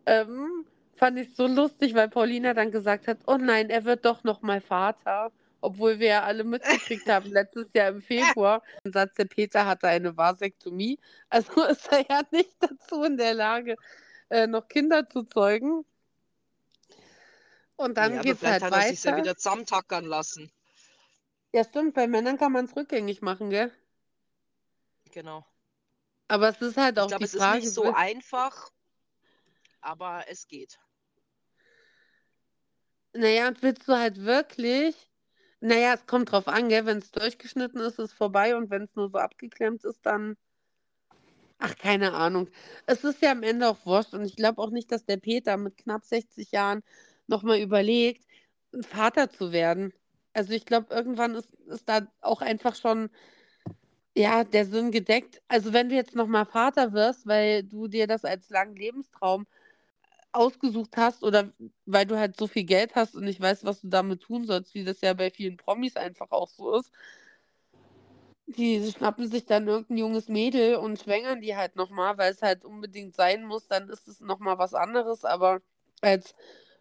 ähm, 0.06 0.66
fand 0.96 1.18
ich 1.18 1.28
es 1.28 1.36
so 1.36 1.46
lustig, 1.46 1.94
weil 1.94 2.08
Paulina 2.08 2.54
dann 2.54 2.70
gesagt 2.70 3.08
hat, 3.08 3.18
oh 3.26 3.36
nein, 3.36 3.70
er 3.70 3.84
wird 3.84 4.04
doch 4.04 4.24
noch 4.24 4.42
mal 4.42 4.60
Vater. 4.60 5.32
Obwohl 5.64 6.00
wir 6.00 6.08
ja 6.08 6.22
alle 6.24 6.42
mitgekriegt 6.42 7.08
haben, 7.08 7.30
letztes 7.30 7.68
Jahr 7.72 7.88
im 7.88 8.02
Februar, 8.02 8.62
im 8.82 8.92
Satz, 8.92 9.14
der 9.14 9.26
Peter 9.26 9.64
hatte 9.64 9.86
eine 9.88 10.16
Vasektomie. 10.16 10.98
Also 11.30 11.64
ist 11.66 11.90
er 11.90 12.04
ja 12.08 12.22
nicht 12.30 12.56
dazu 12.60 13.04
in 13.04 13.16
der 13.16 13.34
Lage, 13.34 13.76
äh, 14.28 14.46
noch 14.46 14.68
Kinder 14.68 15.08
zu 15.08 15.22
zeugen. 15.22 15.84
Und 17.76 17.96
dann 17.96 18.14
ja, 18.14 18.22
geht's 18.22 18.40
vielleicht 18.40 18.62
halt 18.62 18.74
hat 18.74 18.82
er 18.82 18.88
sich 18.88 19.02
ja 19.02 19.12
weiter. 19.12 19.22
wieder 19.22 19.36
zusammentackern 19.36 20.04
lassen. 20.04 20.50
Ja, 21.52 21.64
stimmt, 21.64 21.94
bei 21.94 22.06
Männern 22.06 22.38
kann 22.38 22.52
man 22.52 22.64
es 22.64 22.76
rückgängig 22.76 23.22
machen, 23.22 23.50
gell? 23.50 23.70
Genau. 25.12 25.46
Aber 26.28 26.48
es 26.48 26.60
ist 26.60 26.76
halt 26.76 26.98
Ich 26.98 26.98
auch 26.98 27.08
glaube, 27.08 27.24
die 27.24 27.26
es 27.26 27.34
ist 27.34 27.40
Frage, 27.40 27.50
nicht 27.50 27.72
so 27.72 27.90
einfach, 27.90 28.70
aber 29.82 30.24
es 30.28 30.48
geht. 30.48 30.78
naja, 33.14 33.48
und 33.48 33.62
willst 33.62 33.88
du 33.88 33.94
halt 33.98 34.18
wirklich, 34.24 34.96
naja, 35.60 35.94
es 35.94 36.06
kommt 36.06 36.32
drauf 36.32 36.48
an, 36.48 36.68
gell? 36.68 36.86
Wenn 36.86 36.98
es 36.98 37.10
durchgeschnitten 37.12 37.80
ist, 37.80 37.98
ist 37.98 38.10
es 38.10 38.12
vorbei 38.12 38.56
und 38.56 38.70
wenn 38.70 38.82
es 38.84 38.94
nur 38.94 39.08
so 39.10 39.18
abgeklemmt 39.18 39.84
ist, 39.84 40.04
dann 40.06 40.36
Ach, 41.58 41.76
keine 41.76 42.12
Ahnung. 42.14 42.48
Es 42.86 43.04
ist 43.04 43.22
ja 43.22 43.30
am 43.32 43.42
Ende 43.42 43.68
auch 43.68 43.86
wurscht 43.86 44.14
und 44.14 44.24
ich 44.24 44.36
glaube 44.36 44.60
auch 44.62 44.70
nicht, 44.70 44.90
dass 44.90 45.04
der 45.06 45.16
Peter 45.18 45.56
mit 45.56 45.76
knapp 45.78 46.04
60 46.04 46.50
Jahren 46.52 46.82
noch 47.28 47.42
mal 47.44 47.58
überlegt, 47.60 48.26
Vater 48.82 49.30
zu 49.30 49.52
werden. 49.52 49.92
Also, 50.34 50.52
ich 50.54 50.64
glaube, 50.66 50.92
irgendwann 50.94 51.34
ist 51.34 51.52
ist 51.68 51.88
da 51.88 52.08
auch 52.20 52.40
einfach 52.42 52.74
schon 52.74 53.10
ja, 54.16 54.44
der 54.44 54.66
Sinn 54.66 54.90
gedeckt. 54.90 55.40
Also, 55.48 55.72
wenn 55.72 55.88
du 55.88 55.94
jetzt 55.94 56.14
noch 56.14 56.26
mal 56.26 56.44
Vater 56.44 56.92
wirst, 56.92 57.26
weil 57.26 57.62
du 57.64 57.88
dir 57.88 58.06
das 58.06 58.24
als 58.24 58.50
langen 58.50 58.76
Lebenstraum 58.76 59.46
ausgesucht 60.32 60.96
hast 60.96 61.24
oder 61.24 61.52
weil 61.86 62.06
du 62.06 62.18
halt 62.18 62.36
so 62.38 62.46
viel 62.48 62.64
Geld 62.64 62.94
hast 62.96 63.16
und 63.16 63.24
nicht 63.24 63.40
weißt, 63.40 63.64
was 63.64 63.82
du 63.82 63.88
damit 63.88 64.22
tun 64.22 64.46
sollst, 64.46 64.74
wie 64.74 64.84
das 64.84 65.00
ja 65.02 65.14
bei 65.14 65.30
vielen 65.30 65.56
Promis 65.58 65.96
einfach 65.96 66.30
auch 66.32 66.48
so 66.50 66.74
ist. 66.78 66.90
Die 68.48 68.90
schnappen 68.90 69.28
sich 69.30 69.46
dann 69.46 69.68
irgend 69.68 69.90
'n 69.90 69.96
junges 69.98 70.28
Mädel 70.28 70.74
und 70.76 70.98
schwängern 71.00 71.40
die 71.40 71.56
halt 71.56 71.76
noch 71.76 71.90
mal, 71.90 72.18
weil's 72.18 72.42
halt 72.42 72.64
unbedingt 72.64 73.14
sein 73.14 73.44
muss, 73.44 73.68
dann 73.68 73.88
ist 73.88 74.08
es 74.08 74.20
noch 74.20 74.40
mal 74.40 74.58
was 74.58 74.74
anderes, 74.74 75.24
aber 75.24 75.60
als 76.00 76.34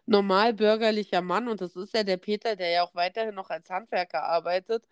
normal 0.06 0.54
bürgerlicher 0.54 1.22
Mann, 1.22 1.48
und 1.48 1.60
das 1.60 1.76
ist 1.76 1.94
ja 1.94 2.02
der 2.02 2.16
Peter, 2.16 2.56
der 2.56 2.70
ja 2.70 2.82
auch 2.82 2.94
weiterhin 2.94 3.34
noch 3.36 3.50
als 3.50 3.70
Handwerker 3.70 4.24
arbeitet 4.24 4.84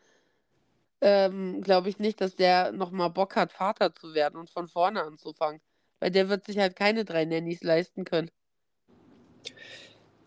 ähm, 1.01 1.63
glaube 1.63 1.89
ich 1.89 1.99
nicht, 1.99 2.21
dass 2.21 2.37
der 2.37 2.73
noch 2.73 2.91
mal 2.91 3.09
Bock 3.09 3.37
hat, 3.37 3.53
Vater 3.53 3.95
zu 3.95 4.15
werden 4.15 4.39
und 4.39 4.51
von 4.51 4.69
vorne 4.69 5.03
anzufangen, 5.03 5.61
weil 6.01 6.11
der 6.11 6.29
wird 6.29 6.45
sich 6.45 6.59
halt 6.59 6.77
keine 6.77 7.05
3 7.05 7.25
Nannys 7.25 7.63
leisten 7.63 8.05
können. 8.05 8.31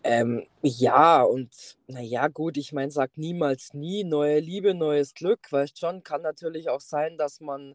Ähm, 0.06 0.46
ja, 0.62 1.22
und 1.22 1.78
na 1.86 2.00
ja, 2.00 2.28
gut, 2.28 2.58
ich 2.58 2.72
meine, 2.72 2.90
sage 2.90 3.12
niemals 3.16 3.72
nie, 3.72 4.04
neue 4.04 4.38
Liebe, 4.38 4.74
neues 4.74 5.14
Glück, 5.14 5.50
weißt 5.50 5.78
schon. 5.78 6.02
Kann 6.02 6.20
natürlich 6.20 6.68
auch 6.68 6.82
sein, 6.82 7.16
dass 7.16 7.40
man 7.40 7.74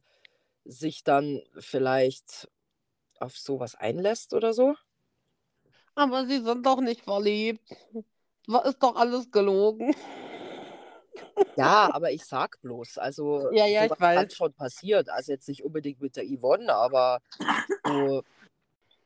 sich 0.63 1.03
dann 1.03 1.41
vielleicht 1.57 2.47
auf 3.19 3.37
so 3.37 3.59
was 3.59 3.75
einlässt 3.75 4.33
oder 4.35 4.53
so. 4.53 4.75
Aber 5.95 6.27
sie 6.27 6.39
sind 6.41 6.65
doch 6.65 6.81
nicht 6.81 7.01
verliebt. 7.01 7.67
Ist 8.63 8.81
doch 8.81 8.95
alles 8.95 9.31
gelogen. 9.31 9.95
Ja, 11.57 11.89
aber 11.91 12.11
ich 12.11 12.25
sage 12.25 12.57
bloß, 12.61 12.97
also 12.97 13.49
Ja, 13.49 13.65
ja, 13.67 13.85
ich 13.85 13.99
weiß. 13.99 14.27
schon 14.33 14.53
passieren. 14.53 15.09
Also, 15.09 15.31
jetzt 15.33 15.47
nicht 15.47 15.63
unbedingt 15.63 16.01
mit 16.01 16.15
der 16.15 16.25
Yvonne, 16.25 16.73
aber 16.73 17.21
so 17.85 18.23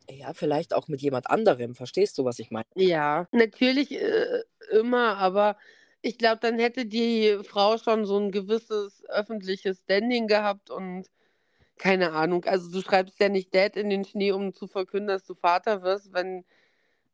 ja, 0.10 0.34
vielleicht 0.34 0.74
auch 0.74 0.88
mit 0.90 1.02
jemand 1.02 1.30
anderem. 1.30 1.76
Verstehst 1.76 2.18
du, 2.18 2.26
was 2.26 2.40
ich 2.40 2.52
meine? 2.52 2.66
Ja, 2.76 3.28
natürlich, 3.32 3.92
äh, 3.92 4.42
immer, 4.72 5.18
aber 5.18 5.58
ich 6.02 6.18
glaube, 6.18 6.40
dann 6.42 6.58
hätte 6.60 6.86
die 6.88 7.40
Frau 7.44 7.78
schon 7.78 8.06
so 8.06 8.18
'n 8.18 8.32
gewisses 8.32 9.04
öffentliches 9.10 9.82
Standing 9.82 10.28
gehabt 10.28 10.70
und 10.72 11.08
keine 11.78 12.14
Ahnung. 12.14 12.46
Also, 12.46 12.72
du 12.72 12.82
schreibst 12.82 13.20
ja 13.20 13.30
nicht 13.30 13.54
Dad 13.56 13.78
in 13.78 13.90
den 13.90 14.06
Schnee, 14.06 14.32
um 14.34 14.54
zu 14.54 14.68
verkünden, 14.68 15.08
dass 15.10 15.26
du 15.26 15.36
Vater 15.36 15.84
wirst, 15.84 16.14
wenn, 16.14 16.46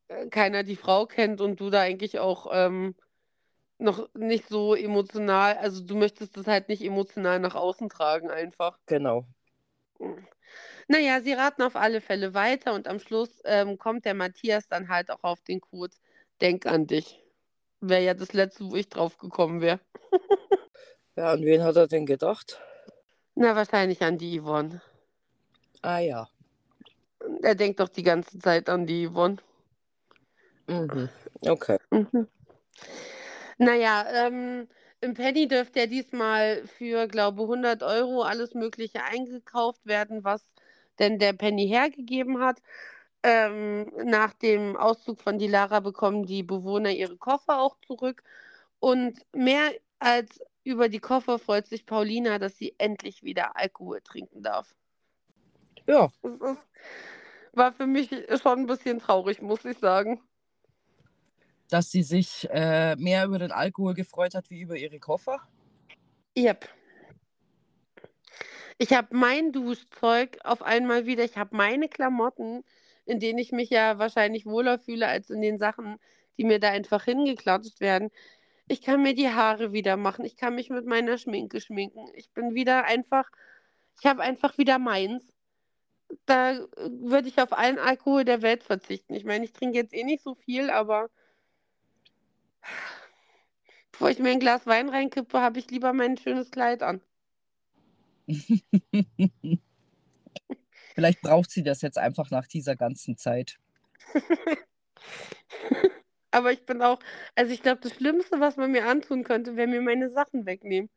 äh, 0.10 0.28
keiner 0.30 0.64
die 0.64 0.78
Frau 0.78 1.06
kennt 1.08 1.42
und 1.42 1.60
du 1.62 1.70
da 1.72 1.82
eigentlich 1.82 2.20
auch, 2.20 2.48
ähm, 2.54 2.96
noch 3.80 4.10
nicht 4.14 4.48
so 4.50 4.76
emotional 4.76 5.58
also, 5.58 5.84
du 5.84 5.96
möchtest 5.96 6.38
das 6.38 6.48
halt 6.48 6.70
nicht 6.70 6.84
emotional 6.84 7.40
nach 7.40 7.56
außen 7.56 7.90
tragen 7.90 8.30
einfach. 8.30 8.78
Genau. 8.86 9.26
Hm. 10.00 10.26
Na 10.88 11.00
ja, 11.00 11.22
sie 11.22 11.34
raten 11.34 11.62
auf 11.64 11.76
alle 11.76 12.02
Fälle 12.02 12.34
weiter 12.34 12.74
und 12.74 12.88
am 12.88 13.00
Schluss, 13.00 13.42
ähm, 13.46 13.78
kommt 13.78 14.06
der 14.06 14.14
Matthias 14.16 14.68
dann 14.68 14.90
halt 14.90 15.12
auch 15.12 15.24
auf 15.24 15.42
den 15.44 15.62
Code 15.62 15.96
„Denk 16.42 16.66
an 16.66 16.88
dich.“ 16.88 17.24
Wäre 17.82 18.04
ja 18.04 18.14
das 18.14 18.34
Letzte, 18.34 18.66
wo 18.72 18.76
ich 18.76 18.90
drauf 18.90 19.18
gekommen 19.18 19.62
wäre. 19.62 19.80
Ja, 21.18 21.34
an 21.34 21.44
wen 21.44 21.64
hat 21.64 21.76
er 21.76 21.88
denn 21.88 22.06
gedacht? 22.06 22.62
Na, 23.36 23.56
wahrscheinlich 23.56 24.02
an 24.04 24.18
die 24.18 24.40
Yvonne. 24.40 24.82
Ah 25.82 26.00
ja. 26.00 26.30
Er 27.42 27.56
denkt 27.56 27.80
doch 27.82 27.90
die 27.90 28.04
ganze 28.04 28.40
Zeit 28.40 28.70
an 28.70 28.86
die 28.88 29.08
Yvonne. 29.08 29.38
Mhm, 30.68 31.10
okay. 31.42 31.78
Mhm. 31.92 32.28
Na 33.62 33.76
ja, 33.76 34.06
ähm, 34.10 34.70
im 35.02 35.14
Penny 35.16 35.46
dürfte 35.50 35.82
ja 35.82 35.86
diesmal 35.86 36.66
für, 36.66 37.08
glaube 37.10 37.46
100 37.46 37.84
€ 37.84 38.22
alles 38.24 38.54
Mögliche 38.54 39.04
eingekauft 39.04 39.86
werden, 39.86 40.24
was 40.24 40.46
denn 40.98 41.20
der 41.20 41.34
Penny 41.34 41.68
hergegeben 41.68 42.40
hat. 42.40 42.62
Ähm, 43.24 43.92
nach 44.06 44.34
dem 44.34 44.78
Auszug 44.78 45.20
von 45.22 45.38
Dilara 45.40 45.82
bekommen 45.82 46.26
die 46.26 46.42
Bewohner 46.44 46.92
ihre 46.92 47.18
Koffer 47.18 47.60
auch 47.60 47.76
zurück. 47.86 48.24
Und 48.80 49.20
mehr 49.36 49.72
als 50.00 50.40
über 50.64 50.88
die 50.90 51.00
Koffer 51.00 51.38
freut 51.38 51.68
sich 51.68 51.86
Paulina, 51.86 52.40
dass 52.40 52.58
sie 52.58 52.76
endlich 52.78 53.24
wieder 53.24 53.58
Alkohol 53.58 54.00
trinken 54.02 54.42
darf. 54.42 54.74
Ja. 55.88 56.10
Das 56.22 56.34
ist 56.42 56.58
war 57.54 57.74
für 57.74 57.88
mich 57.88 58.10
schon 58.42 58.60
'n 58.62 58.66
bisschen 58.68 59.00
traurig, 59.00 59.42
muss 59.42 59.66
ich 59.66 59.78
sagen. 59.80 60.22
Dass 61.70 61.92
sie 61.92 62.04
sich, 62.04 62.48
äh, 62.52 62.96
mehr 62.96 63.26
über 63.26 63.40
den 63.40 63.52
Alkohol 63.52 63.94
gefreut 63.94 64.36
hat 64.36 64.50
wie 64.50 64.62
über 64.62 64.76
ihre 64.76 65.00
Koffer? 65.00 65.42
Jep. 66.36 66.68
Ich 68.78 68.94
habe 68.94 69.10
mein 69.12 69.52
Duschzeug 69.52 70.38
auf 70.44 70.62
einmal 70.62 71.06
wieder 71.06 71.24
ich 71.26 71.38
habe 71.38 71.56
meine 71.56 71.90
Klamotten, 71.90 72.64
in 73.06 73.20
denen 73.20 73.38
ich 73.38 73.52
mich 73.52 73.70
ja 73.70 74.00
wahrscheinlich 74.00 74.46
wohler 74.46 74.80
fühle 74.80 75.08
als 75.08 75.30
in 75.30 75.42
den 75.42 75.58
Sachen, 75.58 75.98
die 76.38 76.46
mir 76.46 76.60
da 76.60 76.70
einfach 76.70 77.04
hingeklatscht 77.04 77.82
werden. 77.82 78.10
Ich 78.68 78.82
kann 78.82 79.02
mir 79.02 79.16
die 79.16 79.30
Haare 79.30 79.74
wieder 79.74 79.98
machen. 79.98 80.24
Ich 80.26 80.38
kann 80.38 80.56
mich 80.56 80.70
mit 80.70 80.86
meiner 80.86 81.18
Schminke 81.18 81.60
schminken. 81.60 82.08
Ich 82.16 82.32
bin 82.32 82.54
wieder 82.54 82.86
einfach 82.86 83.30
ich 84.00 84.06
habe 84.06 84.22
einfach 84.22 84.58
wieder 84.58 84.80
meins. 84.80 85.24
Da, 86.26 86.54
äh, 86.54 86.66
würde 87.02 87.28
ich 87.28 87.40
auf 87.40 87.54
allen 87.54 87.80
Alkohol 87.80 88.26
der 88.26 88.42
Welt 88.42 88.64
verzichten. 88.64 89.14
Ich 89.14 89.26
meine, 89.26 89.46
ich 89.46 89.54
trinke 89.54 89.78
jetzt 89.78 89.94
eh 89.94 90.04
nicht 90.04 90.24
so 90.24 90.36
viel, 90.36 90.70
aber 90.70 91.10
bevor 93.92 94.10
ich 94.10 94.20
mir 94.20 94.32
'n 94.32 94.40
Glas 94.40 94.66
Wein 94.66 94.90
reinkippe, 94.90 95.42
habe 95.42 95.60
ich 95.60 95.70
lieber 95.72 95.94
mein 95.94 96.18
schönes 96.18 96.52
Kleid 96.52 96.84
an. 96.84 97.02
Vielleicht 100.96 101.22
braucht 101.22 101.52
sie 101.52 101.64
das 101.64 101.82
jetzt 101.82 101.98
einfach 101.98 102.30
nach 102.32 102.48
dieser 102.48 102.76
ganzen 102.76 103.18
Zeit. 103.18 103.60
Aber 106.32 106.52
ich 106.52 106.66
bin 106.66 106.82
auch 106.82 107.00
also, 107.36 107.52
ich 107.54 107.62
glaube, 107.64 107.82
das 107.82 107.94
Schlimmste, 107.96 108.40
was 108.40 108.58
man 108.58 108.72
mir 108.72 108.86
antun 108.88 109.24
könnte, 109.24 109.56
wäre 109.56 109.68
mir 109.68 109.82
meine 109.82 110.10
Sachen 110.10 110.46
wegnehmen. 110.46 110.90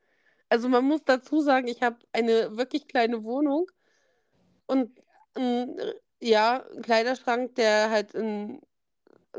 Also, 0.51 0.69
man 0.69 0.85
muss 0.87 1.03
dazu 1.05 1.41
sagen, 1.43 1.69
ich 1.69 1.83
habe 1.83 1.99
eine 2.13 2.57
wirklich 2.59 2.89
kleine 2.89 3.25
Wohnung 3.25 3.71
und 4.67 4.99
'n 5.37 5.79
äh, 5.79 5.95
ja, 6.21 6.59
'n 6.75 6.83
Kleiderschrank, 6.83 7.55
der 7.57 7.91
halt 7.91 8.15
in 8.15 8.61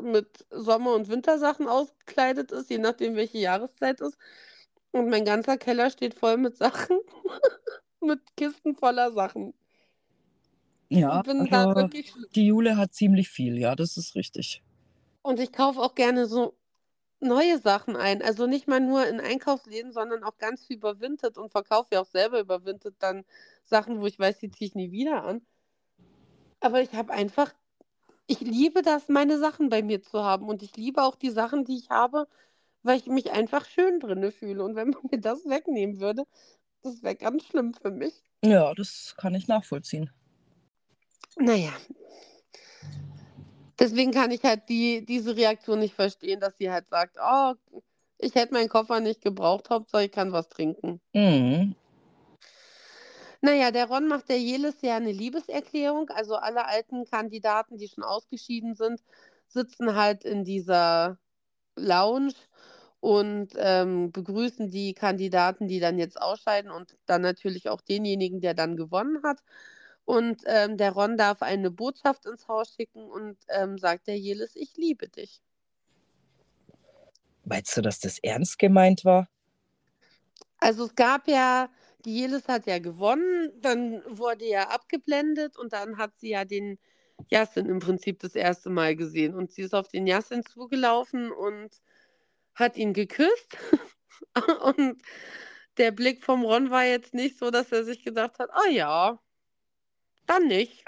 mit 0.02 0.46
Sommer 0.50 0.94
und 0.94 1.10
Wintersachen 1.10 1.68
ausgekleidet 1.68 2.52
ist, 2.52 2.70
je 2.70 2.78
nachdem, 2.78 3.16
welche 3.16 3.38
Jahreszeit 3.38 4.02
ist. 4.02 4.18
Und 4.92 5.10
mein 5.10 5.26
ganzer 5.26 5.58
Keller 5.58 5.90
steht 5.90 6.14
voll 6.14 6.38
mit 6.38 6.58
Sachen, 6.58 7.00
mit 8.02 8.20
Kisten 8.38 8.76
voller 8.76 9.12
Sachen. 9.12 9.54
Ja, 10.90 11.22
also, 11.22 11.76
wirklich 11.76 12.14
die 12.36 12.48
Jule 12.48 12.78
hat 12.78 12.94
ziemlich 12.94 13.30
viel, 13.30 13.58
ja, 13.58 13.76
das 13.76 13.98
ist 13.98 14.16
richtig. 14.16 14.62
Und 15.24 15.40
ich 15.40 15.52
kaufe 15.52 15.80
auch 15.80 15.96
gerne 15.96 16.28
so 16.28 16.56
neue 17.20 17.58
Sachen 17.60 17.96
ein. 17.96 18.22
Also, 18.22 18.46
nicht 18.46 18.68
mal 18.68 18.80
nur 18.80 19.08
in 19.08 19.20
Einkaufsläden, 19.20 19.92
sondern 19.92 20.24
auch 20.24 20.38
ganz 20.38 20.66
viel 20.66 20.78
über 20.78 21.00
Vinted 21.00 21.38
und 21.38 21.52
verkaufe 21.52 21.90
ja 21.94 22.02
auch 22.02 22.06
selber 22.06 22.40
über 22.40 22.66
Vinted 22.66 22.96
dann 23.00 23.24
Sachen, 23.64 24.02
wo 24.02 24.06
ich 24.06 24.20
weiß, 24.20 24.38
die 24.38 24.52
ziehe 24.52 24.68
ich 24.68 24.76
nie 24.76 24.92
wieder 24.92 25.24
an. 25.24 25.42
Aber 26.60 26.82
ich 26.82 26.94
habe 26.94 27.12
einfach 27.12 27.54
ich 28.28 28.40
liebe 28.40 28.82
das, 28.82 29.10
meine 29.10 29.38
Sachen 29.40 29.70
bei 29.70 29.82
mir 29.82 30.02
zu 30.02 30.24
haben 30.24 30.48
und 30.48 30.64
ich 30.64 30.76
liebe 30.78 31.04
auch 31.04 31.16
die 31.16 31.30
Sachen, 31.30 31.66
die 31.66 31.78
ich 31.78 31.90
habe, 31.90 32.28
weil 32.84 32.98
ich 32.98 33.08
mich 33.08 33.32
einfach 33.32 33.66
schön 33.66 34.00
drinnen 34.00 34.32
fühle. 34.32 34.64
Und 34.64 34.76
wenn 34.76 34.90
man 34.92 35.02
mir 35.12 35.20
das 35.20 35.46
wegnehmen 35.46 36.00
würde, 36.00 36.24
das 36.82 37.04
wäre 37.04 37.16
ganz 37.16 37.46
schlimm 37.46 37.74
für 37.74 37.92
mich. 37.92 38.24
Ja, 38.44 38.74
das 38.74 39.16
kann 39.18 39.36
ich 39.36 39.48
nachvollziehen. 39.48 40.10
Na 41.38 41.56
ja. 41.56 41.74
Deswegen 43.80 44.12
kann 44.12 44.32
ich 44.32 44.44
halt 44.44 44.70
die 44.70 45.04
diese 45.06 45.36
Reaktion 45.36 45.80
nicht 45.80 45.96
verstehen, 45.96 46.40
dass 46.40 46.58
sie 46.58 46.70
halt 46.70 46.88
sagt: 46.90 47.18
„Oh, 47.22 47.54
ich 48.20 48.36
hätte 48.36 48.54
meinen 48.54 48.70
Koffer 48.70 49.00
nicht 49.00 49.22
gebraucht, 49.22 49.70
Hauptsache 49.70 50.06
ich 50.06 50.12
kann 50.12 50.32
was 50.32 50.48
trinken.“ 50.48 51.02
Mhm. 51.14 51.76
Na 53.46 53.52
ja, 53.54 53.72
der 53.72 53.88
Ron 53.90 54.08
macht 54.08 54.30
der 54.30 54.40
Jelis 54.40 54.82
ja 54.84 54.98
'ne 55.02 55.12
Liebeserklärung. 55.12 56.10
Also, 56.12 56.36
alle 56.38 56.66
alten 56.66 57.04
Kandidaten, 57.04 57.78
die 57.78 57.90
schon 57.90 58.06
ausgeschieden 58.06 58.74
sind, 58.74 59.02
sitzen 59.50 59.96
halt 59.96 60.24
in 60.24 60.46
dieser 60.46 61.18
Lounge 61.78 62.34
und, 63.02 63.54
ähm, 63.58 64.12
begrüßen 64.14 64.72
die 64.72 64.94
Kandidaten, 64.94 65.68
die 65.68 65.80
dann 65.82 66.00
jetzt 66.00 66.22
ausscheiden 66.22 66.72
und 66.72 66.98
dann 67.08 67.22
natürlich 67.24 67.70
auch 67.70 67.82
denjenigen, 67.82 68.42
der 68.42 68.54
dann 68.56 68.78
gewonnen 68.78 69.24
hat. 69.24 69.42
Und, 70.06 70.44
ähm, 70.48 70.78
der 70.78 70.94
Ron 70.94 71.18
darf 71.18 71.42
eine 71.44 71.72
Botschaft 71.72 72.26
ins 72.28 72.48
Haus 72.48 72.76
schicken 72.76 73.06
und, 73.12 73.38
ähm, 73.50 73.78
sagt 73.80 74.08
der 74.08 74.20
Jelis: 74.20 74.56
„Ich 74.56 74.78
liebe 74.78 75.10
dich.“ 75.10 75.40
Meinst 77.46 77.76
du, 77.76 77.82
dass 77.82 78.00
das 78.00 78.20
ernst 78.20 78.58
gemeint 78.60 79.04
war? 79.06 79.28
Also, 80.62 80.86
es 80.86 80.96
gab 80.96 81.28
ja 81.28 81.70
Jelis 82.06 82.48
hat 82.48 82.68
ja 82.68 82.80
gewonnen, 82.80 83.52
dann 83.62 84.04
wurde 84.08 84.46
ja 84.46 84.70
abgeblendet 84.70 85.58
und 85.58 85.74
dann 85.74 85.98
hat 85.98 86.12
sie 86.18 86.30
ja 86.30 86.46
den 86.46 86.80
Yassin 87.30 87.68
im 87.68 87.80
Prinzip 87.80 88.20
das 88.20 88.36
erste 88.36 88.70
Mal 88.70 88.96
gesehen. 88.96 89.36
Und 89.36 89.52
sie 89.52 89.62
ist 89.62 89.74
auf 89.74 89.88
den 89.88 90.08
Yassin 90.08 90.44
zugelaufen 90.46 91.32
und 91.32 91.70
hat 92.56 92.78
ihn 92.78 92.94
geküsst. 92.94 93.58
und 94.64 95.02
der 95.78 95.92
Blick 95.92 96.24
vom 96.24 96.44
Ron 96.44 96.70
war 96.70 96.86
jetzt 96.86 97.14
nicht 97.14 97.38
so, 97.38 97.52
dass 97.52 97.72
er 97.72 97.84
sich 97.84 98.04
gedacht 98.04 98.40
hat, 98.40 98.50
ah 98.52 98.70
ja, 98.70 99.20
dann 100.26 100.48
nicht. 100.48 100.86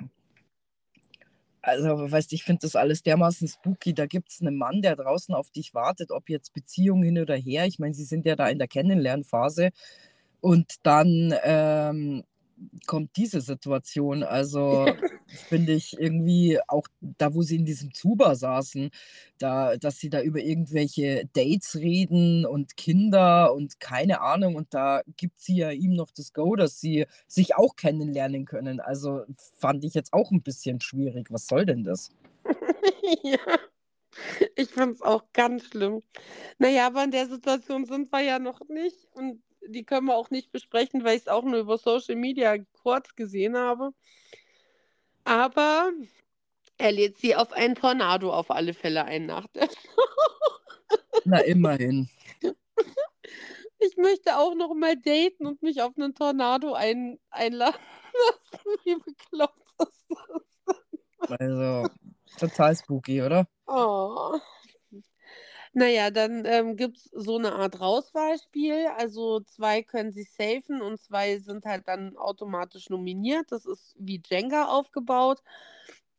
Also, 1.62 2.12
weißt 2.12 2.32
du, 2.32 2.36
ich 2.36 2.44
finde 2.44 2.60
das 2.62 2.76
alles 2.76 3.02
dermaßen 3.02 3.48
spooky. 3.48 3.96
Da 3.96 4.06
gibt 4.06 4.30
es 4.30 4.40
einen 4.40 4.56
Mann, 4.56 4.84
der 4.84 4.96
draußen 4.96 5.34
auf 5.34 5.50
dich 5.50 5.74
wartet, 5.74 6.12
ob 6.12 6.30
jetzt 6.30 6.54
Beziehung 6.54 7.02
hin 7.02 7.18
oder 7.18 7.36
her. 7.36 7.66
Ich 7.66 7.80
meine, 7.80 7.96
sie 7.96 8.04
sind 8.04 8.26
ja 8.26 8.36
da 8.36 8.48
in 8.50 8.60
der 8.60 8.68
Kennenlernphase. 8.68 9.72
Und 10.46 10.76
dann 10.84 11.34
ähm, 11.44 12.24
kommt 12.86 13.18
diese 13.18 13.42
Situation. 13.42 14.22
Also 14.22 14.86
finde 15.50 15.74
ich 15.74 16.00
irgendwie 16.00 16.60
auch 16.68 16.88
da, 17.02 17.34
wo 17.34 17.42
sie 17.42 17.56
in 17.56 17.66
diesem 17.66 17.96
Zuber 17.96 18.36
saßen, 18.36 18.92
da, 19.40 19.76
dass 19.76 19.98
sie 19.98 20.12
da 20.12 20.22
über 20.22 20.40
irgendwelche 20.40 21.28
Dates 21.34 21.78
reden 21.78 22.46
und 22.46 22.78
Kinder 22.78 23.56
und 23.56 23.80
keine 23.80 24.22
Ahnung. 24.22 24.54
Und 24.54 24.72
da 24.76 25.02
gibt 25.18 25.40
sie 25.40 25.56
ja 25.56 25.72
ihm 25.72 25.96
noch 25.96 26.12
das 26.12 26.32
Go, 26.32 26.56
dass 26.56 26.80
sie 26.80 27.08
sich 27.28 27.56
auch 27.56 27.76
kennenlernen 27.76 28.46
können. 28.46 28.80
Also 28.80 29.24
fand 29.58 29.84
ich 29.84 29.96
jetzt 29.96 30.14
auch 30.14 30.30
ein 30.30 30.44
bisschen 30.44 30.80
schwierig. 30.80 31.32
Was 31.32 31.48
soll 31.48 31.66
denn 31.66 31.84
das? 31.84 32.12
ja. 33.24 33.40
Ich 34.56 34.70
finde 34.70 34.92
es 34.92 35.02
auch 35.02 35.24
ganz 35.34 35.64
schlimm. 35.64 36.04
Naja, 36.60 36.86
aber 36.86 37.04
in 37.04 37.10
der 37.10 37.28
Situation 37.28 37.88
sind 37.88 38.12
wir 38.12 38.22
ja 38.22 38.38
noch 38.38 38.62
nicht. 38.70 39.08
Und 39.16 39.42
die 39.68 39.84
können 39.84 40.08
wir 40.08 40.16
auch 40.16 40.30
nicht 40.30 40.52
besprechen, 40.52 41.04
weil 41.04 41.16
ich 41.16 41.24
es 41.24 41.28
auch 41.28 41.44
nur 41.44 41.60
über 41.60 41.78
Social 41.78 42.16
Media 42.16 42.58
kurz 42.82 43.16
gesehen 43.16 43.58
habe. 43.58 43.92
Aber 45.24 45.92
er 46.78 46.92
lädt 46.92 47.18
sie 47.18 47.36
auf 47.36 47.52
einen 47.52 47.76
Tornado 47.76 48.32
auf 48.32 48.52
alle 48.52 48.74
Fälle 48.74 49.06
ein 49.06 49.26
nach 49.26 49.48
der 49.48 49.70
Na, 51.26 51.40
immerhin. 51.40 52.10
Ich 53.80 53.98
möchte 53.98 54.38
auch 54.38 54.56
noch 54.56 54.74
mal 54.74 54.96
daten 54.96 55.48
und 55.48 55.62
mich 55.62 55.82
auf 55.82 55.94
einen 55.98 56.14
Tornado 56.14 56.74
ein 56.74 57.20
einladen 57.30 57.80
Wie 58.84 58.96
bekloppt 58.96 59.62
ist 59.80 60.06
das? 60.10 61.40
Also, 61.40 61.90
total 62.38 62.76
spooky, 62.76 63.22
oder? 63.22 63.48
Oh. 63.68 64.40
Naja, 65.78 66.10
dann 66.10 66.46
ähm, 66.46 66.78
gibt 66.78 66.96
es 66.96 67.10
so 67.12 67.38
eine 67.38 67.52
Art 67.52 67.82
Rauswahlspiel. 67.82 68.88
Also 68.96 69.42
zwei 69.42 69.84
können 69.84 70.14
sich 70.14 70.32
safen 70.32 70.82
und 70.82 71.02
zwei 71.02 71.38
sind 71.40 71.66
halt 71.66 71.90
dann 71.90 72.16
automatisch 72.16 72.90
nominiert. 72.90 73.52
Das 73.52 73.66
ist 73.66 73.94
wie 74.00 74.22
Jenga 74.26 74.68
aufgebaut. 74.68 75.44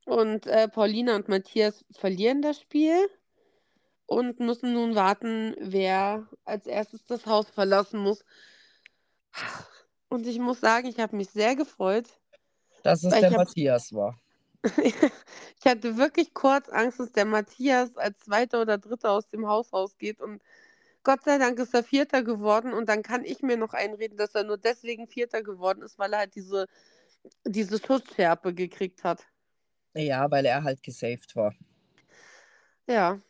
Und 0.04 0.46
äh, 0.46 0.68
Paulina 0.68 1.16
und 1.16 1.28
Matthias 1.28 1.86
verlieren 1.90 2.42
das 2.42 2.60
Spiel 2.60 3.08
und 4.04 4.40
müssen 4.40 4.74
nun 4.74 4.94
warten, 4.94 5.56
wer 5.58 6.28
als 6.44 6.66
erstes 6.66 7.06
das 7.06 7.24
Haus 7.24 7.48
verlassen 7.48 7.98
muss. 7.98 8.26
Und 10.10 10.26
ich 10.26 10.38
muss 10.38 10.60
sagen, 10.60 10.86
ich 10.86 11.00
habe 11.00 11.16
mich 11.16 11.30
sehr 11.30 11.56
gefreut. 11.56 12.10
Dass 12.82 13.02
es 13.04 13.18
der 13.18 13.30
Matthias 13.30 13.90
war. 13.94 14.20
Ich 14.76 15.66
hatte 15.66 15.96
wirklich 15.96 16.34
kurz 16.34 16.68
Angst, 16.68 17.00
dass 17.00 17.12
der 17.12 17.24
Matthias 17.24 17.96
als 17.96 18.18
Zweiter 18.20 18.62
oder 18.62 18.78
Dritter 18.78 19.10
aus 19.10 19.28
dem 19.28 19.46
Haus 19.46 19.72
rausgeht. 19.72 20.20
Und 20.20 20.42
Gott 21.02 21.22
sei 21.24 21.38
Dank 21.38 21.58
ist 21.58 21.74
er 21.74 21.82
Vierter 21.82 22.22
geworden. 22.22 22.72
Und 22.72 22.88
dann 22.88 23.02
kann 23.02 23.24
ich 23.24 23.42
mir 23.42 23.56
noch 23.56 23.72
einreden, 23.72 24.16
dass 24.16 24.34
er 24.34 24.44
nur 24.44 24.58
deswegen 24.58 25.06
Vierter 25.06 25.42
geworden 25.42 25.82
ist, 25.82 25.98
weil 25.98 26.12
er 26.12 26.20
halt 26.20 26.34
diese, 26.34 26.66
diese 27.44 27.78
Schussschärpe 27.78 28.54
gekriegt 28.54 29.04
hat. 29.04 29.24
Ja, 29.94 30.30
weil 30.30 30.44
er 30.46 30.62
halt 30.62 30.82
gesaved 30.82 31.34
war. 31.36 31.54
Ja. 32.86 33.20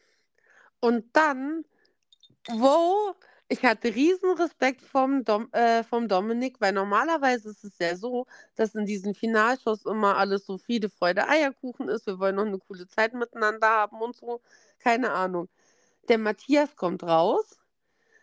Und 0.80 1.16
dann, 1.16 1.64
wo 2.48 3.14
ich 3.48 3.64
hatte 3.64 3.94
riesen 3.94 4.30
Respekt 4.38 4.82
vom, 4.82 5.24
Dom, 5.24 5.48
äh, 5.52 5.84
vom 5.84 6.08
Dominik, 6.08 6.60
weil 6.60 6.72
normalerweise 6.72 7.50
ist 7.50 7.64
es 7.64 7.78
ja 7.78 7.96
so, 7.96 8.26
dass 8.56 8.74
in 8.74 8.86
diesen 8.86 9.14
Finalshows 9.14 9.84
immer 9.86 10.16
alles 10.16 10.46
so 10.46 10.58
Friede, 10.58 10.88
Freude, 10.88 11.28
Eierkuchen 11.28 11.88
ist. 11.88 12.06
Wir 12.06 12.18
wollen 12.18 12.36
noch 12.36 12.46
eine 12.46 12.58
coole 12.58 12.88
Zeit 12.88 13.14
miteinander 13.14 13.68
haben 13.68 14.00
und 14.00 14.16
so. 14.16 14.40
Keine 14.80 15.12
Ahnung. 15.12 15.48
Der 16.08 16.18
Matthias 16.18 16.74
kommt 16.76 17.02
raus. 17.04 17.58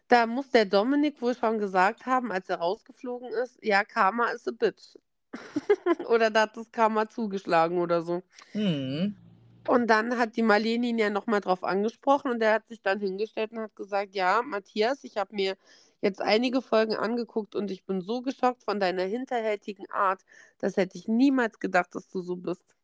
Da 0.10 0.28
muss 0.28 0.50
der 0.52 0.66
Dominik 0.66 1.22
wohl 1.22 1.36
schon 1.36 1.58
gesagt 1.58 2.06
haben, 2.06 2.32
als 2.32 2.50
er 2.50 2.58
rausgeflogen 2.58 3.30
ist, 3.30 3.58
ja, 3.64 3.84
Karma 3.84 4.28
ist 4.32 4.48
a 4.48 4.52
bitch. 4.52 4.98
oder 6.08 6.30
da 6.30 6.42
hat 6.42 6.58
das 6.58 6.72
Karma 6.72 7.10
zugeschlagen 7.10 7.80
oder 7.80 8.02
so. 8.04 8.22
Mhm. 8.54 9.16
Und 9.68 9.88
dann 9.88 10.18
hat 10.18 10.36
die 10.36 10.42
Marlene 10.42 10.88
ihn 10.88 10.98
ja 10.98 11.10
nochmal 11.10 11.40
drauf 11.40 11.64
angesprochen 11.64 12.32
und 12.32 12.42
er 12.42 12.56
hat 12.56 12.68
sich 12.68 12.82
dann 12.82 13.00
hingestellt 13.00 13.52
und 13.52 13.60
hat 13.60 13.76
gesagt, 13.76 14.14
ja, 14.14 14.42
Matthias, 14.42 15.04
ich 15.04 15.16
habe 15.18 15.34
mir 15.36 15.56
jetzt 16.02 16.22
einige 16.22 16.62
Folgen 16.62 16.96
angeguckt 16.96 17.56
und 17.56 17.72
ich 17.72 17.86
bin 17.86 18.02
so 18.02 18.22
geschockt 18.22 18.64
von 18.64 18.80
deiner 18.80 19.04
hinterhältigen 19.04 19.90
Art. 19.90 20.22
Das 20.60 20.76
hätte 20.76 20.98
ich 20.98 21.08
niemals 21.08 21.60
gedacht, 21.60 21.96
dass 21.96 22.10
du 22.10 22.22
so 22.22 22.36
bist. 22.36 22.76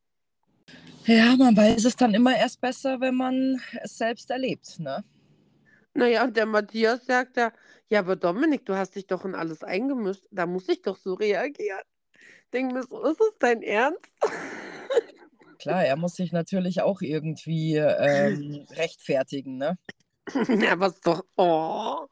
Ja, 1.05 1.35
man 1.35 1.55
weiß 1.55 1.83
es 1.85 1.95
dann 1.95 2.13
immer 2.13 2.35
erst 2.37 2.61
besser, 2.61 3.01
wenn 3.01 3.15
man 3.15 3.61
es 3.81 3.97
selbst 3.97 4.29
erlebt, 4.29 4.79
ne? 4.79 5.03
Naja, 5.93 6.23
und 6.23 6.37
der 6.37 6.45
Matthias 6.45 7.05
sagt 7.05 7.35
ja, 7.35 7.51
ja, 7.89 7.99
aber 7.99 8.15
Dominik, 8.15 8.65
du 8.65 8.75
hast 8.75 8.95
dich 8.95 9.07
doch 9.07 9.25
in 9.25 9.35
alles 9.35 9.63
eingemischt. 9.63 10.23
Da 10.31 10.45
muss 10.45 10.69
ich 10.69 10.81
doch 10.81 10.97
so 10.97 11.15
reagieren. 11.15 11.81
Denk 12.53 12.71
mir 12.71 12.83
so, 12.83 13.03
ist 13.03 13.19
es 13.19 13.33
dein 13.39 13.63
Ernst? 13.63 14.05
Klar, 15.59 15.83
er 15.83 15.97
muss 15.97 16.15
sich 16.15 16.31
natürlich 16.31 16.81
auch 16.81 17.01
irgendwie 17.01 17.75
ähm, 17.75 18.65
rechtfertigen, 18.71 19.57
ne? 19.57 19.77
Ja, 20.47 20.79
was 20.79 20.99
doch. 21.01 21.23
Oh. 21.37 22.07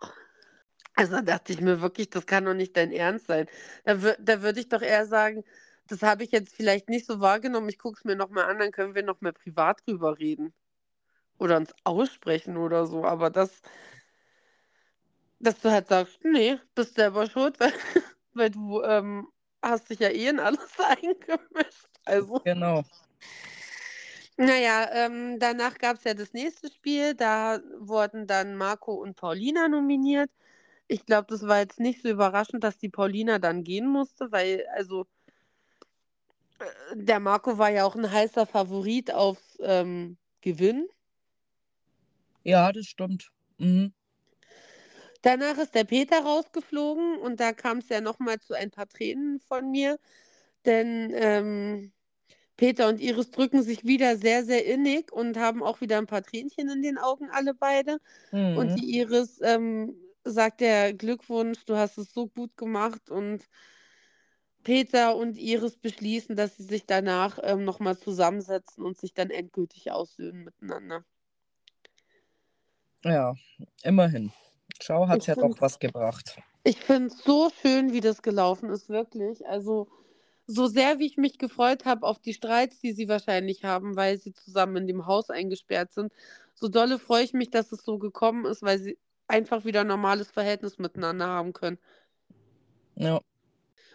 Also 0.96 1.22
dachte 1.22 1.54
ich 1.54 1.62
mir 1.62 1.82
wirklich, 1.82 2.10
das 2.10 2.26
kann 2.26 2.46
doch 2.46 2.54
nicht 2.54 2.76
dein 2.76 2.92
Ernst 2.92 3.28
sein. 3.28 3.48
Da, 3.86 3.96
da 4.20 4.42
würde 4.42 4.60
ich 4.60 4.68
doch 4.68 4.82
eher 4.82 5.06
sagen, 5.06 5.44
das 5.88 6.02
habe 6.02 6.24
ich 6.24 6.32
jetzt 6.32 6.56
vielleicht 6.56 6.90
nicht 6.90 7.06
so 7.06 7.20
wahrgenommen. 7.20 7.70
Ich 7.70 7.78
gucke 7.78 7.98
es 8.00 8.04
mir 8.04 8.16
nochmal 8.16 8.46
an, 8.46 8.60
dann 8.60 8.72
können 8.72 8.96
wir 8.96 9.04
nochmal 9.04 9.34
privat 9.34 9.80
drüber 9.86 10.18
reden. 10.18 10.54
Oder 11.38 11.58
uns 11.58 11.74
aussprechen 11.84 12.58
oder 12.58 12.88
so. 12.88 13.06
Aber 13.06 13.30
das, 13.30 13.62
dass 15.40 15.60
du 15.60 15.72
halt 15.72 15.88
sagst, 15.88 16.20
nee, 16.24 16.58
bist 16.76 16.96
selber 16.96 17.30
schuld, 17.30 17.60
weil, 17.60 17.74
weil 18.34 18.50
du 18.50 18.82
ähm, 18.82 19.28
hast 19.62 19.90
dich 19.90 20.00
ja 20.00 20.10
eh 20.10 20.28
in 20.28 20.40
alles 20.40 20.68
eingemischt. 20.80 21.88
Also. 22.06 22.42
Genau. 22.44 22.84
Naja, 24.38 24.88
ähm, 24.94 25.40
danach 25.40 25.80
gab 25.80 25.98
es 25.98 26.04
ja 26.04 26.14
das 26.14 26.34
nächste 26.34 26.72
Spiel. 26.72 27.16
Da 27.16 27.60
wurden 27.80 28.28
dann 28.28 28.56
Marco 28.56 28.94
und 28.94 29.16
Paulina 29.16 29.68
nominiert. 29.68 30.30
Ich 30.88 31.06
glaube, 31.06 31.28
das 31.30 31.48
war 31.48 31.60
jetzt 31.60 31.80
nicht 31.80 32.02
so 32.02 32.10
überraschend, 32.10 32.64
dass 32.64 32.78
die 32.78 32.90
Paulina 32.90 33.40
dann 33.40 33.64
gehen 33.64 33.88
musste, 33.88 34.32
weil, 34.32 34.66
also, 34.76 35.08
äh, 36.60 36.66
der 36.96 37.20
Marco 37.20 37.58
war 37.58 37.70
ja 37.70 37.84
auch 37.84 37.96
ein 37.96 38.12
heißer 38.12 38.46
Favorit 38.46 39.12
aufs 39.12 39.58
ähm, 39.62 40.18
Gewinn. 40.42 40.88
Ja, 42.44 42.72
das 42.72 42.86
stimmt. 42.86 43.32
Mhm. 43.58 43.94
Danach 45.24 45.58
ist 45.58 45.74
der 45.76 45.84
Peter 45.84 46.20
rausgeflogen 46.20 47.18
und 47.18 47.40
da 47.40 47.52
kam 47.52 47.80
es 47.80 47.90
ja 47.90 48.02
nochmal 48.02 48.40
zu 48.40 48.54
ein 48.54 48.72
paar 48.72 48.88
Tränen 48.88 49.40
von 49.40 49.72
mir, 49.72 50.00
denn 50.66 51.12
ähm, 51.16 51.92
Peter 52.58 52.88
und 52.88 53.00
Iris 53.00 53.30
drücken 53.30 53.62
sich 53.62 53.86
wieder 53.86 54.18
sehr, 54.18 54.44
sehr 54.44 54.66
innig 54.66 55.12
und 55.12 55.38
haben 55.38 55.62
auch 55.64 55.80
wieder 55.80 56.00
ein 56.00 56.08
paar 56.08 56.24
Tränchen 56.24 56.70
in 56.70 56.82
den 56.82 56.98
Augen, 56.98 57.30
alle 57.32 57.54
beide. 57.54 58.00
Mhm. 58.32 58.58
Und 58.58 58.76
die 58.76 58.98
Iris 58.98 59.40
ähm, 59.42 59.96
sagt 60.24 60.62
der 60.62 60.94
Glückwunsch, 60.94 61.64
du 61.66 61.76
hast 61.76 61.98
es 62.00 62.12
so 62.12 62.28
gut 62.28 62.58
gemacht 62.58 63.10
und 63.10 63.44
Peter 64.64 65.16
und 65.16 65.38
Iris 65.38 65.78
beschließen, 65.78 66.36
dass 66.36 66.58
sie 66.58 66.64
sich 66.64 66.86
danach 66.86 67.40
ähm, 67.44 67.64
nochmal 67.64 67.98
zusammensetzen 67.98 68.84
und 68.84 68.98
sich 68.98 69.14
dann 69.14 69.30
endgültig 69.30 69.92
aussöhnen 69.92 70.44
miteinander. 70.44 71.06
Ja, 73.06 73.36
immerhin. 73.84 74.34
Schau, 74.82 75.08
hat 75.08 75.26
ja 75.28 75.36
doch 75.36 75.56
was 75.62 75.80
gebracht. 75.80 76.38
Ich 76.64 76.80
finde 76.80 77.08
es 77.08 77.24
so 77.24 77.50
schön, 77.62 77.94
wie 77.94 78.02
das 78.02 78.22
gelaufen 78.22 78.70
ist, 78.70 78.90
wirklich. 78.90 79.48
Also 79.48 79.88
so 80.48 80.68
sehr 80.68 81.00
wie 81.00 81.08
ich 81.08 81.18
mich 81.18 81.38
gefreut 81.38 81.86
habe 81.86 82.08
auf 82.08 82.20
die 82.20 82.34
Streits, 82.34 82.80
die 82.80 82.94
sie 82.94 83.10
wahrscheinlich 83.10 83.66
haben, 83.66 83.96
weil 83.98 84.18
sie 84.20 84.34
zusammen 84.34 84.78
in 84.78 84.88
dem 84.88 85.06
Haus 85.08 85.30
eingesperrt 85.30 85.94
sind, 85.94 86.14
so 86.56 86.70
dolle 86.70 87.00
freue 87.00 87.24
ich 87.24 87.34
mich, 87.34 87.50
dass 87.52 87.72
es 87.72 87.84
so 87.84 88.00
gekommen 88.00 88.46
ist, 88.46 88.64
weil 88.64 88.80
sie 88.80 88.98
einfach 89.28 89.66
wieder 89.66 89.82
ein 89.82 89.88
normales 89.88 90.32
Verhältnis 90.32 90.80
miteinander 90.80 91.28
haben 91.28 91.54
können. 91.54 91.80
Ja. 92.96 93.22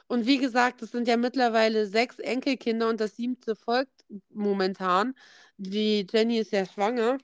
Und 0.09 0.27
wie 0.27 0.39
gesagt, 0.39 0.83
es 0.83 0.91
sind 0.93 1.09
ja 1.09 1.17
mittlerweile 1.17 1.87
sechs 1.87 2.19
Enkelkinder 2.19 2.89
und 2.91 3.01
das 3.01 3.17
siebte 3.17 3.57
folgt 3.57 4.05
momentan. 4.31 5.15
Die 5.57 6.07
Jenny 6.13 6.39
ist 6.39 6.53
ja 6.53 6.67
schwanger. 6.67 7.19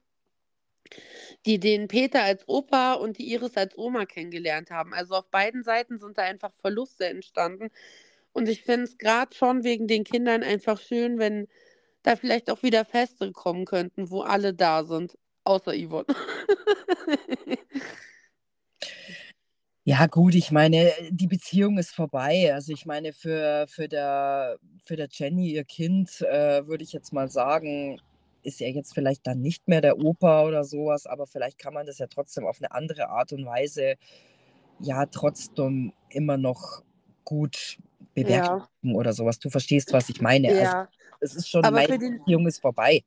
die 1.46 1.58
den 1.60 1.88
Peter 1.88 2.22
als 2.22 2.46
Opa 2.48 2.94
und 2.94 3.18
die 3.18 3.32
Iris 3.32 3.56
als 3.56 3.76
Oma 3.76 4.06
kennengelernt 4.06 4.70
haben. 4.70 4.94
Also 4.94 5.14
auf 5.16 5.30
beiden 5.30 5.62
Seiten 5.62 5.98
sind 5.98 6.18
da 6.18 6.22
einfach 6.22 6.52
Verluste 6.60 7.06
entstanden. 7.06 7.70
Und 8.32 8.48
ich 8.48 8.62
finde 8.62 8.84
es 8.84 8.98
gerade 8.98 9.34
schon 9.34 9.64
wegen 9.64 9.86
den 9.86 10.04
Kindern 10.04 10.42
einfach 10.42 10.80
schön, 10.80 11.18
wenn 11.18 11.48
da 12.02 12.16
vielleicht 12.16 12.50
auch 12.50 12.62
wieder 12.62 12.84
Feste 12.84 13.32
kommen 13.32 13.64
könnten, 13.64 14.10
wo 14.10 14.22
alle 14.22 14.54
da 14.54 14.84
sind, 14.84 15.18
außer 15.44 15.72
Yvonne. 15.74 16.06
Ja, 19.88 20.06
gut, 20.06 20.34
ich 20.34 20.50
meine, 20.50 20.92
die 21.08 21.28
Beziehung 21.28 21.78
ist 21.78 21.94
vorbei. 21.94 22.52
Also 22.52 22.74
ich 22.74 22.84
meine, 22.84 23.14
für, 23.14 23.64
für, 23.70 23.88
der, 23.88 24.58
für 24.84 24.96
der 24.96 25.08
Jenny, 25.10 25.50
ihr 25.50 25.64
Kind, 25.64 26.20
äh, 26.20 26.66
würde 26.66 26.84
ich 26.84 26.92
jetzt 26.92 27.14
mal 27.14 27.30
sagen, 27.30 27.98
ist 28.42 28.60
er 28.60 28.70
jetzt 28.70 28.92
vielleicht 28.92 29.26
dann 29.26 29.40
nicht 29.40 29.66
mehr 29.66 29.80
der 29.80 29.98
Opa 29.98 30.44
oder 30.44 30.64
sowas, 30.64 31.06
aber 31.06 31.26
vielleicht 31.26 31.58
kann 31.58 31.72
man 31.72 31.86
das 31.86 31.96
ja 31.96 32.06
trotzdem 32.06 32.46
auf 32.46 32.58
eine 32.60 32.72
andere 32.72 33.08
Art 33.08 33.32
und 33.32 33.46
Weise 33.46 33.94
ja 34.78 35.06
trotzdem 35.06 35.94
immer 36.10 36.36
noch 36.36 36.82
gut 37.28 37.76
bewerten 38.14 38.62
ja. 38.82 38.94
oder 38.94 39.12
sowas. 39.12 39.38
Du 39.38 39.50
verstehst, 39.50 39.92
was 39.92 40.08
ich 40.08 40.22
meine. 40.22 40.48
Also, 40.48 40.62
ja. 40.62 40.80
Also, 40.80 40.88
es 41.20 41.34
ist 41.34 41.50
schon, 41.50 41.62
aber 41.62 41.76
meine 41.76 41.98
den, 41.98 42.18
Beziehung 42.18 42.46
ist 42.46 42.60
vorbei. 42.60 43.04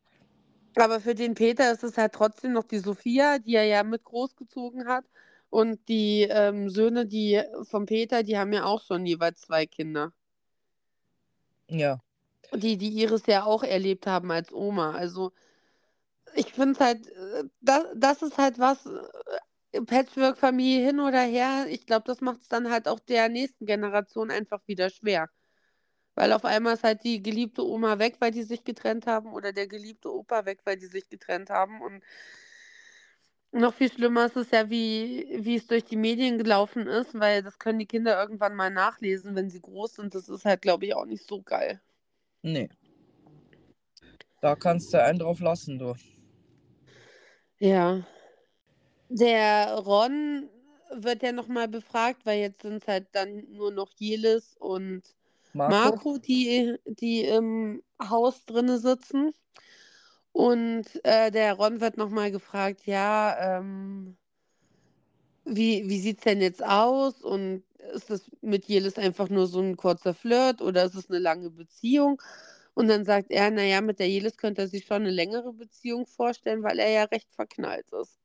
Aber 0.75 0.99
für 0.99 1.15
den 1.15 1.33
Peter 1.33 1.71
ist 1.71 1.83
es 1.83 1.97
halt 1.97 2.13
trotzdem 2.13 2.53
noch 2.53 2.65
die 2.65 2.77
Sophia, 2.77 3.39
die 3.39 3.55
er 3.55 3.63
ja 3.63 3.83
mit 3.83 4.03
großgezogen 4.03 4.87
hat. 4.87 5.05
Und 5.49 5.89
die 5.89 6.27
ähm, 6.29 6.69
Söhne, 6.69 7.07
die 7.07 7.41
vom 7.63 7.87
Peter, 7.87 8.21
die 8.21 8.37
haben 8.37 8.53
ja 8.53 8.65
auch 8.65 8.83
schon 8.83 9.07
jeweils 9.07 9.41
zwei 9.41 9.65
Kinder. 9.65 10.13
Ja. 11.67 11.99
Die, 12.53 12.77
die 12.77 12.89
Iris 13.01 13.25
ja 13.25 13.43
auch 13.43 13.63
erlebt 13.63 14.05
haben 14.05 14.31
als 14.31 14.53
Oma. 14.53 14.91
Also 14.91 15.31
ich 16.35 16.53
finde 16.53 16.73
es 16.73 16.79
halt, 16.79 17.07
äh, 17.07 17.43
das, 17.59 17.85
das 17.95 18.21
ist 18.21 18.37
halt 18.37 18.59
was, 18.59 18.85
äh, 18.85 18.89
Patchwork-Familie 19.71 20.85
hin 20.85 20.99
oder 20.99 21.21
her, 21.21 21.65
ich 21.69 21.85
glaube, 21.85 22.03
das 22.05 22.21
macht 22.21 22.41
es 22.41 22.47
dann 22.47 22.69
halt 22.69 22.87
auch 22.87 22.99
der 22.99 23.29
nächsten 23.29 23.65
Generation 23.65 24.31
einfach 24.31 24.61
wieder 24.67 24.89
schwer. 24.89 25.29
Weil 26.15 26.33
auf 26.33 26.43
einmal 26.43 26.73
ist 26.73 26.83
halt 26.83 27.03
die 27.03 27.23
geliebte 27.23 27.65
Oma 27.65 27.97
weg, 27.97 28.17
weil 28.19 28.31
die 28.31 28.43
sich 28.43 28.63
getrennt 28.63 29.07
haben, 29.07 29.33
oder 29.33 29.53
der 29.53 29.67
geliebte 29.67 30.13
Opa 30.13 30.45
weg, 30.45 30.59
weil 30.65 30.77
die 30.77 30.87
sich 30.87 31.07
getrennt 31.09 31.49
haben. 31.49 31.81
Und 31.81 32.03
noch 33.53 33.73
viel 33.73 33.91
schlimmer 33.91 34.25
ist 34.25 34.35
es 34.35 34.51
ja, 34.51 34.69
wie, 34.69 35.27
wie 35.39 35.55
es 35.55 35.67
durch 35.67 35.85
die 35.85 35.95
Medien 35.95 36.37
gelaufen 36.37 36.87
ist, 36.87 37.17
weil 37.17 37.43
das 37.43 37.59
können 37.59 37.79
die 37.79 37.85
Kinder 37.85 38.19
irgendwann 38.19 38.55
mal 38.55 38.69
nachlesen, 38.69 39.35
wenn 39.35 39.49
sie 39.49 39.61
groß 39.61 39.95
sind. 39.95 40.15
Das 40.15 40.27
ist 40.27 40.43
halt, 40.45 40.61
glaube 40.61 40.85
ich, 40.85 40.95
auch 40.95 41.05
nicht 41.05 41.25
so 41.25 41.41
geil. 41.41 41.81
Nee. 42.41 42.69
Da 44.41 44.55
kannst 44.55 44.93
du 44.93 45.01
einen 45.01 45.19
drauf 45.19 45.39
lassen, 45.39 45.79
du. 45.79 45.93
Ja. 47.59 48.03
Der 49.13 49.75
Ron 49.75 50.49
wird 50.93 51.21
ja 51.21 51.33
nochmal 51.33 51.67
befragt, 51.67 52.25
weil 52.25 52.39
jetzt 52.39 52.61
sind 52.61 52.81
es 52.81 52.87
halt 52.87 53.07
dann 53.11 53.45
nur 53.51 53.71
noch 53.71 53.91
Jelis 53.97 54.55
und 54.57 55.03
Marco, 55.53 55.71
Marco 55.71 56.17
die, 56.17 56.75
die 56.85 57.25
im 57.25 57.83
Haus 58.01 58.45
drinne 58.45 58.79
sitzen. 58.79 59.33
Und 60.31 60.85
äh, 61.03 61.29
der 61.29 61.55
Ron 61.55 61.81
wird 61.81 61.97
nochmal 61.97 62.31
gefragt, 62.31 62.85
ja, 62.85 63.57
ähm, 63.59 64.15
wie, 65.43 65.89
wie 65.89 65.99
sieht 65.99 66.19
es 66.19 66.23
denn 66.23 66.39
jetzt 66.39 66.63
aus? 66.63 67.21
Und 67.21 67.63
ist 67.93 68.09
das 68.09 68.31
mit 68.41 68.65
Jelis 68.65 68.97
einfach 68.97 69.27
nur 69.29 69.47
so 69.47 69.59
ein 69.59 69.75
kurzer 69.75 70.13
Flirt 70.13 70.61
oder 70.61 70.85
ist 70.85 70.95
es 70.95 71.09
eine 71.09 71.19
lange 71.19 71.49
Beziehung? 71.49 72.21
Und 72.73 72.87
dann 72.87 73.03
sagt 73.03 73.31
er, 73.31 73.51
naja, 73.51 73.81
mit 73.81 73.99
der 73.99 74.09
Jelis 74.09 74.37
könnte 74.37 74.61
er 74.61 74.67
sich 74.69 74.85
schon 74.85 75.01
eine 75.01 75.11
längere 75.11 75.51
Beziehung 75.51 76.05
vorstellen, 76.07 76.63
weil 76.63 76.79
er 76.79 76.89
ja 76.91 77.03
recht 77.03 77.29
verknallt 77.35 77.87
ist. 78.01 78.20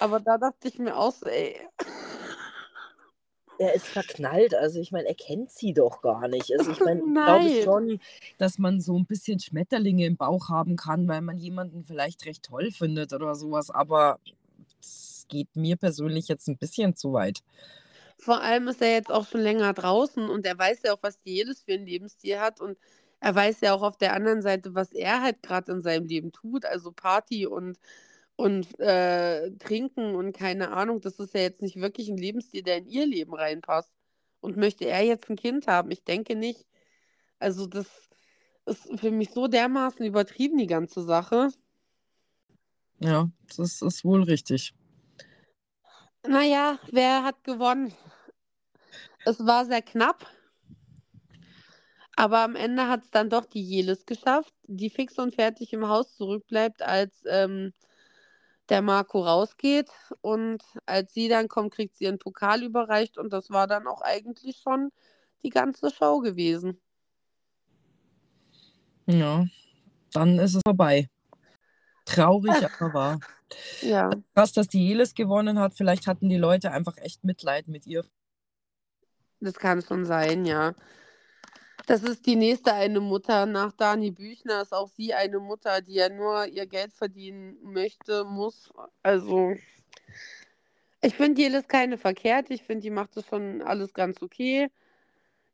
Aber 0.00 0.20
da 0.20 0.38
dachte 0.38 0.68
ich 0.68 0.78
mir 0.78 0.96
auch 0.96 1.12
so, 1.12 1.26
ey. 1.26 1.56
Er 3.58 3.74
ist 3.74 3.86
verknallt, 3.86 4.54
also 4.54 4.78
ich 4.80 4.92
meine, 4.92 5.08
er 5.08 5.14
kennt 5.14 5.50
sie 5.50 5.72
doch 5.72 6.02
gar 6.02 6.28
nicht. 6.28 6.52
Also 6.52 6.72
ich 6.72 6.80
meine, 6.80 7.00
ich 7.00 7.14
glaube 7.14 7.62
schon, 7.64 8.00
dass 8.36 8.58
man 8.58 8.82
so 8.82 8.98
ein 8.98 9.06
bisschen 9.06 9.40
Schmetterlinge 9.40 10.04
im 10.04 10.18
Bauch 10.18 10.50
haben 10.50 10.76
kann, 10.76 11.08
weil 11.08 11.22
man 11.22 11.38
jemanden 11.38 11.84
vielleicht 11.84 12.26
recht 12.26 12.42
toll 12.42 12.70
findet 12.70 13.14
oder 13.14 13.34
sowas, 13.34 13.70
aber 13.70 14.20
es 14.78 15.24
geht 15.28 15.56
mir 15.56 15.76
persönlich 15.76 16.28
jetzt 16.28 16.48
ein 16.48 16.58
bisschen 16.58 16.96
zu 16.96 17.14
weit. 17.14 17.42
Vor 18.18 18.42
allem 18.42 18.68
ist 18.68 18.82
er 18.82 18.92
jetzt 18.92 19.10
auch 19.10 19.26
schon 19.26 19.40
länger 19.40 19.72
draußen 19.72 20.28
und 20.28 20.44
er 20.44 20.58
weiß 20.58 20.82
ja 20.84 20.92
auch, 20.92 21.02
was 21.02 21.18
jedes 21.24 21.62
für 21.62 21.72
ein 21.72 21.86
Lebensstil 21.86 22.38
hat 22.38 22.60
und 22.60 22.76
er 23.20 23.34
weiß 23.34 23.62
ja 23.62 23.72
auch 23.72 23.82
auf 23.82 23.96
der 23.96 24.12
anderen 24.12 24.42
Seite, 24.42 24.74
was 24.74 24.92
er 24.92 25.22
halt 25.22 25.42
gerade 25.42 25.72
in 25.72 25.80
seinem 25.80 26.06
Leben 26.06 26.30
tut, 26.30 26.66
also 26.66 26.92
Party 26.92 27.46
und, 27.46 27.78
und 28.36 28.78
äh, 28.78 29.50
Trinken 29.58 30.14
und 30.14 30.32
keine 30.32 30.72
Ahnung. 30.72 31.00
Das 31.00 31.18
ist 31.18 31.34
ja 31.34 31.40
jetzt 31.40 31.62
nicht 31.62 31.76
wirklich 31.76 32.08
ein 32.08 32.18
Lebensstil, 32.18 32.62
der 32.62 32.78
in 32.78 32.86
ihr 32.86 33.06
Leben 33.06 33.34
reinpasst. 33.34 33.92
Und 34.40 34.56
möchte 34.56 34.84
er 34.84 35.02
jetzt 35.02 35.28
ein 35.28 35.36
Kind 35.36 35.66
haben? 35.66 35.90
Ich 35.90 36.04
denke 36.04 36.36
nicht. 36.36 36.66
Also 37.38 37.66
das 37.66 37.86
ist 38.66 39.00
für 39.00 39.10
mich 39.10 39.30
so 39.30 39.48
dermaßen 39.48 40.04
übertrieben, 40.04 40.58
die 40.58 40.66
ganze 40.66 41.02
Sache. 41.02 41.50
Ja, 43.00 43.30
das 43.56 43.82
ist 43.82 44.04
wohl 44.04 44.22
richtig. 44.22 44.74
Naja, 46.26 46.78
wer 46.90 47.24
hat 47.24 47.42
gewonnen? 47.44 47.92
Es 49.24 49.44
war 49.44 49.64
sehr 49.64 49.82
knapp. 49.82 50.26
Aber 52.16 52.40
am 52.40 52.56
Ende 52.56 52.88
hat 52.88 53.04
es 53.04 53.10
dann 53.10 53.28
doch 53.28 53.44
die 53.44 53.62
Jelis 53.62 54.06
geschafft, 54.06 54.54
die 54.62 54.88
fix 54.88 55.18
und 55.18 55.34
fertig 55.34 55.72
im 55.72 55.86
Haus 55.86 56.16
zurückbleibt, 56.16 56.80
als 56.82 57.22
ähm, 57.26 57.74
der 58.68 58.82
Marco 58.82 59.22
rausgeht. 59.22 59.90
Und 60.20 60.62
als 60.86 61.12
sie 61.12 61.28
dann 61.28 61.48
kommt, 61.48 61.74
kriegt 61.74 61.96
sie 61.96 62.04
ihren 62.04 62.18
Pokal 62.18 62.62
überreicht. 62.62 63.18
Und 63.18 63.32
das 63.32 63.50
war 63.50 63.66
dann 63.66 63.86
auch 63.86 64.02
eigentlich 64.02 64.58
schon 64.58 64.90
die 65.42 65.50
ganze 65.50 65.90
Show 65.90 66.20
gewesen. 66.20 66.80
Ja, 69.06 69.46
dann 70.12 70.38
ist 70.38 70.54
es 70.54 70.62
vorbei. 70.66 71.08
Traurig, 72.04 72.54
aber 72.80 72.94
wahr. 72.94 73.20
Ja. 73.80 74.10
Krass, 74.34 74.52
dass 74.52 74.68
die 74.68 74.84
Jelis 74.84 75.14
gewonnen 75.14 75.58
hat. 75.58 75.74
Vielleicht 75.74 76.06
hatten 76.06 76.28
die 76.28 76.36
Leute 76.36 76.72
einfach 76.72 76.96
echt 76.98 77.24
Mitleid 77.24 77.68
mit 77.68 77.86
ihr. 77.86 78.04
Das 79.40 79.54
kann 79.54 79.82
schon 79.82 80.04
sein, 80.04 80.44
ja. 80.44 80.74
Das 81.84 82.02
ist 82.02 82.26
die 82.26 82.36
nächste 82.36 82.72
eine 82.72 83.00
Mutter. 83.00 83.46
Nach 83.46 83.72
Dani 83.72 84.10
Büchner 84.10 84.62
ist 84.62 84.72
auch 84.72 84.88
sie 84.88 85.12
eine 85.14 85.38
Mutter, 85.38 85.82
die 85.82 85.94
ja 85.94 86.08
nur 86.08 86.46
ihr 86.46 86.66
Geld 86.66 86.92
verdienen 86.92 87.58
möchte, 87.62 88.24
muss. 88.24 88.72
Also, 89.02 89.54
ich 91.02 91.14
finde 91.14 91.42
Jelis 91.42 91.68
keine 91.68 91.98
verkehrt. 91.98 92.50
Ich 92.50 92.62
finde, 92.62 92.82
die 92.82 92.90
macht 92.90 93.16
das 93.16 93.26
schon 93.26 93.62
alles 93.62 93.92
ganz 93.94 94.22
okay. 94.22 94.68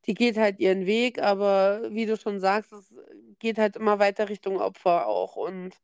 Die 0.07 0.15
geht 0.15 0.37
halt 0.37 0.61
ihren 0.61 0.87
Weg, 0.87 1.21
aber 1.23 1.83
wie 1.91 2.07
du 2.07 2.17
schon 2.17 2.41
sagst, 2.41 2.73
es 2.73 2.95
geht 3.39 3.59
halt 3.59 3.77
immer 3.77 3.99
weiter 3.99 4.29
Richtung 4.29 4.59
Opfer 4.59 5.07
auch. 5.07 5.37
Und 5.37 5.75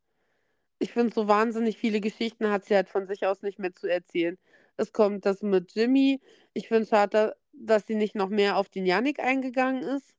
ich 0.79 0.93
finde, 0.93 1.13
so 1.15 1.29
wahnsinnig 1.29 1.77
viele 1.79 2.01
Geschichten 2.01 2.51
hat 2.51 2.65
sie 2.65 2.75
halt 2.75 2.89
von 2.89 3.07
sich 3.07 3.27
aus 3.27 3.43
nicht 3.43 3.59
mehr 3.59 3.75
zu 3.75 3.87
erzählen. 3.89 4.39
Es 4.77 4.93
kommt 4.93 5.27
das 5.27 5.43
mit 5.43 5.73
Jimmy. 5.75 6.21
Ich 6.55 6.69
finde 6.69 6.85
es 6.85 6.91
schade, 6.91 7.37
dass 7.53 7.87
sie 7.87 7.97
nicht 7.97 8.15
noch 8.15 8.29
mehr 8.29 8.57
auf 8.57 8.69
den 8.69 8.87
Janik 8.87 9.21
eingegangen 9.21 9.83
ist. 9.83 10.15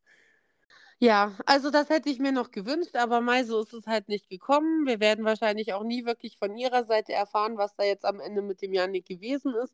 Ja, 1.01 1.37
also 1.45 1.71
das 1.71 1.87
hätte 1.89 2.09
ich 2.09 2.19
mir 2.19 2.33
noch 2.33 2.51
gewünscht, 2.51 2.95
aber 2.97 3.21
Mai, 3.21 3.43
so 3.45 3.61
ist 3.61 3.73
es 3.73 3.87
halt 3.87 4.09
nicht 4.09 4.29
gekommen. 4.29 4.85
Wir 4.85 4.99
werden 4.99 5.23
wahrscheinlich 5.23 5.73
auch 5.73 5.83
nie 5.83 6.05
wirklich 6.05 6.37
von 6.37 6.57
ihrer 6.57 6.83
Seite 6.83 7.13
erfahren, 7.13 7.57
was 7.57 7.73
da 7.75 7.83
jetzt 7.83 8.03
am 8.05 8.19
Ende 8.19 8.41
mit 8.41 8.61
dem 8.61 8.73
Janik 8.73 9.05
gewesen 9.05 9.55
ist. 9.55 9.73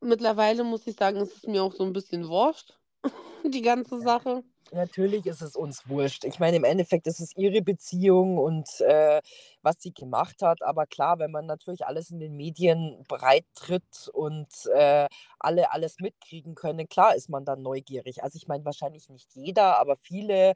Mittlerweile 0.00 0.62
muss 0.64 0.86
ich 0.86 0.96
sagen, 0.96 1.18
es 1.18 1.32
ist 1.34 1.48
mir 1.48 1.62
auch 1.64 1.72
so 1.74 1.84
ein 1.84 1.92
bisschen 1.92 2.28
wurscht, 2.28 2.78
die 3.44 3.62
ganze 3.62 4.00
Sache. 4.00 4.44
Natürlich 4.74 5.24
ist 5.26 5.40
es 5.40 5.54
uns 5.54 5.88
wurscht. 5.88 6.24
Ich 6.24 6.40
meine, 6.40 6.56
im 6.56 6.64
Endeffekt 6.64 7.06
ist 7.06 7.20
es 7.20 7.36
ihre 7.36 7.62
Beziehung 7.62 8.38
und 8.38 8.80
äh, 8.80 9.20
was 9.62 9.76
sie 9.78 9.94
gemacht 9.94 10.42
hat. 10.42 10.62
Aber 10.62 10.84
klar, 10.86 11.20
wenn 11.20 11.30
man 11.30 11.46
natürlich 11.46 11.86
alles 11.86 12.10
in 12.10 12.18
den 12.18 12.36
Medien 12.36 13.04
breit 13.06 13.46
tritt 13.54 14.08
und 14.12 14.48
äh, 14.74 15.06
alle 15.38 15.72
alles 15.72 16.00
mitkriegen 16.00 16.56
können, 16.56 16.88
klar 16.88 17.14
ist 17.14 17.28
man 17.28 17.44
dann 17.44 17.62
neugierig. 17.62 18.24
Also 18.24 18.36
ich 18.36 18.48
meine, 18.48 18.64
wahrscheinlich 18.64 19.08
nicht 19.08 19.34
jeder, 19.34 19.78
aber 19.78 19.94
viele 19.94 20.50
äh, 20.50 20.54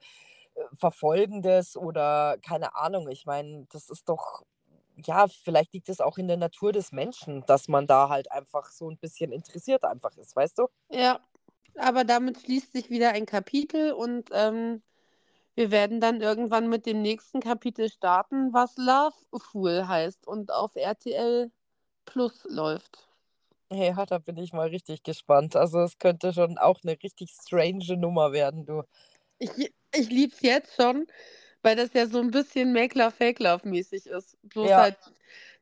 verfolgen 0.72 1.40
das 1.40 1.76
oder 1.76 2.38
keine 2.44 2.74
Ahnung. 2.74 3.08
Ich 3.08 3.24
meine, 3.24 3.66
das 3.70 3.88
ist 3.88 4.08
doch 4.08 4.42
ja, 5.04 5.28
vielleicht 5.28 5.74
liegt 5.74 5.88
es 5.88 6.00
auch 6.00 6.18
in 6.18 6.26
der 6.26 6.36
Natur 6.36 6.72
des 6.72 6.90
Menschen, 6.90 7.46
dass 7.46 7.68
man 7.68 7.86
da 7.86 8.08
halt 8.08 8.32
einfach 8.32 8.68
so 8.72 8.90
ein 8.90 8.98
bisschen 8.98 9.30
interessiert 9.30 9.84
einfach 9.84 10.16
ist, 10.16 10.34
weißt 10.34 10.58
du? 10.58 10.66
Ja, 10.90 11.20
aber 11.78 12.04
damit 12.04 12.40
schließt 12.40 12.72
sich 12.72 12.90
wieder 12.90 13.10
ein 13.10 13.26
Kapitel 13.26 13.92
und 13.92 14.28
ähm, 14.32 14.82
wir 15.54 15.70
werden 15.70 16.00
dann 16.00 16.20
irgendwann 16.20 16.68
mit 16.68 16.86
dem 16.86 17.02
nächsten 17.02 17.40
Kapitel 17.40 17.88
starten, 17.90 18.52
was 18.52 18.76
Love 18.76 19.16
Fool 19.50 19.88
heißt 19.88 20.26
und 20.26 20.52
auf 20.52 20.76
RTL 20.76 21.50
Plus 22.04 22.44
läuft. 22.48 23.08
Hey, 23.70 23.94
da 24.06 24.18
bin 24.18 24.38
ich 24.38 24.52
mal 24.52 24.68
richtig 24.68 25.02
gespannt. 25.02 25.56
Also 25.56 25.80
es 25.80 25.98
könnte 25.98 26.32
schon 26.32 26.56
auch 26.56 26.80
eine 26.82 26.96
richtig 27.02 27.30
strange 27.32 27.96
Nummer 27.98 28.32
werden, 28.32 28.64
du. 28.64 28.82
Ich, 29.38 29.50
ich 29.94 30.08
lieb's 30.08 30.40
jetzt 30.40 30.74
schon, 30.74 31.06
weil 31.62 31.76
das 31.76 31.92
ja 31.92 32.06
so 32.06 32.20
ein 32.20 32.30
bisschen 32.30 32.72
Make 32.72 32.98
Love 32.98 33.10
Fake 33.10 33.40
Love 33.40 33.68
mäßig 33.68 34.06
ist. 34.06 34.38
Bloß 34.42 34.70
ja. 34.70 34.78
halt 34.78 34.96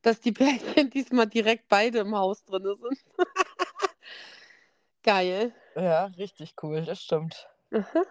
dass 0.07 0.21
die 0.21 0.33
Pärchen 0.33 0.91
diesmal 0.91 1.27
direkt 1.27 1.69
beide 1.69 1.99
im 1.99 2.15
Haus 2.15 2.45
drin 2.45 2.63
sind. 2.63 3.05
Geil. 5.03 5.53
Ja, 5.77 6.07
richtig 6.17 6.55
cool, 6.63 6.83
das 6.83 7.03
stimmt. 7.03 7.49
Aha. 7.73 8.03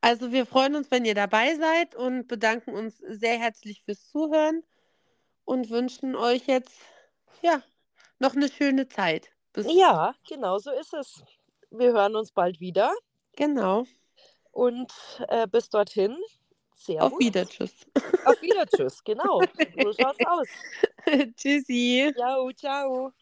Also 0.00 0.32
wir 0.32 0.46
freuen 0.46 0.74
uns, 0.74 0.90
wenn 0.90 1.04
ihr 1.04 1.14
dabei 1.14 1.54
seid 1.54 1.94
und 1.94 2.26
bedanken 2.26 2.74
uns 2.74 2.98
sehr 2.98 3.38
herzlich 3.38 3.82
fürs 3.84 4.08
Zuhören 4.10 4.64
und 5.44 5.70
wünschen 5.70 6.16
euch 6.16 6.46
jetzt 6.46 6.80
ja 7.40 7.62
noch 8.18 8.34
eine 8.34 8.48
schöne 8.48 8.88
Zeit. 8.88 9.28
Bis 9.52 9.66
ja, 9.70 10.14
genau 10.28 10.58
so 10.58 10.72
ist 10.72 10.94
es. 10.94 11.22
Wir 11.70 11.92
hören 11.92 12.16
uns 12.16 12.32
bald 12.32 12.58
wieder. 12.58 12.92
Genau. 13.36 13.84
Und 14.50 14.92
äh, 15.28 15.46
bis 15.46 15.68
dorthin. 15.68 16.16
Servus. 16.74 17.12
Auf 17.12 17.18
Wieder, 17.20 17.46
tschüss. 17.46 17.72
Auf 18.24 18.42
Wieder, 18.42 18.66
tschüss, 18.66 19.04
genau. 19.04 19.40
So 19.82 19.92
schaut's 20.00 20.26
aus. 20.26 20.48
Tschüssi. 21.36 22.12
Ciao, 22.16 22.50
ciao. 22.52 23.12